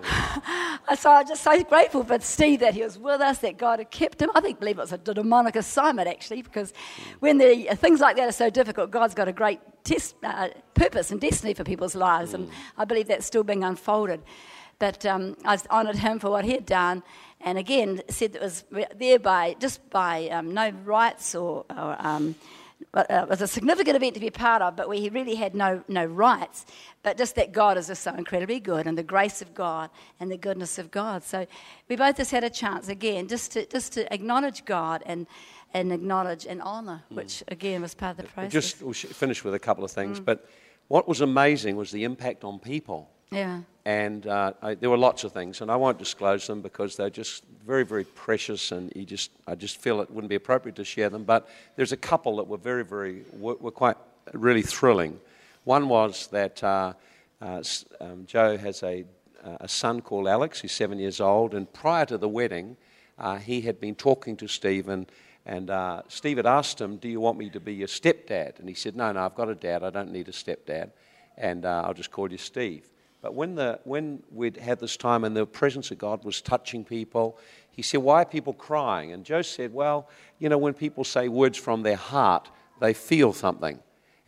so 1.00 1.12
I'm 1.12 1.26
just 1.26 1.44
so 1.44 1.64
grateful 1.64 2.04
for 2.04 2.20
Steve 2.20 2.60
that 2.60 2.74
he 2.74 2.84
was 2.84 3.00
with 3.00 3.22
us, 3.22 3.38
that 3.38 3.58
God 3.58 3.80
had 3.80 3.90
kept 3.90 4.22
him. 4.22 4.30
I 4.36 4.42
think 4.42 4.60
believe 4.60 4.78
it 4.78 4.82
was 4.82 4.92
a 4.92 4.98
demonic 4.98 5.56
assignment 5.56 6.10
actually, 6.10 6.42
because 6.42 6.74
when 7.22 7.38
the, 7.38 7.70
things 7.76 8.02
like 8.02 8.18
that 8.18 8.28
are 8.28 8.34
so 8.34 8.50
difficult, 8.50 8.92
God's 8.92 9.14
got 9.14 9.30
a 9.30 9.34
great 9.34 9.62
test, 9.86 10.18
uh, 10.24 10.50
purpose 10.74 11.10
and 11.10 11.22
destiny 11.22 11.54
for 11.54 11.64
people's 11.64 11.96
lives, 11.96 12.34
and 12.34 12.50
I 12.78 12.84
believe 12.84 13.08
that's 13.08 13.26
still 13.26 13.46
being 13.46 13.64
unfolded. 13.64 14.22
But 14.80 15.06
um, 15.06 15.36
I 15.44 15.58
honoured 15.70 15.98
him 15.98 16.20
for 16.20 16.30
what 16.30 16.46
he 16.46 16.52
had 16.52 16.66
done, 16.66 17.04
and 17.42 17.58
again 17.58 18.02
said 18.10 18.34
that 18.34 18.42
it 18.42 18.44
was 18.44 18.64
thereby 18.96 19.56
just 19.60 19.90
by 19.90 20.30
um, 20.30 20.54
no 20.54 20.70
rights 20.84 21.36
or. 21.36 21.66
or 21.70 21.96
um, 22.00 22.36
uh, 22.94 23.04
it 23.10 23.30
was 23.30 23.42
a 23.42 23.48
significant 23.48 23.96
event 23.96 24.14
to 24.14 24.20
be 24.20 24.30
part 24.30 24.62
of, 24.62 24.76
but 24.76 24.88
where 24.88 24.98
he 24.98 25.10
really 25.10 25.36
had 25.36 25.56
no, 25.56 25.84
no 25.88 26.06
rights. 26.06 26.66
But 27.04 27.18
just 27.18 27.36
that 27.36 27.52
God 27.52 27.78
is 27.78 27.88
just 27.88 28.04
so 28.04 28.14
incredibly 28.14 28.60
good, 28.60 28.86
and 28.88 28.98
the 28.98 29.04
grace 29.04 29.42
of 29.42 29.54
God 29.54 29.90
and 30.20 30.32
the 30.32 30.38
goodness 30.38 30.78
of 30.78 30.92
God. 30.92 31.24
So 31.24 31.48
we 31.90 31.96
both 31.96 32.18
just 32.18 32.32
had 32.32 32.44
a 32.44 32.50
chance 32.50 32.88
again, 32.88 33.28
just 33.28 33.52
to 33.54 33.66
just 33.66 33.94
to 33.94 34.12
acknowledge 34.14 34.66
God 34.66 35.04
and 35.06 35.28
and 35.74 35.92
acknowledge 35.92 36.46
and 36.46 36.62
honour, 36.62 37.04
mm. 37.12 37.16
which 37.16 37.44
again 37.48 37.82
was 37.82 37.94
part 37.94 38.12
of 38.12 38.18
the 38.18 38.32
process. 38.32 38.52
Just 38.52 38.82
we'll 38.82 38.94
finish 38.94 39.44
with 39.44 39.54
a 39.54 39.60
couple 39.60 39.84
of 39.84 39.92
things, 39.92 40.20
mm. 40.20 40.26
but 40.26 40.48
what 40.88 41.08
was 41.08 41.22
amazing 41.22 41.76
was 41.76 41.92
the 41.92 42.04
impact 42.04 42.44
on 42.44 42.60
people. 42.60 43.10
Yeah. 43.32 43.62
And 43.88 44.28
uh, 44.28 44.52
I, 44.62 44.74
there 44.76 44.90
were 44.90 44.98
lots 44.98 45.24
of 45.24 45.32
things, 45.32 45.62
and 45.62 45.72
I 45.72 45.78
won't 45.78 45.98
disclose 45.98 46.46
them 46.46 46.62
because 46.62 46.98
they're 46.98 47.10
just 47.10 47.46
very, 47.66 47.86
very 47.86 48.04
precious, 48.04 48.74
and 48.74 48.92
you 48.94 49.06
just, 49.06 49.32
I 49.48 49.56
just 49.56 49.80
feel 49.80 50.02
it 50.02 50.12
wouldn't 50.12 50.28
be 50.28 50.36
appropriate 50.36 50.76
to 50.76 50.84
share 50.84 51.10
them. 51.10 51.24
But 51.24 51.48
there's 51.78 51.94
a 51.94 51.98
couple 51.98 52.36
that 52.36 52.48
were 52.50 52.58
very, 52.58 52.84
very, 52.84 53.24
were, 53.32 53.56
were 53.56 53.72
quite 53.72 53.96
really 54.34 54.62
thrilling. 54.62 55.18
One 55.64 55.88
was 55.88 56.28
that 56.34 56.62
uh, 56.62 56.96
uh, 57.42 57.64
um, 58.02 58.26
Joe 58.26 58.58
has 58.58 58.84
a, 58.84 59.06
uh, 59.42 59.56
a 59.62 59.70
son 59.70 60.02
called 60.02 60.28
Alex, 60.28 60.60
He's 60.60 60.74
seven 60.74 61.00
years 61.00 61.22
old, 61.22 61.54
and 61.54 61.72
prior 61.72 62.06
to 62.08 62.18
the 62.18 62.28
wedding, 62.28 62.76
uh, 63.18 63.38
he 63.38 63.62
had 63.62 63.80
been 63.80 63.96
talking 63.96 64.36
to 64.36 64.50
Stephen. 64.50 65.08
And 65.46 65.70
uh, 65.70 66.02
Steve 66.10 66.36
had 66.36 66.46
asked 66.46 66.82
him, 66.82 66.98
Do 66.98 67.08
you 67.08 67.22
want 67.22 67.38
me 67.38 67.50
to 67.52 67.62
be 67.62 67.76
your 67.76 67.88
stepdad? 67.88 68.60
And 68.60 68.68
he 68.68 68.76
said, 68.76 68.98
No, 68.98 69.14
no, 69.14 69.24
I've 69.24 69.36
got 69.36 69.48
a 69.48 69.56
dad. 69.56 69.82
I 69.82 69.92
don't 69.92 70.12
need 70.12 70.28
a 70.28 70.34
stepdad. 70.34 70.90
And 71.38 71.66
I'll 71.66 71.94
just 71.94 72.12
call 72.12 72.30
you 72.30 72.38
Steve. 72.38 72.84
But 73.28 73.36
when, 73.36 73.56
the, 73.56 73.78
when 73.84 74.24
we'd 74.32 74.56
had 74.56 74.80
this 74.80 74.96
time 74.96 75.26
and 75.26 75.36
the 75.36 75.46
presence 75.46 75.92
of 75.92 75.98
God 75.98 76.24
was 76.24 76.40
touching 76.40 76.86
people, 76.86 77.38
he 77.72 77.82
said, 77.82 77.98
Why 77.98 78.22
are 78.22 78.26
people 78.26 78.54
crying? 78.54 79.12
And 79.12 79.26
Joe 79.26 79.42
said, 79.42 79.74
Well, 79.74 80.08
you 80.40 80.48
know, 80.48 80.58
when 80.58 80.74
people 80.74 81.04
say 81.04 81.28
words 81.28 81.58
from 81.58 81.84
their 81.84 81.98
heart, 81.98 82.50
they 82.80 82.94
feel 82.94 83.34
something. 83.34 83.80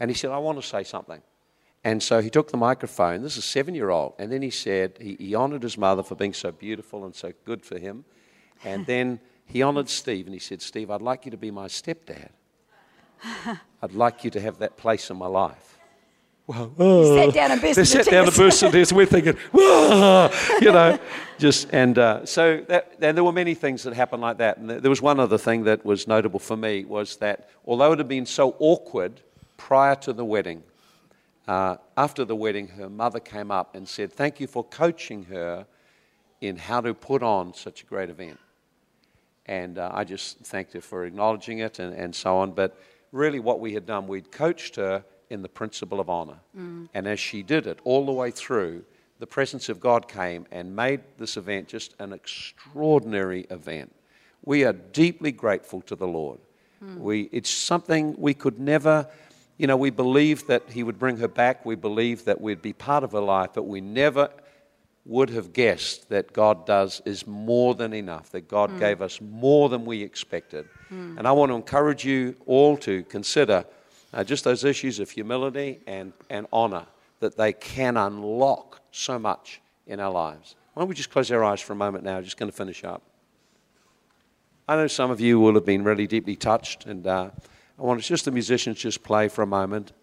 And 0.02 0.12
he 0.12 0.16
said, 0.16 0.32
I 0.32 0.38
want 0.40 0.62
to 0.62 0.68
say 0.68 0.84
something. 0.84 1.22
And 1.86 2.04
so 2.04 2.22
he 2.22 2.30
took 2.30 2.52
the 2.52 2.58
microphone. 2.58 3.22
This 3.22 3.38
is 3.38 3.46
a 3.46 3.48
seven 3.48 3.74
year 3.74 3.90
old. 3.90 4.16
And 4.20 4.30
then 4.30 4.42
he 4.42 4.50
said, 4.50 4.98
he, 5.00 5.16
he 5.18 5.34
honored 5.34 5.64
his 5.64 5.78
mother 5.78 6.04
for 6.04 6.16
being 6.16 6.34
so 6.34 6.52
beautiful 6.52 7.06
and 7.06 7.16
so 7.16 7.32
good 7.46 7.64
for 7.64 7.80
him. 7.80 8.04
And 8.66 8.86
then 8.86 9.22
he 9.46 9.62
honored 9.62 9.88
Steve 9.88 10.26
and 10.26 10.34
he 10.34 10.42
said, 10.42 10.62
Steve, 10.62 10.92
I'd 10.92 11.02
like 11.02 11.24
you 11.24 11.32
to 11.32 11.38
be 11.38 11.52
my 11.52 11.68
stepdad. 11.68 12.32
I'd 13.82 13.94
like 13.94 14.26
you 14.26 14.32
to 14.32 14.42
have 14.42 14.60
that 14.60 14.76
place 14.76 15.10
in 15.10 15.16
my 15.16 15.28
life 15.28 15.79
well, 16.50 16.74
oh. 16.80 17.16
sat 17.16 17.34
down 17.36 17.52
and 17.52 17.62
burst 17.62 17.76
they 17.76 17.86
sat 17.86 18.06
down 18.08 18.26
and 18.26 18.36
burst 18.36 18.64
into 18.64 18.76
tears. 18.76 18.92
We're 18.92 19.06
thinking, 19.06 19.38
you 19.54 20.72
know, 20.72 20.98
just 21.38 21.70
and 21.72 21.96
uh, 22.00 22.26
so 22.26 22.66
that, 22.68 22.94
and 23.00 23.16
there 23.16 23.24
were 23.24 23.32
many 23.32 23.54
things 23.54 23.84
that 23.84 23.94
happened 23.94 24.24
like 24.24 24.40
that. 24.40 24.58
And 24.58 24.68
there 24.68 24.90
was 24.90 25.00
one 25.00 25.20
other 25.20 25.38
thing 25.38 25.66
that 25.66 25.86
was 25.86 26.08
notable 26.08 26.40
for 26.40 26.58
me 26.58 26.86
was 26.86 27.18
that 27.18 27.50
although 27.68 27.92
it 27.94 28.00
had 28.00 28.08
been 28.08 28.26
so 28.26 28.56
awkward 28.58 29.22
prior 29.58 29.94
to 29.98 30.12
the 30.12 30.26
wedding, 30.26 30.64
uh, 31.48 31.76
after 31.96 32.26
the 32.26 32.36
wedding, 32.36 32.70
her 32.70 32.90
mother 32.90 33.20
came 33.20 33.52
up 33.52 33.76
and 33.76 33.88
said, 33.88 34.12
"Thank 34.12 34.40
you 34.40 34.48
for 34.48 34.64
coaching 34.64 35.26
her 35.26 35.68
in 36.42 36.58
how 36.58 36.82
to 36.82 36.96
put 36.96 37.22
on 37.22 37.54
such 37.54 37.84
a 37.84 37.86
great 37.86 38.10
event." 38.10 38.40
And 39.46 39.78
uh, 39.78 39.92
I 39.94 40.04
just 40.04 40.40
thanked 40.40 40.74
her 40.74 40.82
for 40.82 41.06
acknowledging 41.06 41.60
it 41.60 41.78
and, 41.78 41.94
and 41.94 42.16
so 42.16 42.38
on. 42.38 42.54
But 42.54 42.76
really, 43.12 43.40
what 43.40 43.60
we 43.60 43.76
had 43.76 43.86
done, 43.86 44.08
we'd 44.08 44.32
coached 44.32 44.78
her 44.78 45.04
in 45.30 45.42
the 45.42 45.50
principle 45.50 46.00
of 46.00 46.10
honor. 46.10 46.40
And 46.94 47.08
as 47.08 47.20
she 47.20 47.44
did 47.44 47.68
it 47.68 47.80
all 47.84 48.06
the 48.06 48.12
way 48.12 48.32
through, 48.32 48.84
the 49.20 49.28
presence 49.28 49.70
of 49.70 49.80
God 49.80 50.08
came 50.08 50.46
and 50.52 50.76
made 50.76 51.02
this 51.18 51.38
event 51.38 51.68
just 51.68 51.94
an 52.00 52.14
extraordinary 52.14 53.46
event. 53.50 53.94
We 54.44 54.64
are 54.64 54.74
deeply 54.74 55.32
grateful 55.32 55.82
to 55.82 55.96
the 55.96 56.08
Lord. 56.08 56.40
We, 56.82 57.24
it's 57.34 57.50
something 57.50 58.16
we 58.18 58.34
could 58.34 58.58
never, 58.58 59.06
you 59.58 59.68
know, 59.68 59.76
we 59.76 59.90
believed 59.90 60.48
that 60.48 60.64
He 60.70 60.84
would 60.84 60.98
bring 60.98 61.18
her 61.18 61.28
back. 61.28 61.66
We 61.66 61.76
believed 61.76 62.26
that 62.26 62.40
we'd 62.40 62.62
be 62.62 62.72
part 62.72 63.04
of 63.04 63.12
her 63.12 63.20
life, 63.20 63.50
but 63.54 63.64
we 63.64 63.82
never 63.82 64.30
would 65.06 65.30
have 65.32 65.52
guessed 65.54 66.08
that 66.10 66.32
God 66.32 66.66
does 66.66 67.02
is 67.04 67.28
more 67.28 67.76
than 67.76 67.94
enough, 67.94 68.30
that 68.32 68.48
God 68.48 68.70
mm. 68.70 68.80
gave 68.80 69.02
us 69.02 69.20
more 69.20 69.68
than 69.68 69.84
we 69.84 70.02
expected. 70.02 70.70
Mm. 70.90 71.18
And 71.18 71.28
I 71.28 71.32
want 71.34 71.52
to 71.52 71.56
encourage 71.56 72.06
you 72.06 72.36
all 72.46 72.78
to 72.78 73.04
consider 73.04 73.66
uh, 74.14 74.24
just 74.24 74.44
those 74.44 74.64
issues 74.64 75.00
of 75.00 75.10
humility 75.10 75.80
and, 75.88 76.14
and 76.30 76.48
honor, 76.52 76.86
that 77.20 77.38
they 77.38 77.54
can 77.54 77.98
unlock 77.98 78.82
so 78.92 79.20
much 79.20 79.62
in 79.86 80.00
our 80.00 80.12
lives. 80.12 80.56
Why 80.74 80.82
don't 80.82 80.90
we 80.90 80.96
just 80.96 81.10
close 81.10 81.32
our 81.32 81.44
eyes 81.44 81.62
for 81.62 81.74
a 81.74 81.76
moment 81.76 82.04
now? 82.04 82.22
Just 82.22 82.38
going 82.38 82.52
to 82.52 82.56
finish 82.56 82.84
up. 82.84 83.02
I 84.68 84.76
know 84.76 84.88
some 84.88 85.10
of 85.10 85.20
you 85.20 85.40
will 85.40 85.56
have 85.56 85.66
been 85.66 85.84
really 85.84 86.08
deeply 86.08 86.36
touched, 86.36 86.86
and 86.86 87.06
uh, 87.08 87.32
I 87.78 87.82
want 87.82 88.02
just 88.02 88.26
the 88.26 88.32
musicians 88.32 88.78
just 88.78 89.04
play 89.04 89.28
for 89.28 89.42
a 89.42 89.48
moment. 89.48 89.94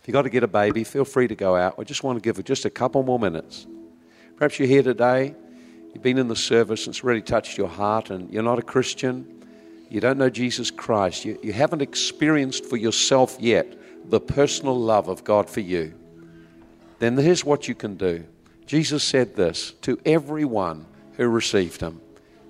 If 0.00 0.06
you've 0.06 0.12
got 0.12 0.22
to 0.22 0.30
get 0.30 0.42
a 0.42 0.48
baby, 0.48 0.84
feel 0.84 1.04
free 1.04 1.26
to 1.28 1.34
go 1.34 1.56
out. 1.56 1.74
I 1.78 1.82
just 1.84 2.04
want 2.04 2.22
to 2.22 2.32
give 2.32 2.42
just 2.44 2.64
a 2.64 2.70
couple 2.70 3.02
more 3.02 3.18
minutes. 3.18 3.66
Perhaps 4.36 4.58
you're 4.58 4.68
here 4.68 4.82
today, 4.82 5.34
you've 5.92 6.02
been 6.02 6.18
in 6.18 6.28
the 6.28 6.36
service, 6.36 6.86
and 6.86 6.94
it's 6.94 7.02
really 7.02 7.22
touched 7.22 7.58
your 7.58 7.68
heart, 7.68 8.10
and 8.10 8.32
you're 8.32 8.42
not 8.42 8.58
a 8.58 8.62
Christian. 8.62 9.43
You 9.88 10.00
don't 10.00 10.18
know 10.18 10.30
Jesus 10.30 10.70
Christ. 10.70 11.24
You, 11.24 11.38
you 11.42 11.52
haven't 11.52 11.82
experienced 11.82 12.64
for 12.64 12.76
yourself 12.76 13.36
yet 13.38 13.78
the 14.10 14.20
personal 14.20 14.78
love 14.78 15.08
of 15.08 15.24
God 15.24 15.48
for 15.48 15.60
you. 15.60 15.94
Then 16.98 17.16
here's 17.16 17.44
what 17.44 17.68
you 17.68 17.74
can 17.74 17.96
do. 17.96 18.24
Jesus 18.66 19.04
said 19.04 19.36
this 19.36 19.72
to 19.82 19.98
everyone 20.06 20.86
who 21.16 21.28
received 21.28 21.80
him, 21.80 22.00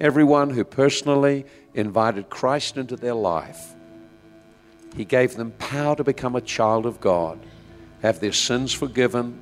everyone 0.01 0.51
who 0.51 0.65
personally 0.65 1.45
invited 1.75 2.31
Christ 2.31 2.77
into 2.77 2.97
their 2.97 3.15
life. 3.15 3.75
He 4.97 5.05
gave 5.05 5.35
them 5.35 5.51
power 5.53 5.97
to 5.97 6.05
become 6.05 6.37
a 6.37 6.41
child 6.41 6.87
of 6.87 7.01
God, 7.01 7.39
have 8.03 8.21
their 8.21 8.33
sins 8.33 8.73
forgiven, 8.73 9.41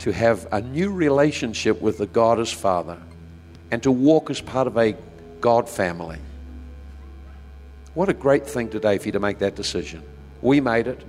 to 0.00 0.12
have 0.12 0.46
a 0.52 0.60
new 0.60 0.92
relationship 0.92 1.80
with 1.80 1.98
the 1.98 2.06
God 2.06 2.38
as 2.40 2.52
Father, 2.52 2.98
and 3.70 3.82
to 3.82 3.90
walk 3.90 4.28
as 4.30 4.40
part 4.40 4.66
of 4.66 4.76
a 4.76 4.94
God 5.40 5.68
family. 5.68 6.18
What 7.94 8.08
a 8.08 8.14
great 8.14 8.46
thing 8.46 8.68
today 8.68 8.98
for 8.98 9.06
you 9.06 9.12
to 9.12 9.20
make 9.20 9.38
that 9.38 9.56
decision. 9.56 10.04
We 10.42 10.60
made 10.60 10.86
it. 10.86 11.02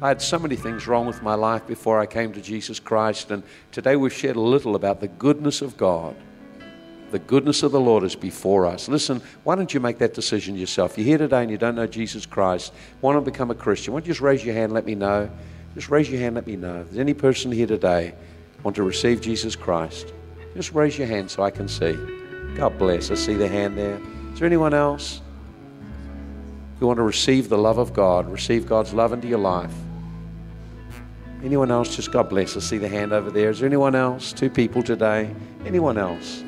I 0.00 0.06
had 0.06 0.22
so 0.22 0.38
many 0.38 0.54
things 0.54 0.86
wrong 0.86 1.04
with 1.04 1.20
my 1.20 1.34
life 1.34 1.66
before 1.66 1.98
I 1.98 2.06
came 2.06 2.32
to 2.32 2.40
Jesus 2.40 2.78
Christ, 2.78 3.32
and 3.32 3.42
today 3.72 3.96
we've 3.96 4.12
shared 4.12 4.36
a 4.36 4.40
little 4.40 4.76
about 4.76 5.00
the 5.00 5.08
goodness 5.08 5.62
of 5.62 5.76
God. 5.76 6.14
The 7.10 7.18
goodness 7.18 7.64
of 7.64 7.72
the 7.72 7.80
Lord 7.80 8.04
is 8.04 8.14
before 8.14 8.66
us. 8.66 8.86
Listen, 8.86 9.20
why 9.42 9.56
don't 9.56 9.74
you 9.74 9.80
make 9.80 9.98
that 9.98 10.14
decision 10.14 10.54
yourself? 10.54 10.96
You're 10.96 11.06
here 11.06 11.18
today 11.18 11.42
and 11.42 11.50
you 11.50 11.58
don't 11.58 11.74
know 11.74 11.88
Jesus 11.88 12.24
Christ, 12.24 12.72
want 13.00 13.16
to 13.16 13.28
become 13.28 13.50
a 13.50 13.54
Christian. 13.56 13.92
Why 13.92 14.00
don't 14.00 14.06
you 14.06 14.12
just 14.12 14.20
raise 14.20 14.44
your 14.44 14.54
hand, 14.54 14.70
let 14.70 14.86
me 14.86 14.94
know? 14.94 15.28
Just 15.74 15.88
raise 15.88 16.08
your 16.08 16.20
hand, 16.20 16.36
let 16.36 16.46
me 16.46 16.54
know. 16.54 16.84
There's 16.84 16.98
any 16.98 17.14
person 17.14 17.50
here 17.50 17.66
today 17.66 18.14
want 18.62 18.76
to 18.76 18.84
receive 18.84 19.20
Jesus 19.20 19.56
Christ, 19.56 20.12
just 20.54 20.72
raise 20.72 20.96
your 20.98 21.08
hand 21.08 21.32
so 21.32 21.42
I 21.42 21.50
can 21.50 21.66
see. 21.66 21.96
God 22.54 22.78
bless. 22.78 23.10
I 23.10 23.14
see 23.14 23.34
the 23.34 23.48
hand 23.48 23.76
there. 23.76 24.00
Is 24.32 24.38
there 24.38 24.46
anyone 24.46 24.74
else 24.74 25.20
who 26.78 26.86
want 26.86 26.98
to 26.98 27.02
receive 27.02 27.48
the 27.48 27.58
love 27.58 27.78
of 27.78 27.92
God, 27.92 28.30
receive 28.30 28.66
God's 28.66 28.94
love 28.94 29.12
into 29.12 29.26
your 29.26 29.38
life? 29.38 29.72
Anyone 31.42 31.70
else? 31.70 31.94
Just 31.94 32.10
God 32.10 32.28
bless. 32.28 32.56
I 32.56 32.60
see 32.60 32.78
the 32.78 32.88
hand 32.88 33.12
over 33.12 33.30
there. 33.30 33.50
Is 33.50 33.60
there 33.60 33.66
anyone 33.66 33.94
else? 33.94 34.32
Two 34.32 34.50
people 34.50 34.82
today. 34.82 35.34
Anyone 35.64 35.96
else? 35.96 36.42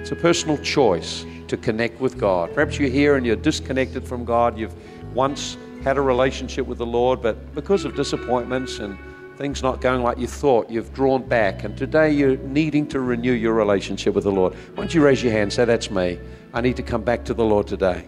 It's 0.00 0.12
a 0.12 0.16
personal 0.16 0.58
choice 0.58 1.24
to 1.48 1.56
connect 1.56 2.00
with 2.00 2.18
God. 2.18 2.54
Perhaps 2.54 2.78
you're 2.78 2.88
here 2.88 3.16
and 3.16 3.26
you're 3.26 3.36
disconnected 3.36 4.06
from 4.06 4.24
God. 4.24 4.56
You've 4.56 4.74
once 5.14 5.56
had 5.82 5.96
a 5.96 6.00
relationship 6.00 6.66
with 6.66 6.78
the 6.78 6.86
Lord, 6.86 7.20
but 7.20 7.54
because 7.54 7.84
of 7.84 7.96
disappointments 7.96 8.78
and 8.78 8.96
things 9.36 9.62
not 9.62 9.80
going 9.80 10.02
like 10.02 10.18
you 10.18 10.26
thought, 10.26 10.70
you've 10.70 10.92
drawn 10.92 11.26
back. 11.26 11.64
And 11.64 11.76
today 11.76 12.12
you're 12.12 12.36
needing 12.36 12.86
to 12.88 13.00
renew 13.00 13.32
your 13.32 13.54
relationship 13.54 14.14
with 14.14 14.24
the 14.24 14.30
Lord. 14.30 14.54
Why 14.54 14.76
don't 14.76 14.94
you 14.94 15.02
raise 15.02 15.22
your 15.22 15.32
hand? 15.32 15.52
Say, 15.52 15.64
That's 15.64 15.90
me. 15.90 16.20
I 16.54 16.60
need 16.60 16.76
to 16.76 16.82
come 16.82 17.02
back 17.02 17.24
to 17.24 17.34
the 17.34 17.44
Lord 17.44 17.66
today. 17.66 18.06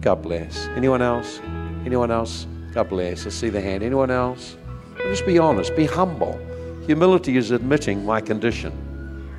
God 0.00 0.22
bless. 0.22 0.66
Anyone 0.68 1.02
else? 1.02 1.40
Anyone 1.84 2.10
else? 2.10 2.46
God 2.72 2.88
bless. 2.88 3.26
I 3.26 3.30
see 3.30 3.48
the 3.48 3.60
hand. 3.60 3.82
Anyone 3.82 4.10
else? 4.10 4.56
Just 4.98 5.26
be 5.26 5.38
honest, 5.38 5.74
be 5.74 5.86
humble. 5.86 6.38
Humility 6.86 7.36
is 7.36 7.50
admitting 7.50 8.04
my 8.04 8.20
condition. 8.20 8.72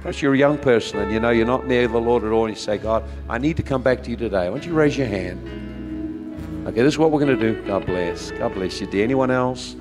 Perhaps 0.01 0.21
you're 0.21 0.33
a 0.33 0.37
young 0.37 0.57
person 0.57 0.99
and 0.99 1.11
you 1.11 1.19
know 1.19 1.29
you're 1.29 1.45
not 1.45 1.67
near 1.67 1.87
the 1.87 1.97
Lord 1.97 2.23
at 2.23 2.31
all, 2.31 2.45
and 2.45 2.55
you 2.55 2.59
say, 2.59 2.77
God, 2.77 3.03
I 3.27 3.37
need 3.37 3.57
to 3.57 3.63
come 3.63 3.81
back 3.81 4.01
to 4.03 4.09
you 4.09 4.17
today. 4.17 4.49
Why 4.49 4.57
don't 4.57 4.65
you 4.65 4.73
raise 4.73 4.97
your 4.97 5.07
hand? 5.07 6.67
Okay, 6.67 6.81
this 6.81 6.93
is 6.93 6.97
what 6.97 7.11
we're 7.11 7.19
going 7.19 7.37
to 7.37 7.53
do. 7.53 7.61
God 7.65 7.85
bless. 7.85 8.31
God 8.31 8.53
bless 8.53 8.79
you, 8.79 8.87
dear. 8.87 9.03
Anyone 9.03 9.31
else? 9.31 9.75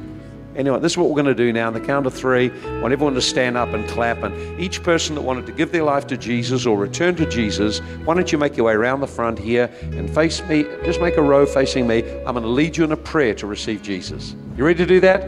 Anyone? 0.58 0.82
This 0.82 0.92
is 0.92 0.98
what 0.98 1.08
we're 1.08 1.14
going 1.14 1.26
to 1.26 1.34
do 1.36 1.52
now. 1.52 1.68
On 1.68 1.72
the 1.72 1.80
count 1.80 2.04
of 2.04 2.12
three, 2.12 2.50
I 2.50 2.80
want 2.80 2.92
everyone 2.92 3.14
to 3.14 3.22
stand 3.22 3.56
up 3.56 3.68
and 3.74 3.88
clap. 3.88 4.24
And 4.24 4.60
each 4.60 4.82
person 4.82 5.14
that 5.14 5.20
wanted 5.20 5.46
to 5.46 5.52
give 5.52 5.70
their 5.70 5.84
life 5.84 6.04
to 6.08 6.16
Jesus 6.16 6.66
or 6.66 6.76
return 6.76 7.14
to 7.14 7.26
Jesus, 7.26 7.78
why 8.04 8.14
don't 8.14 8.30
you 8.32 8.38
make 8.38 8.56
your 8.56 8.66
way 8.66 8.72
around 8.72 8.98
the 8.98 9.06
front 9.06 9.38
here 9.38 9.70
and 9.82 10.12
face 10.12 10.42
me? 10.42 10.64
Just 10.84 11.00
make 11.00 11.16
a 11.16 11.22
row 11.22 11.46
facing 11.46 11.86
me. 11.86 12.02
I'm 12.26 12.34
going 12.34 12.42
to 12.42 12.48
lead 12.48 12.76
you 12.76 12.82
in 12.82 12.90
a 12.90 12.96
prayer 12.96 13.34
to 13.36 13.46
receive 13.46 13.82
Jesus. 13.82 14.34
You 14.56 14.64
ready 14.64 14.78
to 14.78 14.86
do 14.86 14.98
that? 14.98 15.16